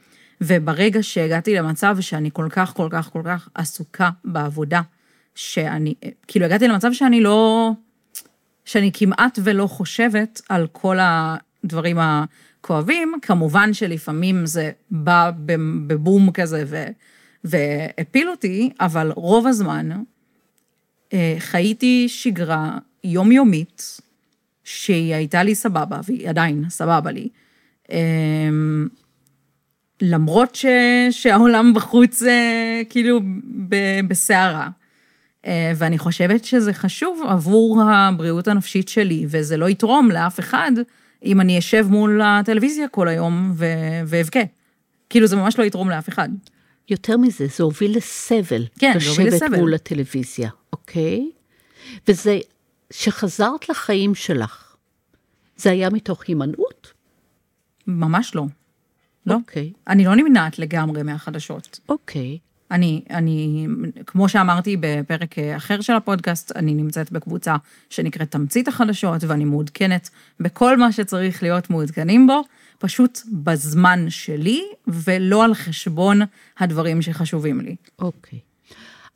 וברגע 0.42 1.04
שהגעתי 1.04 1.56
למצב 1.56 1.98
שאני 2.00 2.30
כל 2.34 2.48
כך, 2.50 2.74
כל 2.74 2.88
כך, 2.92 3.10
כל 3.14 3.22
כך 3.26 3.50
עסוקה 3.56 4.10
בעבודה, 4.26 4.82
שאני, 5.36 5.94
כאילו 6.28 6.46
הגעתי 6.46 6.68
למצב 6.68 6.94
שאני 6.94 7.22
לא, 7.22 7.72
שאני 8.66 8.92
כמעט 8.94 9.40
ולא 9.44 9.68
חושבת 9.68 10.42
על 10.50 10.68
כל 10.72 10.98
הדברים 11.02 11.98
הכואבים, 12.64 13.14
כמובן 13.22 13.74
שלפעמים 13.74 14.46
זה 14.46 14.72
בא 14.92 15.32
בבום 15.88 16.32
כזה 16.32 16.64
ו, 16.68 16.84
והפיל 17.44 18.30
אותי, 18.30 18.70
אבל 18.80 19.12
רוב 19.16 19.48
הזמן 19.48 19.90
אה, 21.14 21.36
חייתי 21.40 22.06
שגרה 22.10 22.78
יומיומית, 23.04 24.02
שהיא 24.64 25.16
הייתה 25.16 25.44
לי 25.44 25.56
סבבה, 25.56 26.00
והיא 26.06 26.30
עדיין 26.30 26.70
סבבה 26.70 27.12
לי. 27.12 27.30
אמ, 27.92 28.88
למרות 30.02 30.56
ש, 30.56 30.66
שהעולם 31.12 31.74
בחוץ 31.74 32.24
אה, 32.24 32.82
כאילו 32.90 33.20
בסערה. 34.08 34.70
אה, 35.46 35.72
ואני 35.76 35.98
חושבת 35.98 36.46
שזה 36.46 36.74
חשוב 36.74 37.22
עבור 37.28 37.82
הבריאות 37.82 38.48
הנפשית 38.48 38.90
שלי, 38.90 39.26
וזה 39.30 39.58
לא 39.58 39.70
יתרום 39.70 40.12
לאף 40.12 40.40
אחד 40.40 40.72
אם 41.24 41.42
אני 41.42 41.60
אשב 41.60 41.86
מול 41.90 42.22
הטלוויזיה 42.22 42.88
כל 42.88 43.08
היום 43.08 43.54
ואבכה. 44.06 44.40
כאילו, 45.10 45.28
זה 45.28 45.36
ממש 45.36 45.60
לא 45.60 45.64
יתרום 45.64 45.90
לאף 45.90 46.10
אחד. 46.10 46.30
יותר 46.90 47.18
מזה, 47.18 47.48
זה 47.48 47.64
הוביל 47.64 47.98
לסבל. 47.98 48.66
כן, 48.80 48.94
זה 49.00 49.10
הוביל 49.10 49.28
לסבל. 49.28 49.46
לשבת 49.46 49.60
מול 49.60 49.74
הטלוויזיה, 49.74 50.50
אוקיי? 50.74 51.32
וזה, 52.08 52.40
שחזרת 52.92 53.70
לחיים 53.70 54.16
שלך, 54.16 54.76
זה 55.56 55.72
היה 55.72 55.90
מתוך 55.90 56.24
הימנעות? 56.28 56.94
ממש 57.88 58.36
לא. 58.36 58.46
לא. 59.26 59.34
אוקיי. 59.34 59.72
אני 59.88 60.06
לא 60.06 60.16
נמנעת 60.16 60.60
לגמרי 60.60 61.04
מהחדשות. 61.04 61.80
אוקיי. 61.90 62.38
אני, 62.74 63.04
אני, 63.10 63.68
כמו 64.06 64.30
שאמרתי 64.30 64.78
בפרק 64.80 65.40
אחר 65.58 65.82
של 65.82 65.94
הפודקאסט, 65.94 66.52
אני 66.56 66.74
נמצאת 66.74 67.12
בקבוצה 67.12 67.56
שנקראת 67.90 68.32
תמצית 68.32 68.68
החדשות, 68.68 69.24
ואני 69.24 69.46
מעודכנת 69.46 70.10
בכל 70.40 70.78
מה 70.78 70.92
שצריך 70.92 71.44
להיות 71.44 71.70
מעודכנים 71.70 72.28
בו, 72.28 72.42
פשוט 72.80 73.20
בזמן 73.32 74.10
שלי, 74.10 74.64
ולא 74.88 75.44
על 75.44 75.54
חשבון 75.54 76.22
הדברים 76.60 77.02
שחשובים 77.02 77.62
לי. 77.62 77.76
אוקיי. 78.00 78.40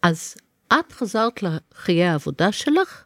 אז 0.01 0.35
את 0.67 0.91
חזרת 0.91 1.43
לחיי 1.43 2.03
העבודה 2.03 2.51
שלך, 2.51 3.03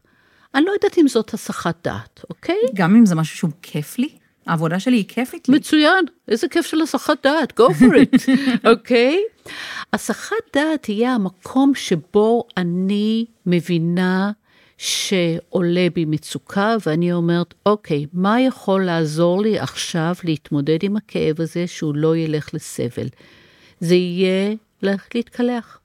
אני 0.56 0.66
לא 0.66 0.72
יודעת 0.72 0.98
אם 0.98 1.08
זאת 1.08 1.34
הסחת 1.34 1.78
דעת, 1.84 2.24
אוקיי? 2.30 2.56
גם 2.74 2.96
אם 2.96 3.06
זה 3.06 3.16
משהו 3.16 3.38
שהוא 3.38 3.52
כיף 3.62 3.98
לי, 3.98 4.10
העבודה 4.48 4.80
שלי 4.80 4.96
היא 4.96 5.06
כיפית 5.08 5.50
לי. 5.50 5.56
מצוין, 5.56 6.06
איזה 6.28 6.48
כיף 6.48 6.66
של 6.66 6.82
הסחת 6.82 7.24
דעת, 7.24 7.60
go 7.60 7.64
for 7.64 7.94
it, 7.94 8.30
אוקיי? 8.72 9.24
okay? 9.46 9.50
הסחת 9.94 10.36
דעת 10.54 10.84
תהיה 10.84 11.16
המקום 11.16 11.76
שבו 11.76 12.44
אני 12.58 13.26
מבינה 13.46 14.32
שעולה 14.78 15.88
בי 15.94 16.06
מצוקה, 16.06 16.76
ואני 16.86 17.14
אומרת, 17.14 17.54
אוקיי, 17.66 18.06
מה 18.14 18.42
יכול 18.42 18.86
לעזור 18.86 19.42
לי 19.42 19.60
עכשיו 19.60 20.14
להתמודד 20.24 20.78
עם 20.84 20.98
הכאב 20.98 21.42
הזה 21.42 21.68
שהוא 21.68 21.96
לא 21.96 22.18
ילך 22.18 22.54
לסבל? 22.54 23.08
זה 23.80 23.96
יהיה 23.96 24.56
ללכת 24.82 25.16
להתקלח, 25.16 25.80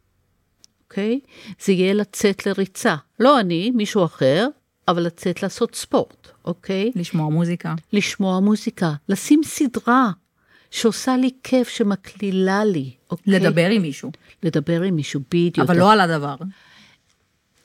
אוקיי? 0.84 1.20
זה 1.64 1.72
יהיה 1.72 1.94
לצאת 1.94 2.46
לריצה. 2.46 2.94
לא 3.20 3.40
אני, 3.40 3.70
מישהו 3.70 4.04
אחר, 4.04 4.48
אבל 4.88 5.02
לצאת 5.02 5.42
לעשות 5.42 5.74
ספורט, 5.74 6.28
אוקיי? 6.44 6.92
לשמוע 6.94 7.30
מוזיקה. 7.30 7.74
לשמוע 7.92 8.40
מוזיקה, 8.40 8.92
לשים 9.08 9.40
סדרה 9.44 10.10
שעושה 10.70 11.16
לי 11.16 11.30
כיף, 11.42 11.68
שמקלילה 11.68 12.64
לי, 12.64 12.90
אוקיי? 13.10 13.34
לדבר 13.40 13.70
עם 13.70 13.82
מישהו. 13.82 14.10
לדבר 14.42 14.82
עם 14.82 14.96
מישהו, 14.96 15.20
בדיוק. 15.30 15.58
אבל 15.58 15.78
לא 15.78 15.92
על 15.92 16.00
הדבר. 16.00 16.34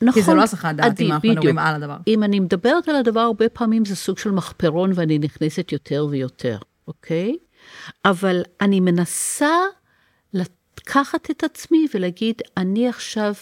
נכון. 0.01 0.21
כי 0.21 0.25
זה 0.25 0.33
לא 0.33 0.43
הסחת 0.43 0.75
דעת 0.75 1.01
אם 1.01 1.11
אנחנו 1.11 1.29
מדברים 1.29 1.57
על 1.57 1.75
הדבר. 1.75 1.97
אם 2.07 2.23
אני 2.23 2.39
מדברת 2.39 2.89
על 2.89 2.95
הדבר, 2.95 3.19
הרבה 3.19 3.49
פעמים 3.49 3.85
זה 3.85 3.95
סוג 3.95 4.17
של 4.17 4.31
מחפרון 4.31 4.91
ואני 4.95 5.19
נכנסת 5.19 5.71
יותר 5.71 6.07
ויותר, 6.09 6.57
אוקיי? 6.87 7.35
אבל 8.05 8.41
אני 8.61 8.79
מנסה 8.79 9.49
לקחת 10.33 11.31
את 11.31 11.43
עצמי 11.43 11.87
ולהגיד, 11.93 12.41
אני 12.57 12.89
עכשיו 12.89 13.33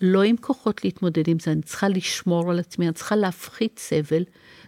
לא 0.00 0.22
עם 0.22 0.36
כוחות 0.36 0.84
להתמודד 0.84 1.28
עם 1.28 1.38
זה, 1.38 1.52
אני 1.52 1.62
צריכה 1.62 1.88
לשמור 1.88 2.50
על 2.50 2.58
עצמי, 2.58 2.86
אני 2.86 2.94
צריכה 2.94 3.16
להפחית 3.16 3.78
סבל. 3.78 4.22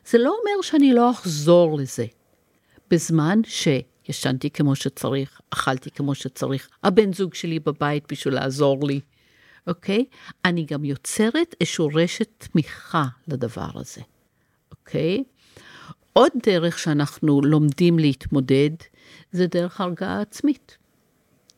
זה 0.07 0.19
לא 0.19 0.37
אומר 0.41 0.63
שאני 0.63 0.93
לא 0.93 1.11
אחזור 1.11 1.79
לזה. 1.79 2.07
בזמן 2.91 3.41
שישנתי 3.45 4.51
כמו 4.51 4.77
שצריך, 4.77 5.41
אכלתי 5.51 5.91
כמו 5.91 6.15
שצריך, 6.15 6.69
הבן 6.83 7.13
זוג 7.13 7.35
שלי 7.35 7.59
בבית 7.59 8.13
בשביל 8.13 8.35
לעזור 8.35 8.87
לי, 8.87 9.01
אוקיי? 9.67 10.05
אני 10.45 10.65
גם 10.65 10.85
יוצרת 10.85 11.55
איזושהי 11.61 11.87
רשת 11.95 12.29
תמיכה 12.39 13.05
לדבר 13.29 13.71
הזה, 13.75 14.01
אוקיי? 14.71 15.25
עוד 16.13 16.33
דרך 16.47 16.79
שאנחנו 16.79 17.41
לומדים 17.43 17.99
להתמודד, 17.99 18.71
זה 19.33 19.47
דרך 19.47 19.81
הרגעה 19.81 20.21
עצמית, 20.21 20.79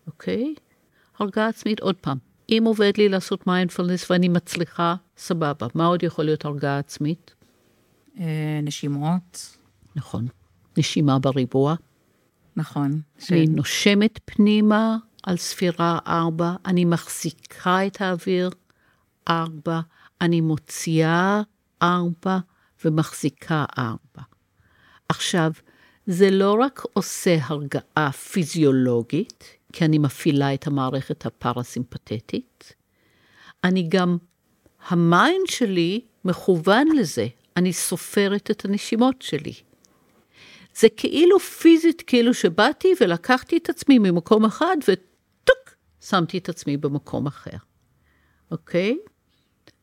אוקיי? 0.07 0.55
הרגעה 1.19 1.49
עצמית, 1.49 1.81
עוד 1.81 1.97
פעם, 1.97 2.19
אם 2.53 2.63
עובד 2.67 2.93
לי 2.99 3.09
לעשות 3.09 3.47
מיינדפלנס 3.47 4.11
ואני 4.11 4.29
מצליחה, 4.29 4.95
סבבה. 5.17 5.67
מה 5.75 5.87
עוד 5.87 6.03
יכול 6.03 6.25
להיות 6.25 6.45
הרגעה 6.45 6.79
עצמית? 6.79 7.35
אה, 8.19 8.61
נשימות. 8.63 9.57
נכון. 9.97 10.27
נשימה 10.77 11.19
בריבוע. 11.19 11.75
נכון. 12.57 13.01
אני 13.31 13.47
נושמת 13.47 14.19
פנימה 14.25 14.97
על 15.23 15.37
ספירה 15.37 15.99
ארבע, 16.07 16.55
אני 16.67 16.85
מחזיקה 16.85 17.87
את 17.87 18.01
האוויר 18.01 18.51
ארבע, 19.29 19.81
אני 20.21 20.41
מוציאה 20.41 21.43
ארבע 21.83 22.39
ומחזיקה 22.85 23.65
ארבע. 23.79 24.23
עכשיו, 25.09 25.53
זה 26.07 26.31
לא 26.31 26.57
רק 26.61 26.83
עושה 26.93 27.37
הרגעה 27.43 28.13
פיזיולוגית, 28.13 29.45
כי 29.73 29.85
אני 29.85 29.99
מפעילה 29.99 30.55
את 30.55 30.67
המערכת 30.67 31.27
הפרסימפטית, 31.27 32.75
אני 33.65 33.87
גם, 33.89 34.17
ה 34.89 35.00
mind 35.00 35.47
שלי 35.47 36.01
מכוון 36.25 36.89
לזה, 36.97 37.27
אני 37.57 37.73
סופרת 37.73 38.51
את 38.51 38.65
הנשימות 38.65 39.23
שלי. 39.23 39.53
זה 40.75 40.89
כאילו 40.97 41.39
פיזית, 41.39 42.03
כאילו 42.07 42.35
שבאתי 42.35 42.89
ולקחתי 43.01 43.57
את 43.57 43.69
עצמי 43.69 43.99
ממקום 43.99 44.45
אחד 44.45 44.77
וטוק, 44.89 45.75
שמתי 46.01 46.39
את 46.39 46.49
עצמי 46.49 46.77
במקום 46.77 47.27
אחר, 47.27 47.57
אוקיי? 48.51 48.99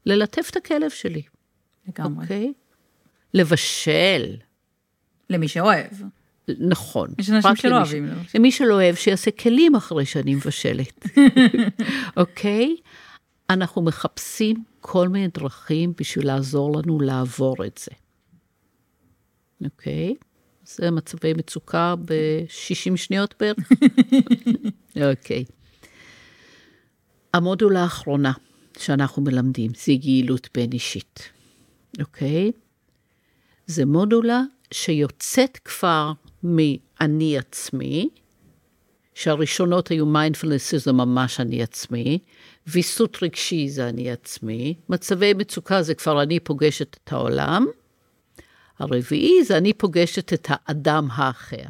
ללטף 0.05 0.49
את 0.51 0.55
הכלב 0.55 0.89
שלי. 0.89 1.21
לגמרי. 1.87 2.23
אוקיי? 2.23 2.53
לבשל. 3.33 4.35
למי 5.29 5.47
שאוהב. 5.47 5.91
נכון. 6.59 7.09
יש 7.19 7.29
אנשים 7.29 7.55
שלא 7.55 7.69
למי 7.69 7.79
אוהבים. 7.79 8.09
למי 8.35 8.51
שלא 8.51 8.73
אוהב, 8.73 8.95
שיעשה 8.95 9.31
כלים 9.31 9.75
אחרי 9.75 10.05
שאני 10.05 10.35
מבשלת, 10.35 11.05
אוקיי? 12.17 12.75
אנחנו 13.49 13.81
מחפשים 13.81 14.63
כל 14.81 15.07
מיני 15.07 15.27
דרכים 15.27 15.93
בשביל 15.97 16.27
לעזור 16.27 16.77
לנו 16.77 16.99
לעבור 16.99 17.65
את 17.65 17.77
זה, 17.77 17.91
אוקיי? 19.65 20.15
זה 20.65 20.91
מצבי 20.91 21.33
מצוקה 21.33 21.95
ב-60 22.05 22.97
שניות 22.97 23.35
בערך? 23.39 23.69
אוקיי. 25.11 25.45
המודולה 27.33 27.83
האחרונה 27.83 28.31
שאנחנו 28.77 29.21
מלמדים 29.21 29.71
זה 29.75 29.91
יעילות 29.91 30.49
בין 30.53 30.71
אישית, 30.71 31.29
אוקיי? 31.99 32.51
זה 33.65 33.85
מודולה 33.85 34.41
שיוצאת 34.73 35.57
כבר 35.65 36.11
מאני 36.43 37.37
עצמי, 37.37 38.09
שהראשונות 39.13 39.87
היו 39.87 40.05
מיינדפלנס 40.05 40.75
זה 40.75 40.91
ממש 40.91 41.39
אני 41.39 41.63
עצמי, 41.63 42.19
ויסות 42.67 43.17
רגשי 43.21 43.69
זה 43.69 43.89
אני 43.89 44.11
עצמי, 44.11 44.75
מצבי 44.89 45.33
מצוקה 45.33 45.81
זה 45.81 45.95
כבר 45.95 46.23
אני 46.23 46.39
פוגשת 46.39 46.97
את 47.03 47.13
העולם, 47.13 47.65
הרביעי 48.79 49.43
זה 49.43 49.57
אני 49.57 49.73
פוגשת 49.73 50.33
את 50.33 50.47
האדם 50.49 51.07
האחר. 51.11 51.65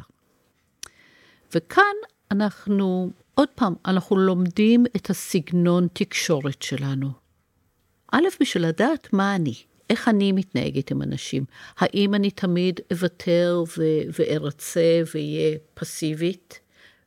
וכאן 1.54 1.94
אנחנו, 2.30 3.10
עוד 3.34 3.48
פעם, 3.54 3.74
אנחנו 3.86 4.16
לומדים 4.16 4.86
את 4.96 5.10
הסגנון 5.10 5.88
תקשורת 5.92 6.62
שלנו. 6.62 7.10
א', 8.12 8.24
בשביל 8.40 8.66
לדעת 8.66 9.12
מה 9.12 9.34
אני, 9.34 9.54
איך 9.90 10.08
אני 10.08 10.32
מתנהגת 10.32 10.90
עם 10.90 11.02
אנשים. 11.02 11.44
האם 11.76 12.14
אני 12.14 12.30
תמיד 12.30 12.80
אוותר 12.92 13.64
ו- 13.78 14.02
וארצה 14.18 15.02
ואהיה 15.14 15.58
פסיבית, 15.74 16.60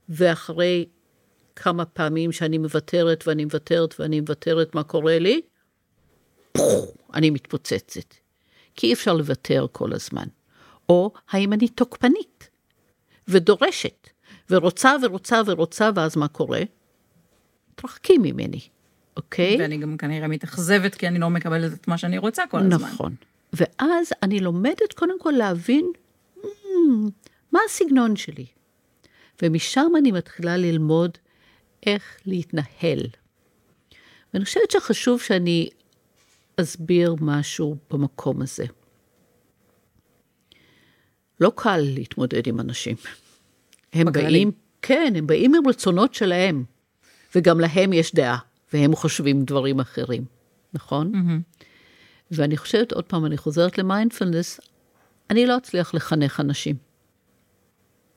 ואחרי 0.10 0.86
כמה 1.56 1.86
פעמים 1.86 2.32
שאני 2.32 2.58
מוותרת 2.58 3.28
ואני 3.28 3.46
מוותרת 3.46 4.00
ואני 4.00 4.20
מוותרת, 4.20 4.76
מה 4.76 4.84
קורה 4.84 5.20
לי? 5.20 5.42
אני 7.14 7.30
מתפוצצת. 7.30 8.14
כי 8.76 8.88
אי 8.88 8.94
אפשר 8.94 9.14
לוותר 9.14 9.66
כל 9.72 9.94
הזמן. 9.94 10.28
או 10.90 11.12
האם 11.30 11.54
אני 11.54 11.68
תוקפנית 11.68 12.50
ודורשת, 13.28 14.10
ורוצה 14.50 14.96
ורוצה 15.04 15.42
ורוצה, 15.46 15.90
ואז 15.96 16.18
מה 16.18 16.28
קורה? 16.28 16.62
תרחקי 17.76 18.18
ממני, 18.18 18.60
אוקיי? 19.18 19.57
ואני 19.59 19.78
גם 19.78 19.97
כנראה 19.97 20.28
מתאכזבת, 20.28 20.95
כי 20.95 21.07
אני 21.07 21.20
לא 21.20 21.30
מקבלת 21.30 21.74
את 21.74 21.88
מה 21.88 21.97
שאני 21.97 22.18
רוצה 22.18 22.43
כל 22.49 22.57
הזמן. 22.57 22.88
נכון. 22.88 23.16
ואז 23.53 24.14
אני 24.24 24.39
לומדת 24.39 24.93
קודם 24.95 25.20
כל 25.20 25.32
להבין 25.32 25.91
mm, 26.41 26.47
מה 27.51 27.59
הסגנון 27.66 28.16
שלי. 28.16 28.45
ומשם 29.41 29.91
אני 29.97 30.11
מתחילה 30.11 30.57
ללמוד 30.57 31.18
איך 31.86 32.18
להתנהל. 32.26 32.99
ואני 34.34 34.45
חושבת 34.45 34.72
שחשוב 34.72 35.22
שאני 35.22 35.70
אסביר 36.57 37.16
משהו 37.22 37.78
במקום 37.91 38.41
הזה. 38.41 38.66
לא 41.39 41.51
קל 41.55 41.78
להתמודד 41.78 42.47
עם 42.47 42.59
אנשים. 42.59 42.95
הם 43.93 44.07
בכללי. 44.07 44.26
באים, 44.26 44.51
כן, 44.82 45.14
הם 45.16 45.28
באים 45.28 45.55
עם 45.55 45.68
רצונות 45.68 46.14
שלהם, 46.14 46.64
וגם 47.36 47.59
להם 47.59 47.93
יש 47.93 48.16
דעה, 48.16 48.38
והם 48.74 48.96
חושבים 48.96 49.44
דברים 49.44 49.80
אחרים, 49.80 50.26
נכון? 50.74 51.12
מהמם. 51.12 51.42
ואני 52.32 52.58
חושבת, 52.58 52.92
עוד 52.92 53.06
פעם, 53.06 53.26
אני 53.26 53.38
חוזרת 53.38 53.78
למיינדפלנס, 53.78 54.60
אני 55.30 55.46
לא 55.46 55.58
אצליח 55.58 55.94
לחנך 55.94 56.40
אנשים. 56.40 56.76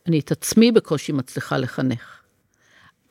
אני 0.07 0.19
את 0.19 0.33
עצמי 0.33 0.73
בקושי 0.73 1.13
מצליחה 1.13 1.59
לחנך. 1.59 2.23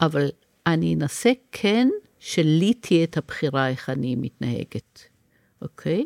אבל 0.01 0.29
אני 0.67 0.95
אנסה 0.95 1.31
כן 1.51 1.87
שלי 2.19 2.73
תהיה 2.73 3.03
את 3.03 3.17
הבחירה 3.17 3.69
איך 3.69 3.89
אני 3.89 4.15
מתנהגת, 4.15 4.99
אוקיי? 5.61 6.05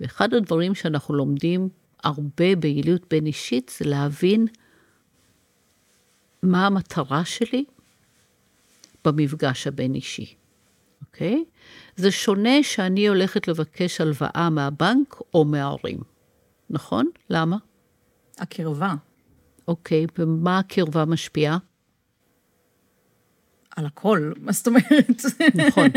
ואחד 0.00 0.34
הדברים 0.34 0.74
שאנחנו 0.74 1.14
לומדים 1.14 1.68
הרבה 2.04 2.56
ביעילות 2.56 3.02
בין 3.10 3.26
אישית 3.26 3.72
זה 3.78 3.84
להבין 3.84 4.46
מה 6.42 6.66
המטרה 6.66 7.24
שלי 7.24 7.64
במפגש 9.04 9.66
הבין 9.66 9.94
אישי, 9.94 10.34
אוקיי? 11.12 11.44
זה 11.96 12.10
שונה 12.10 12.62
שאני 12.62 13.08
הולכת 13.08 13.48
לבקש 13.48 14.00
הלוואה 14.00 14.48
מהבנק 14.50 15.20
או 15.34 15.44
מההורים, 15.44 15.98
נכון? 16.70 17.06
למה? 17.30 17.56
הקרבה 18.38 18.94
אוקיי, 19.68 20.06
ומה 20.18 20.58
הקרבה 20.58 21.04
משפיעה? 21.04 21.58
על 23.76 23.86
הכל, 23.86 24.32
מה 24.40 24.52
זאת 24.52 24.66
אומרת? 24.66 25.22
נכון. 25.54 25.88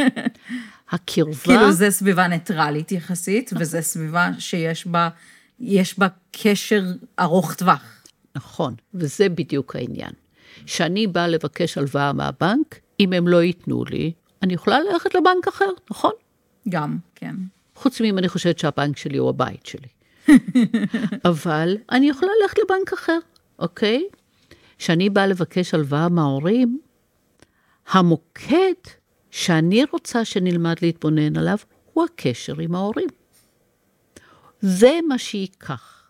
הקרבה, 0.92 1.34
כאילו 1.44 1.72
זה 1.72 1.92
סביבה 1.92 2.28
ניטרלית 2.28 2.92
יחסית, 2.92 3.52
וזה 3.60 3.82
סביבה 3.82 4.30
שיש 4.40 4.88
בה, 4.88 5.10
יש 5.60 6.00
בה 6.00 6.08
קשר 6.32 6.84
ארוך 7.20 7.54
טווח. 7.54 8.04
נכון, 8.36 8.76
וזה 8.94 9.30
בדיוק 9.30 9.76
העניין. 9.76 10.12
כשאני 10.66 11.08
באה 11.08 11.28
לבקש 11.28 11.78
הלוואה 11.78 12.14
מהבנק, 12.14 12.80
אם 13.00 13.14
הם 13.14 13.28
לא 13.28 13.44
ייתנו 13.44 13.86
לי, 13.86 14.12
אני 14.44 14.54
יכולה 14.54 14.80
ללכת 14.80 15.16
לבנק 15.16 15.48
אחר, 15.48 15.70
נכון? 15.92 16.12
גם, 16.70 16.98
כן. 17.16 17.36
חוץ 17.76 18.02
מאם 18.02 18.18
אני 18.18 18.30
חושבת 18.30 18.60
שהבנק 18.60 18.98
שלי 18.98 19.18
הוא 19.18 19.30
הבית 19.30 19.66
שלי. 19.66 19.88
אבל 21.32 21.78
אני 21.92 22.10
יכולה 22.10 22.32
ללכת 22.42 22.58
לבנק 22.60 22.94
אחר, 22.94 23.20
אוקיי? 23.60 24.04
כשאני 24.78 25.10
באה 25.10 25.28
לבקש 25.28 25.74
הלוואה 25.74 26.10
מההורים, 26.10 26.80
המוקד 27.92 28.74
שאני 29.32 29.84
רוצה 29.92 30.26
שנלמד 30.26 30.76
להתבונן 30.82 31.38
עליו 31.38 31.58
הוא 31.94 32.04
הקשר 32.04 32.60
עם 32.60 32.76
ההורים. 32.76 33.10
זה 34.60 35.00
מה 35.08 35.18
שייקח. 35.18 36.02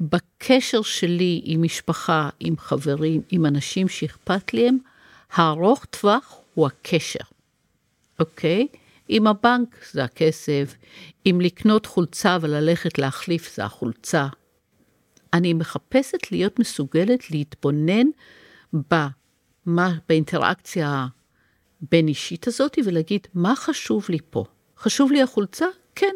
בקשר 0.00 0.82
שלי 0.82 1.40
עם 1.44 1.62
משפחה, 1.62 2.28
עם 2.40 2.54
חברים, 2.58 3.20
עם 3.30 3.46
אנשים 3.46 3.88
שאכפת 3.88 4.54
לי 4.54 4.68
הם, 4.68 4.78
הארוך 5.32 5.84
טווח 5.84 6.38
הוא 6.54 6.66
הקשר, 6.66 7.24
אוקיי? 8.20 8.66
עם 9.08 9.26
הבנק 9.26 9.76
זה 9.92 10.04
הכסף, 10.04 10.74
אם 11.26 11.38
לקנות 11.40 11.86
חולצה 11.86 12.38
וללכת 12.40 12.98
להחליף 12.98 13.56
זה 13.56 13.64
החולצה. 13.64 14.26
אני 15.32 15.54
מחפשת 15.54 16.32
להיות 16.32 16.58
מסוגלת 16.58 17.30
להתבונן 17.30 18.06
במה, 18.72 19.92
באינטראקציה 20.08 21.06
הבין 21.82 22.08
אישית 22.08 22.46
הזאת 22.46 22.78
ולהגיד, 22.84 23.26
מה 23.34 23.56
חשוב 23.56 24.06
לי 24.08 24.18
פה? 24.30 24.44
חשוב 24.78 25.12
לי 25.12 25.22
החולצה? 25.22 25.66
כן. 25.94 26.14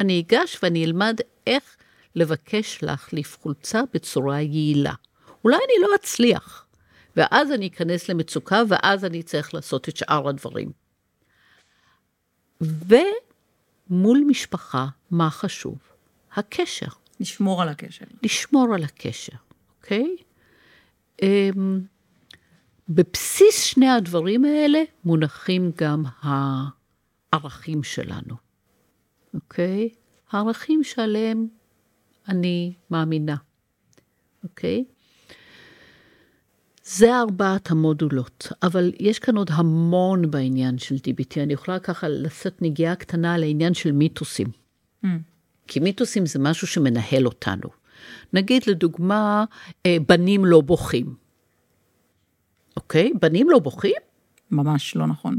אני 0.00 0.20
אגש 0.20 0.58
ואני 0.62 0.84
אלמד 0.84 1.16
איך 1.46 1.76
לבקש 2.14 2.78
להחליף 2.82 3.38
חולצה 3.42 3.82
בצורה 3.94 4.40
יעילה. 4.40 4.94
אולי 5.44 5.56
אני 5.56 5.82
לא 5.82 5.94
אצליח, 5.94 6.66
ואז 7.16 7.52
אני 7.52 7.66
אכנס 7.66 8.08
למצוקה, 8.08 8.62
ואז 8.68 9.04
אני 9.04 9.22
צריך 9.22 9.54
לעשות 9.54 9.88
את 9.88 9.96
שאר 9.96 10.28
הדברים. 10.28 10.79
ומול 12.60 14.24
משפחה, 14.26 14.86
מה 15.10 15.30
חשוב? 15.30 15.78
הקשר. 16.34 16.86
לשמור 17.20 17.62
על 17.62 17.68
הקשר. 17.68 18.04
לשמור 18.22 18.74
על 18.74 18.84
הקשר, 18.84 19.36
אוקיי? 19.76 20.16
אמ, 21.22 21.80
בבסיס 22.88 23.62
שני 23.64 23.88
הדברים 23.88 24.44
האלה 24.44 24.82
מונחים 25.04 25.72
גם 25.76 26.04
הערכים 27.32 27.82
שלנו, 27.82 28.34
אוקיי? 29.34 29.88
הערכים 30.30 30.84
שעליהם 30.84 31.48
אני 32.28 32.74
מאמינה, 32.90 33.36
אוקיי? 34.44 34.84
זה 36.96 37.18
ארבעת 37.18 37.70
המודולות, 37.70 38.52
אבל 38.62 38.92
יש 39.00 39.18
כאן 39.18 39.36
עוד 39.36 39.50
המון 39.52 40.30
בעניין 40.30 40.78
של 40.78 40.94
DBT. 40.94 41.40
אני 41.42 41.52
יכולה 41.52 41.78
ככה 41.78 42.08
לשאת 42.08 42.62
נגיעה 42.62 42.94
קטנה 42.94 43.34
על 43.34 43.42
העניין 43.42 43.74
של 43.74 43.92
מיתוסים. 43.92 44.46
Mm. 45.04 45.08
כי 45.66 45.80
מיתוסים 45.80 46.26
זה 46.26 46.38
משהו 46.38 46.66
שמנהל 46.66 47.26
אותנו. 47.26 47.68
נגיד 48.32 48.62
לדוגמה, 48.66 49.44
אה, 49.86 49.96
בנים 50.08 50.44
לא 50.44 50.60
בוכים. 50.60 51.14
אוקיי? 52.76 53.12
בנים 53.20 53.50
לא 53.50 53.58
בוכים? 53.58 53.96
ממש 54.50 54.96
לא 54.96 55.06
נכון. 55.06 55.38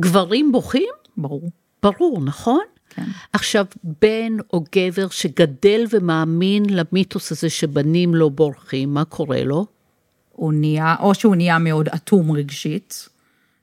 גברים 0.00 0.52
בוכים? 0.52 0.88
ברור. 1.16 1.50
ברור, 1.82 2.20
נכון? 2.24 2.64
כן. 2.90 3.06
עכשיו, 3.32 3.66
בן 4.02 4.32
או 4.52 4.64
גבר 4.74 5.08
שגדל 5.08 5.84
ומאמין 5.90 6.64
למיתוס 6.70 7.32
הזה 7.32 7.50
שבנים 7.50 8.14
לא 8.14 8.28
בורחים, 8.28 8.94
מה 8.94 9.04
קורה 9.04 9.44
לו? 9.44 9.75
הוא 10.36 10.52
נהיה, 10.52 10.94
או 11.00 11.14
שהוא 11.14 11.36
נהיה 11.36 11.58
מאוד 11.58 11.88
אטום 11.88 12.32
רגשית, 12.32 13.08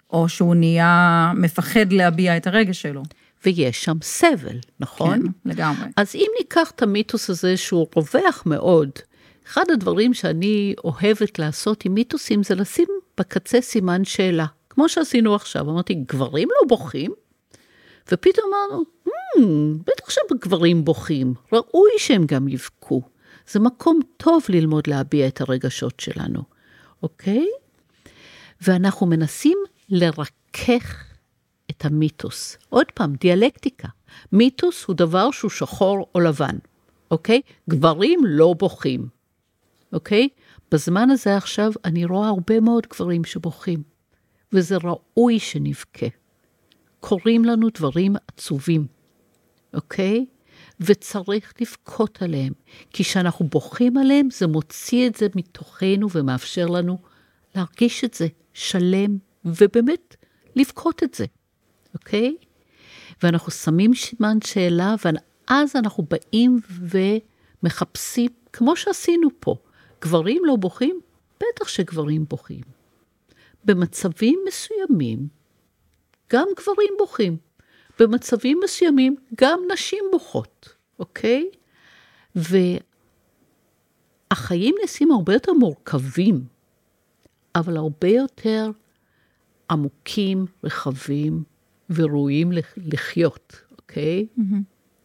או 0.10 0.30
שהוא 0.30 0.56
נהיה 0.56 1.32
מפחד 1.36 1.94
להביע 1.94 2.38
את 2.38 2.48
הרגש 2.48 2.82
שלו. 2.82 3.04
ויש 3.46 3.84
שם 3.84 3.98
סבל, 4.02 4.58
נכון? 4.80 5.22
כן, 5.22 5.32
לגמרי. 5.46 5.88
אז 5.98 6.16
אם 6.16 6.28
ניקח 6.40 6.72
את 6.76 6.82
המיתוס 6.82 7.30
הזה 7.30 7.58
שהוא 7.58 7.88
רווח 7.96 8.44
מאוד, 8.46 8.90
אחד 9.48 9.64
הדברים 9.74 10.14
שאני 10.14 10.76
אוהבת 10.84 11.40
לעשות 11.40 11.86
עם 11.86 11.94
מיתוסים 11.94 12.44
זה 12.44 12.56
לשים 12.56 12.88
בקצה 13.18 13.62
סימן 13.62 14.06
שאלה. 14.06 14.46
כמו 14.70 14.90
שעשינו 14.90 15.36
עכשיו, 15.36 15.70
אמרתי, 15.70 15.94
גברים 15.94 16.48
לא 16.62 16.68
בוכים? 16.68 17.12
ופתאום 18.12 18.52
אמרנו, 18.54 18.84
hmm, 19.08 19.84
בטח 19.88 20.10
שגברים 20.10 20.86
בוכים, 20.86 21.34
ראוי 21.54 21.92
שהם 21.98 22.26
גם 22.26 22.48
יבכו. 22.48 23.02
זה 23.52 23.60
מקום 23.60 24.00
טוב 24.18 24.44
ללמוד 24.50 24.88
להביע 24.88 25.28
את 25.28 25.42
הרגשות 25.42 26.00
שלנו, 26.00 26.44
אוקיי? 27.04 27.48
ואנחנו 28.62 29.08
מנסים 29.08 29.58
לרכך 29.90 31.14
את 31.72 31.86
המיתוס. 31.86 32.58
עוד 32.70 32.86
פעם, 32.94 33.14
דיאלקטיקה. 33.16 33.88
מיתוס 34.32 34.86
הוא 34.86 34.96
דבר 34.96 35.32
שהוא 35.32 35.52
שחור 35.52 36.10
או 36.16 36.20
לבן, 36.20 36.58
אוקיי? 37.12 37.42
גברים 37.70 38.20
לא 38.26 38.56
בוכים, 38.58 39.08
אוקיי? 39.94 40.30
בזמן 40.72 41.10
הזה 41.10 41.38
עכשיו 41.38 41.72
אני 41.86 42.06
רואה 42.06 42.28
הרבה 42.28 42.60
מאוד 42.60 42.88
גברים 42.88 43.24
שבוכים, 43.24 43.84
וזה 44.52 44.78
ראוי 44.84 45.40
שנבכה. 45.40 46.06
קורים 47.00 47.46
לנו 47.46 47.68
דברים 47.74 48.16
עצובים, 48.28 48.88
אוקיי? 49.74 50.26
וצריך 50.80 51.54
לבכות 51.62 52.22
עליהם, 52.22 52.54
כי 52.94 53.04
כשאנחנו 53.04 53.48
בוכים 53.48 53.98
עליהם, 53.98 54.30
זה 54.32 54.48
מוציא 54.48 55.08
את 55.08 55.16
זה 55.16 55.28
מתוכנו 55.36 56.08
ומאפשר 56.12 56.66
לנו 56.66 56.98
להרגיש 57.56 58.04
את 58.04 58.14
זה 58.14 58.28
שלם, 58.54 59.18
ובאמת 59.46 60.16
לבכות 60.56 61.04
את 61.04 61.14
זה, 61.14 61.26
אוקיי? 61.94 62.36
ואנחנו 63.24 63.52
שמים 63.52 63.94
סימן 63.96 64.38
שאלה, 64.44 64.96
ואז 65.06 65.76
אנחנו 65.76 66.04
באים 66.10 66.60
ומחפשים, 67.64 68.30
כמו 68.54 68.76
שעשינו 68.76 69.30
פה, 69.40 69.56
גברים 70.02 70.42
לא 70.46 70.56
בוכים? 70.56 71.00
בטח 71.36 71.68
שגברים 71.68 72.26
בוכים. 72.30 72.62
במצבים 73.66 74.40
מסוימים, 74.48 75.28
גם 76.34 76.48
גברים 76.58 76.94
בוכים. 76.98 77.38
במצבים 78.00 78.60
מסוימים, 78.64 79.16
גם 79.36 79.60
נשים 79.74 80.04
בוכות, 80.12 80.70
אוקיי? 81.00 81.50
והחיים 84.32 84.76
נעשים 84.82 85.12
הרבה 85.12 85.34
יותר 85.34 85.54
מורכבים, 85.54 86.44
אבל 87.56 87.78
הרבה 87.78 88.08
יותר 88.08 88.72
עמוקים, 89.70 90.46
רחבים 90.64 91.44
וראויים 91.90 92.52
לחיות, 92.78 93.56
אוקיי? 93.72 94.28
Mm-hmm. 94.38 94.42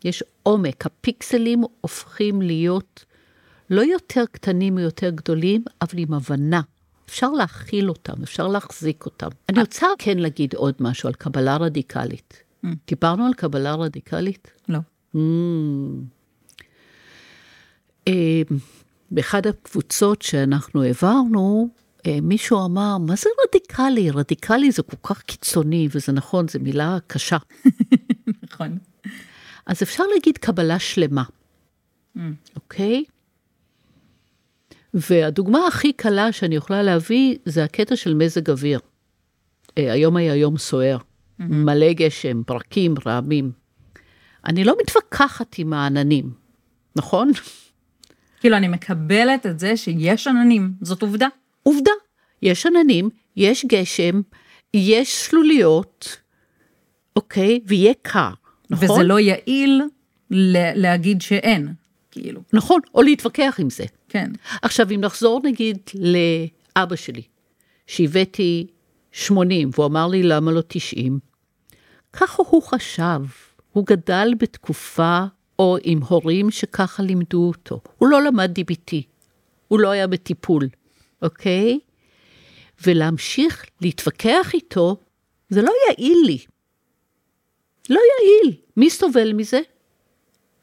יש 0.05 0.25
עומק, 0.43 0.87
הפיקסלים 0.87 1.63
הופכים 1.81 2.43
להיות 2.43 3.05
לא 3.71 3.81
יותר 3.81 4.25
קטנים 4.33 4.79
או 4.79 4.83
יותר 4.83 5.11
גדולים, 5.11 5.65
אבל 5.83 5.99
עם 5.99 6.15
הבנה. 6.15 6.61
אפשר 7.09 7.31
להכיל 7.31 7.89
אותם, 7.89 8.23
אפשר 8.23 8.49
להחזיק 8.49 9.07
אותם. 9.07 9.29
אני 9.49 9.61
רוצה 9.61 9.87
כן 9.99 10.19
להגיד 10.19 10.55
עוד 10.55 10.75
משהו 10.81 11.09
על 11.09 11.15
קבלה 11.15 11.57
רדיקלית. 11.57 12.43
Mm. 12.65 12.69
דיברנו 12.87 13.27
על 13.27 13.35
קבלה 13.35 13.75
רדיקלית? 13.75 14.51
לא. 14.69 14.79
Mm. 15.15 15.19
אה, 18.09 18.43
באחד 19.11 19.47
הקבוצות 19.47 20.23
שאנחנו 20.23 20.83
העברנו, 20.83 21.69
אה, 22.07 22.19
מישהו 22.23 22.65
אמר, 22.65 22.99
מה 22.99 23.17
זה 23.17 23.31
רדיקלי? 23.49 24.11
רדיקלי 24.11 24.71
זה 24.71 24.83
כל 24.83 24.97
כך 25.03 25.23
קיצוני, 25.23 25.89
וזה 25.91 26.13
נכון, 26.13 26.49
זו 26.49 26.59
מילה 26.61 26.99
קשה. 27.07 27.37
נכון. 28.45 28.79
אז 29.67 29.83
אפשר 29.83 30.05
להגיד 30.15 30.39
קבלה 30.39 30.79
שלמה, 30.79 31.23
mm. 32.17 32.21
אוקיי? 32.57 33.05
והדוגמה 34.95 35.67
הכי 35.67 35.93
קלה 35.93 36.33
שאני 36.33 36.57
יכולה 36.57 36.83
להביא 36.83 37.37
זה 37.45 37.65
הקטע 37.65 37.97
של 37.97 38.15
מזג 38.15 38.51
אוויר. 38.51 38.81
אה, 39.79 39.93
היום 39.93 40.17
היה 40.17 40.35
יום 40.35 40.59
סוער. 40.59 40.99
מלא 41.39 41.93
גשם, 41.93 42.43
ברקים, 42.47 42.95
רעמים. 43.07 43.53
אני 44.47 44.65
לא 44.65 44.77
מתווכחת 44.83 45.59
עם 45.59 45.73
העננים, 45.73 46.31
נכון? 46.97 47.31
כאילו, 48.41 48.57
אני 48.57 48.69
מקבלת 48.69 49.47
את 49.47 49.59
זה 49.59 49.77
שיש 49.77 50.27
עננים, 50.27 50.73
זאת 50.81 51.03
עובדה. 51.03 51.29
עובדה, 51.63 51.91
יש 52.43 52.67
עננים, 52.67 53.11
יש 53.37 53.65
גשם, 53.65 54.21
יש 54.75 55.27
שלוליות, 55.27 56.17
אוקיי, 57.17 57.61
ויהיה 57.67 57.93
קר, 58.03 58.31
נכון? 58.71 58.91
וזה 58.91 59.03
לא 59.03 59.21
יעיל 59.21 59.83
להגיד 60.31 61.23
שאין, 61.23 61.75
כאילו. 62.11 62.41
נכון, 62.53 62.81
או 62.95 63.03
להתווכח 63.03 63.57
עם 63.59 63.71
זה. 63.71 63.85
כן. 64.09 64.31
עכשיו, 64.63 64.91
אם 64.95 65.01
נחזור 65.01 65.41
נגיד 65.45 65.79
לאבא 65.95 66.97
שלי, 66.97 67.23
שהבאתי 67.87 68.67
80, 69.13 69.71
והוא 69.73 69.87
אמר 69.87 70.07
לי, 70.07 70.23
למה 70.23 70.53
לא 70.53 70.63
90? 70.69 71.19
ככה 72.21 72.43
הוא 72.47 72.63
חשב. 72.63 73.21
הוא 73.73 73.87
גדל 73.87 74.29
בתקופה 74.39 75.25
או 75.59 75.77
עם 75.83 76.03
הורים 76.03 76.51
שככה 76.51 77.03
לימדו 77.03 77.49
אותו. 77.49 77.81
הוא 77.99 78.09
לא 78.09 78.23
למד 78.23 78.59
DBT, 78.59 78.95
הוא 79.69 79.81
לא 79.81 79.91
היה 79.91 80.07
בטיפול, 80.07 80.69
אוקיי? 81.23 81.79
ולהמשיך 82.87 83.65
להתווכח 83.81 84.51
איתו, 84.55 84.97
זה 85.49 85.63
לא 85.63 85.73
יעיל 85.89 86.19
לי. 86.27 86.39
לא 87.91 88.01
יעיל. 88.01 88.57
מי 88.77 88.91
סובל 88.91 89.33
מזה? 89.33 89.61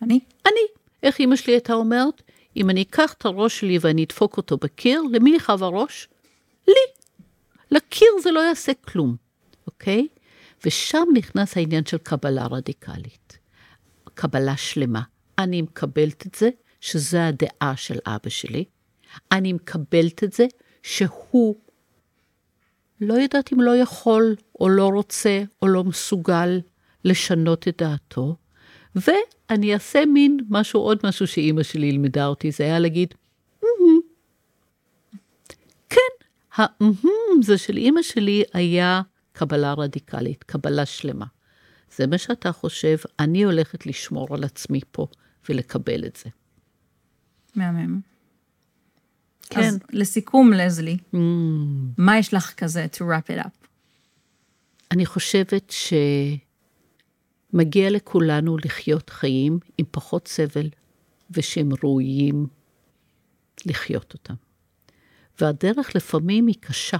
אני. 0.01 0.19
אני. 0.45 0.61
איך 1.03 1.19
אמא 1.19 1.35
שלי 1.35 1.53
הייתה 1.53 1.73
אומרת? 1.73 2.21
אם 2.57 2.69
אני 2.69 2.81
אקח 2.81 3.13
את 3.13 3.25
הראש 3.25 3.59
שלי 3.59 3.77
ואני 3.81 4.03
אדפוק 4.03 4.37
אותו 4.37 4.57
בקיר, 4.57 5.01
למי 5.11 5.35
יכאב 5.35 5.63
הראש? 5.63 6.07
לי. 6.67 6.73
לקיר 7.71 8.07
זה 8.23 8.31
לא 8.31 8.39
יעשה 8.39 8.73
כלום, 8.73 9.15
אוקיי? 9.67 10.07
ושם 10.65 11.07
נכנס 11.13 11.57
העניין 11.57 11.85
של 11.85 11.97
קבלה 11.97 12.45
רדיקלית. 12.45 13.37
קבלה 14.13 14.57
שלמה. 14.57 15.01
אני 15.37 15.61
מקבלת 15.61 16.27
את 16.27 16.35
זה 16.35 16.49
שזו 16.81 17.17
הדעה 17.17 17.73
של 17.75 17.99
אבא 18.05 18.29
שלי. 18.29 18.65
אני 19.31 19.53
מקבלת 19.53 20.23
את 20.23 20.33
זה 20.33 20.45
שהוא 20.83 21.55
לא 23.01 23.13
יודעת 23.13 23.53
אם 23.53 23.61
לא 23.61 23.75
יכול, 23.75 24.35
או 24.59 24.69
לא 24.69 24.87
רוצה, 24.87 25.43
או 25.61 25.67
לא 25.67 25.83
מסוגל 25.83 26.59
לשנות 27.05 27.67
את 27.67 27.81
דעתו, 27.81 28.35
ואני 28.95 29.73
אעשה 29.73 30.05
מין 30.05 30.37
משהו, 30.49 30.81
עוד 30.81 30.99
משהו 31.03 31.27
שאימא 31.27 31.63
שלי 31.63 31.91
לימדה 31.91 32.27
אותי, 32.27 32.51
זה 32.51 32.63
היה 32.63 32.79
להגיד. 32.79 33.13
כן, 35.89 36.25
המהם 36.55 37.41
זה 37.41 37.57
של 37.57 37.77
אימא 37.77 38.01
שלי 38.01 38.43
היה 38.53 39.01
קבלה 39.35 39.73
רדיקלית, 39.73 40.43
קבלה 40.43 40.85
שלמה. 40.85 41.25
זה 41.95 42.07
מה 42.07 42.17
שאתה 42.17 42.51
חושב, 42.51 42.97
אני 43.19 43.43
הולכת 43.43 43.85
לשמור 43.85 44.27
על 44.35 44.43
עצמי 44.43 44.79
פה 44.91 45.07
ולקבל 45.49 46.05
את 46.05 46.15
זה. 46.23 46.29
מהמם. 47.55 48.01
כן. 49.49 49.59
אז 49.61 49.79
לסיכום, 49.89 50.53
לזלי, 50.53 50.97
Mm. 51.13 51.17
מה 51.97 52.17
יש 52.17 52.33
לך 52.33 52.53
כזה 52.57 52.85
to 52.93 52.97
wrap 52.97 53.29
it 53.37 53.45
up? 53.45 53.67
אני 54.91 55.05
חושבת 55.05 55.73
שמגיע 57.53 57.89
לכולנו 57.89 58.57
לחיות 58.57 59.09
חיים 59.09 59.59
עם 59.77 59.85
פחות 59.91 60.27
סבל, 60.27 60.69
ושהם 61.31 61.69
ראויים 61.83 62.47
לחיות 63.65 64.13
אותם. 64.13 64.33
והדרך 65.41 65.95
לפעמים 65.95 66.47
היא 66.47 66.55
קשה. 66.59 66.97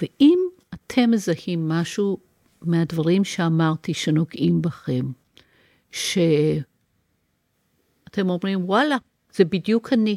ואם 0.00 0.38
אתם 0.86 1.10
מזהים 1.10 1.68
משהו 1.68 2.18
מהדברים 2.62 3.24
שאמרתי 3.24 3.94
שנוגעים 3.94 4.62
בכם, 4.62 5.06
שאתם 5.90 6.56
אומרים, 8.18 8.64
וואלה, 8.64 8.96
זה 9.34 9.44
בדיוק 9.44 9.92
אני, 9.92 10.16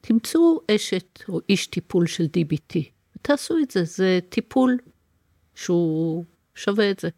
תמצאו 0.00 0.60
אשת 0.70 1.18
או 1.28 1.40
איש 1.48 1.66
טיפול 1.66 2.06
של 2.06 2.24
DBT, 2.24 2.78
ותעשו 3.16 3.58
את 3.62 3.70
זה, 3.70 3.84
זה 3.84 4.18
טיפול 4.28 4.78
שהוא 5.54 6.24
שווה 6.54 6.90
את 6.90 6.98
זה. 6.98 7.08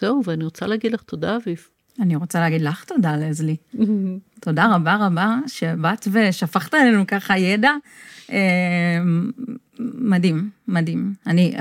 זהו, 0.00 0.20
ואני 0.24 0.44
רוצה 0.44 0.66
להגיד 0.66 0.92
לך 0.92 1.02
תודה, 1.02 1.36
אביב. 1.36 1.68
אני 2.00 2.16
רוצה 2.16 2.40
להגיד 2.40 2.60
לך 2.60 2.84
תודה, 2.84 3.16
לזלי. 3.16 3.56
תודה 4.40 4.74
רבה 4.74 5.06
רבה 5.06 5.36
שבאת 5.46 6.08
ושפכת 6.12 6.74
עלינו 6.74 7.06
ככה 7.06 7.38
ידע. 7.38 7.70
מדהים, 9.78 10.50
מדהים. 10.68 11.14
אני, 11.26 11.54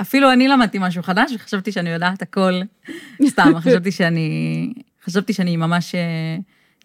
אפילו 0.00 0.32
אני 0.32 0.48
למדתי 0.48 0.78
משהו 0.80 1.02
חדש 1.02 1.32
וחשבתי 1.34 1.72
שאני 1.72 1.90
יודעת 1.90 2.22
הכל. 2.22 2.52
סתם, 3.26 3.52
חשבתי 3.64 3.92
שאני, 3.92 4.72
חשבתי 5.04 5.32
שאני 5.32 5.56
ממש 5.56 5.94
אה, 5.94 6.36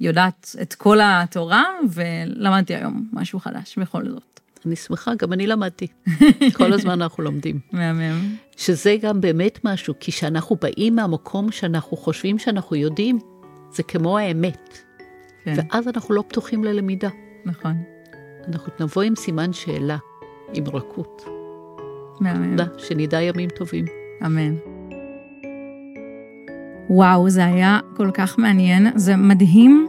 יודעת 0.01 0.55
את 0.61 0.73
כל 0.73 0.99
התורה, 1.03 1.63
ולמדתי 1.89 2.75
היום 2.75 3.09
משהו 3.13 3.39
חדש 3.39 3.77
בכל 3.77 4.09
זאת. 4.09 4.39
אני 4.65 4.75
שמחה, 4.75 5.11
גם 5.15 5.33
אני 5.33 5.47
למדתי. 5.47 5.87
כל 6.57 6.73
הזמן 6.73 7.01
אנחנו 7.01 7.23
לומדים. 7.23 7.59
מהמם. 7.71 8.35
שזה 8.57 8.95
גם 9.01 9.21
באמת 9.21 9.59
משהו, 9.63 9.93
כי 9.99 10.11
כשאנחנו 10.11 10.55
באים 10.61 10.95
מהמקום 10.95 11.51
שאנחנו 11.51 11.97
חושבים 11.97 12.39
שאנחנו 12.39 12.75
יודעים, 12.75 13.19
זה 13.71 13.83
כמו 13.83 14.17
האמת. 14.17 14.77
כן, 15.43 15.55
ואז 15.57 15.87
אנחנו 15.87 16.13
לא 16.13 16.23
פתוחים 16.27 16.63
ללמידה. 16.63 17.09
נכון. 17.45 17.73
אנחנו 18.47 18.71
נבוא 18.79 19.03
עם 19.03 19.15
סימן 19.15 19.53
שאלה, 19.53 19.97
עם 20.53 20.63
רכות. 20.73 21.25
מהמם. 22.19 22.57
תודה, 22.57 22.65
שנדע 22.77 23.21
ימים 23.21 23.49
טובים. 23.49 23.85
אמן. 24.25 24.55
וואו, 26.89 27.29
זה 27.29 27.45
היה 27.45 27.79
כל 27.95 28.11
כך 28.13 28.39
מעניין. 28.39 28.87
זה 28.95 29.15
מדהים 29.15 29.87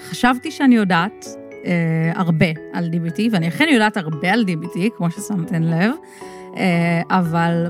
שחשבתי 0.00 0.50
שאני 0.50 0.74
יודעת 0.74 1.26
אה, 1.64 2.12
הרבה 2.14 2.46
על 2.72 2.90
DBT, 2.92 3.20
ואני 3.30 3.48
אכן 3.48 3.66
יודעת 3.70 3.96
הרבה 3.96 4.32
על 4.32 4.44
DBT, 4.48 4.78
כמו 4.96 5.10
ששמתם 5.10 5.62
לב, 5.62 5.92
אה, 6.56 7.02
אבל 7.10 7.66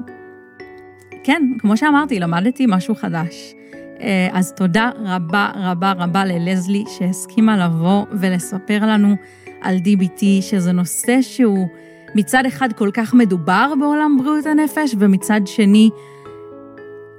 כן, 1.24 1.42
כמו 1.58 1.76
שאמרתי, 1.76 2.20
למדתי 2.20 2.66
משהו 2.68 2.94
חדש. 2.94 3.54
אה, 4.00 4.28
אז 4.32 4.52
תודה 4.52 4.90
רבה 5.04 5.50
רבה 5.54 5.92
רבה 5.92 6.24
ללזלי 6.24 6.84
שהסכימה 6.88 7.66
לבוא 7.66 8.04
ולספר 8.12 8.86
לנו 8.86 9.16
על 9.60 9.76
DBT, 9.76 10.22
שזה 10.40 10.72
נושא 10.72 11.22
שהוא 11.22 11.68
מצד 12.14 12.46
אחד 12.46 12.72
כל 12.72 12.90
כך 12.94 13.14
מדובר 13.14 13.72
בעולם 13.80 14.16
בריאות 14.18 14.46
הנפש, 14.46 14.94
ומצד 14.98 15.40
שני, 15.46 15.90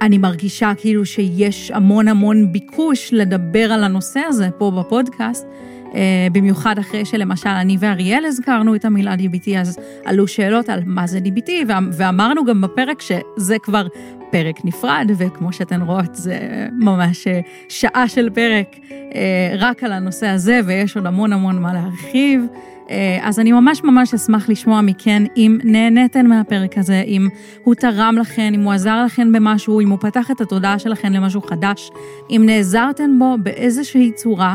אני 0.00 0.18
מרגישה 0.18 0.72
כאילו 0.76 1.06
שיש 1.06 1.70
המון 1.70 2.08
המון 2.08 2.52
ביקוש 2.52 3.12
לדבר 3.12 3.72
על 3.72 3.84
הנושא 3.84 4.20
הזה 4.20 4.48
פה 4.58 4.70
בפודקאסט, 4.70 5.46
אה, 5.94 6.26
במיוחד 6.32 6.78
אחרי 6.78 7.04
שלמשל 7.04 7.48
אני 7.48 7.76
ואריאל 7.80 8.24
הזכרנו 8.24 8.74
את 8.74 8.84
המילה 8.84 9.14
DBT, 9.14 9.50
אז 9.60 9.78
עלו 10.04 10.28
שאלות 10.28 10.68
על 10.68 10.80
מה 10.86 11.06
זה 11.06 11.18
DBT, 11.18 11.50
ואמרנו 11.92 12.44
גם 12.44 12.60
בפרק 12.60 13.02
שזה 13.02 13.56
כבר 13.58 13.86
פרק 14.32 14.64
נפרד, 14.64 15.10
וכמו 15.16 15.52
שאתן 15.52 15.82
רואות, 15.82 16.14
זה 16.14 16.38
ממש 16.72 17.26
אה, 17.26 17.40
שעה 17.68 18.08
של 18.08 18.30
פרק 18.30 18.76
אה, 18.92 19.54
רק 19.58 19.84
על 19.84 19.92
הנושא 19.92 20.26
הזה, 20.26 20.60
ויש 20.66 20.96
עוד 20.96 21.06
המון 21.06 21.32
המון 21.32 21.62
מה 21.62 21.72
להרחיב. 21.72 22.44
אה, 22.90 23.18
אז 23.22 23.40
אני 23.40 23.52
ממש 23.52 23.84
ממש 23.84 24.14
אשמח 24.14 24.48
לשמוע 24.48 24.80
מכן 24.80 25.22
אם 25.36 25.58
נהניתן 25.64 26.26
מהפרק 26.26 26.78
הזה, 26.78 27.02
אם 27.06 27.28
הוא 27.64 27.74
תרם 27.74 28.16
לכן, 28.20 28.54
אם 28.54 28.62
הוא 28.62 28.72
עזר 28.72 29.04
לכן 29.04 29.32
במשהו, 29.32 29.80
אם 29.80 29.90
הוא 29.90 29.98
פתח 30.00 30.30
את 30.30 30.40
התודעה 30.40 30.78
שלכן 30.78 31.12
למשהו 31.12 31.40
חדש, 31.40 31.90
אם 32.30 32.42
נעזרתן 32.46 33.18
בו 33.18 33.36
באיזושהי 33.42 34.12
צורה. 34.12 34.54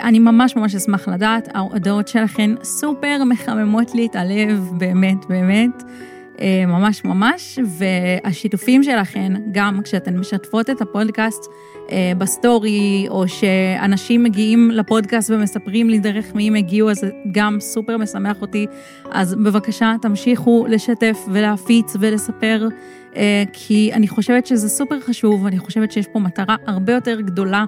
אני 0.00 0.18
ממש 0.18 0.56
ממש 0.56 0.74
אשמח 0.74 1.08
לדעת, 1.08 1.48
ההודעות 1.54 2.08
שלכן 2.08 2.50
סופר 2.62 3.24
מחממות 3.24 3.94
לי 3.94 4.06
את 4.06 4.16
הלב, 4.16 4.70
באמת, 4.78 5.26
באמת. 5.28 5.82
אה, 6.40 6.66
ממש 6.66 7.04
ממש, 7.04 7.58
והשיתופים 7.64 8.82
שלכן, 8.82 9.32
גם 9.52 9.80
כשאתן 9.84 10.18
משתפות 10.18 10.70
את 10.70 10.80
הפודקאסט 10.80 11.44
אה, 11.90 12.12
בסטורי, 12.18 13.06
או 13.08 13.28
שאנשים 13.28 14.22
מגיעים 14.22 14.70
לפודקאסט 14.70 15.30
ומספרים 15.30 15.90
לי 15.90 15.98
דרך 15.98 16.34
מי 16.34 16.48
הם 16.48 16.54
הגיעו, 16.54 16.90
אז 16.90 16.96
זה 16.96 17.10
גם 17.32 17.60
סופר 17.60 17.96
משמח 17.96 18.42
אותי. 18.42 18.66
אז 19.10 19.34
בבקשה, 19.34 19.94
תמשיכו 20.02 20.66
לשתף 20.68 21.18
ולהפיץ 21.32 21.96
ולספר, 22.00 22.68
אה, 23.16 23.44
כי 23.52 23.90
אני 23.92 24.08
חושבת 24.08 24.46
שזה 24.46 24.68
סופר 24.68 25.00
חשוב, 25.00 25.46
אני 25.46 25.58
חושבת 25.58 25.92
שיש 25.92 26.06
פה 26.06 26.18
מטרה 26.18 26.56
הרבה 26.66 26.92
יותר 26.92 27.20
גדולה 27.20 27.64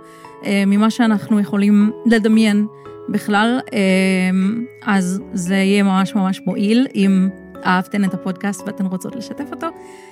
ממה 0.67 0.91
שאנחנו 0.91 1.41
יכולים 1.41 1.91
לדמיין 2.07 2.67
בכלל, 3.09 3.61
אז 4.83 5.21
זה 5.33 5.55
יהיה 5.55 5.83
ממש 5.83 6.15
ממש 6.15 6.41
מועיל 6.47 6.87
אם 6.95 7.29
אהבתן 7.65 8.05
את 8.05 8.15
הפודקאסט 8.15 8.63
ואתן 8.67 8.87
רוצות 8.87 9.17
לשתף 9.17 9.53
אותו. 9.53 9.67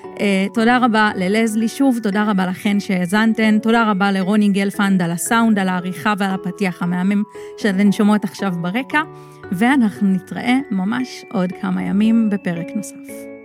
Uh, 0.04 0.20
תודה 0.54 0.78
רבה 0.82 1.10
ללזלי 1.16 1.68
שוב, 1.68 1.98
תודה 2.02 2.30
רבה 2.30 2.46
לכן 2.46 2.80
שהאזנתן, 2.80 3.58
תודה 3.58 3.90
רבה 3.90 4.12
לרוני 4.12 4.48
גלפנד 4.48 5.02
על 5.02 5.10
הסאונד, 5.10 5.58
על 5.58 5.68
העריכה 5.68 6.14
ועל 6.18 6.30
הפתיח 6.30 6.82
המהמם 6.82 7.22
שאתן 7.58 7.92
שומעות 7.92 8.24
עכשיו 8.24 8.52
ברקע, 8.60 9.02
ואנחנו 9.52 10.08
נתראה 10.08 10.58
ממש 10.70 11.24
עוד 11.32 11.52
כמה 11.60 11.82
ימים 11.82 12.30
בפרק 12.30 12.66
נוסף. 12.76 13.37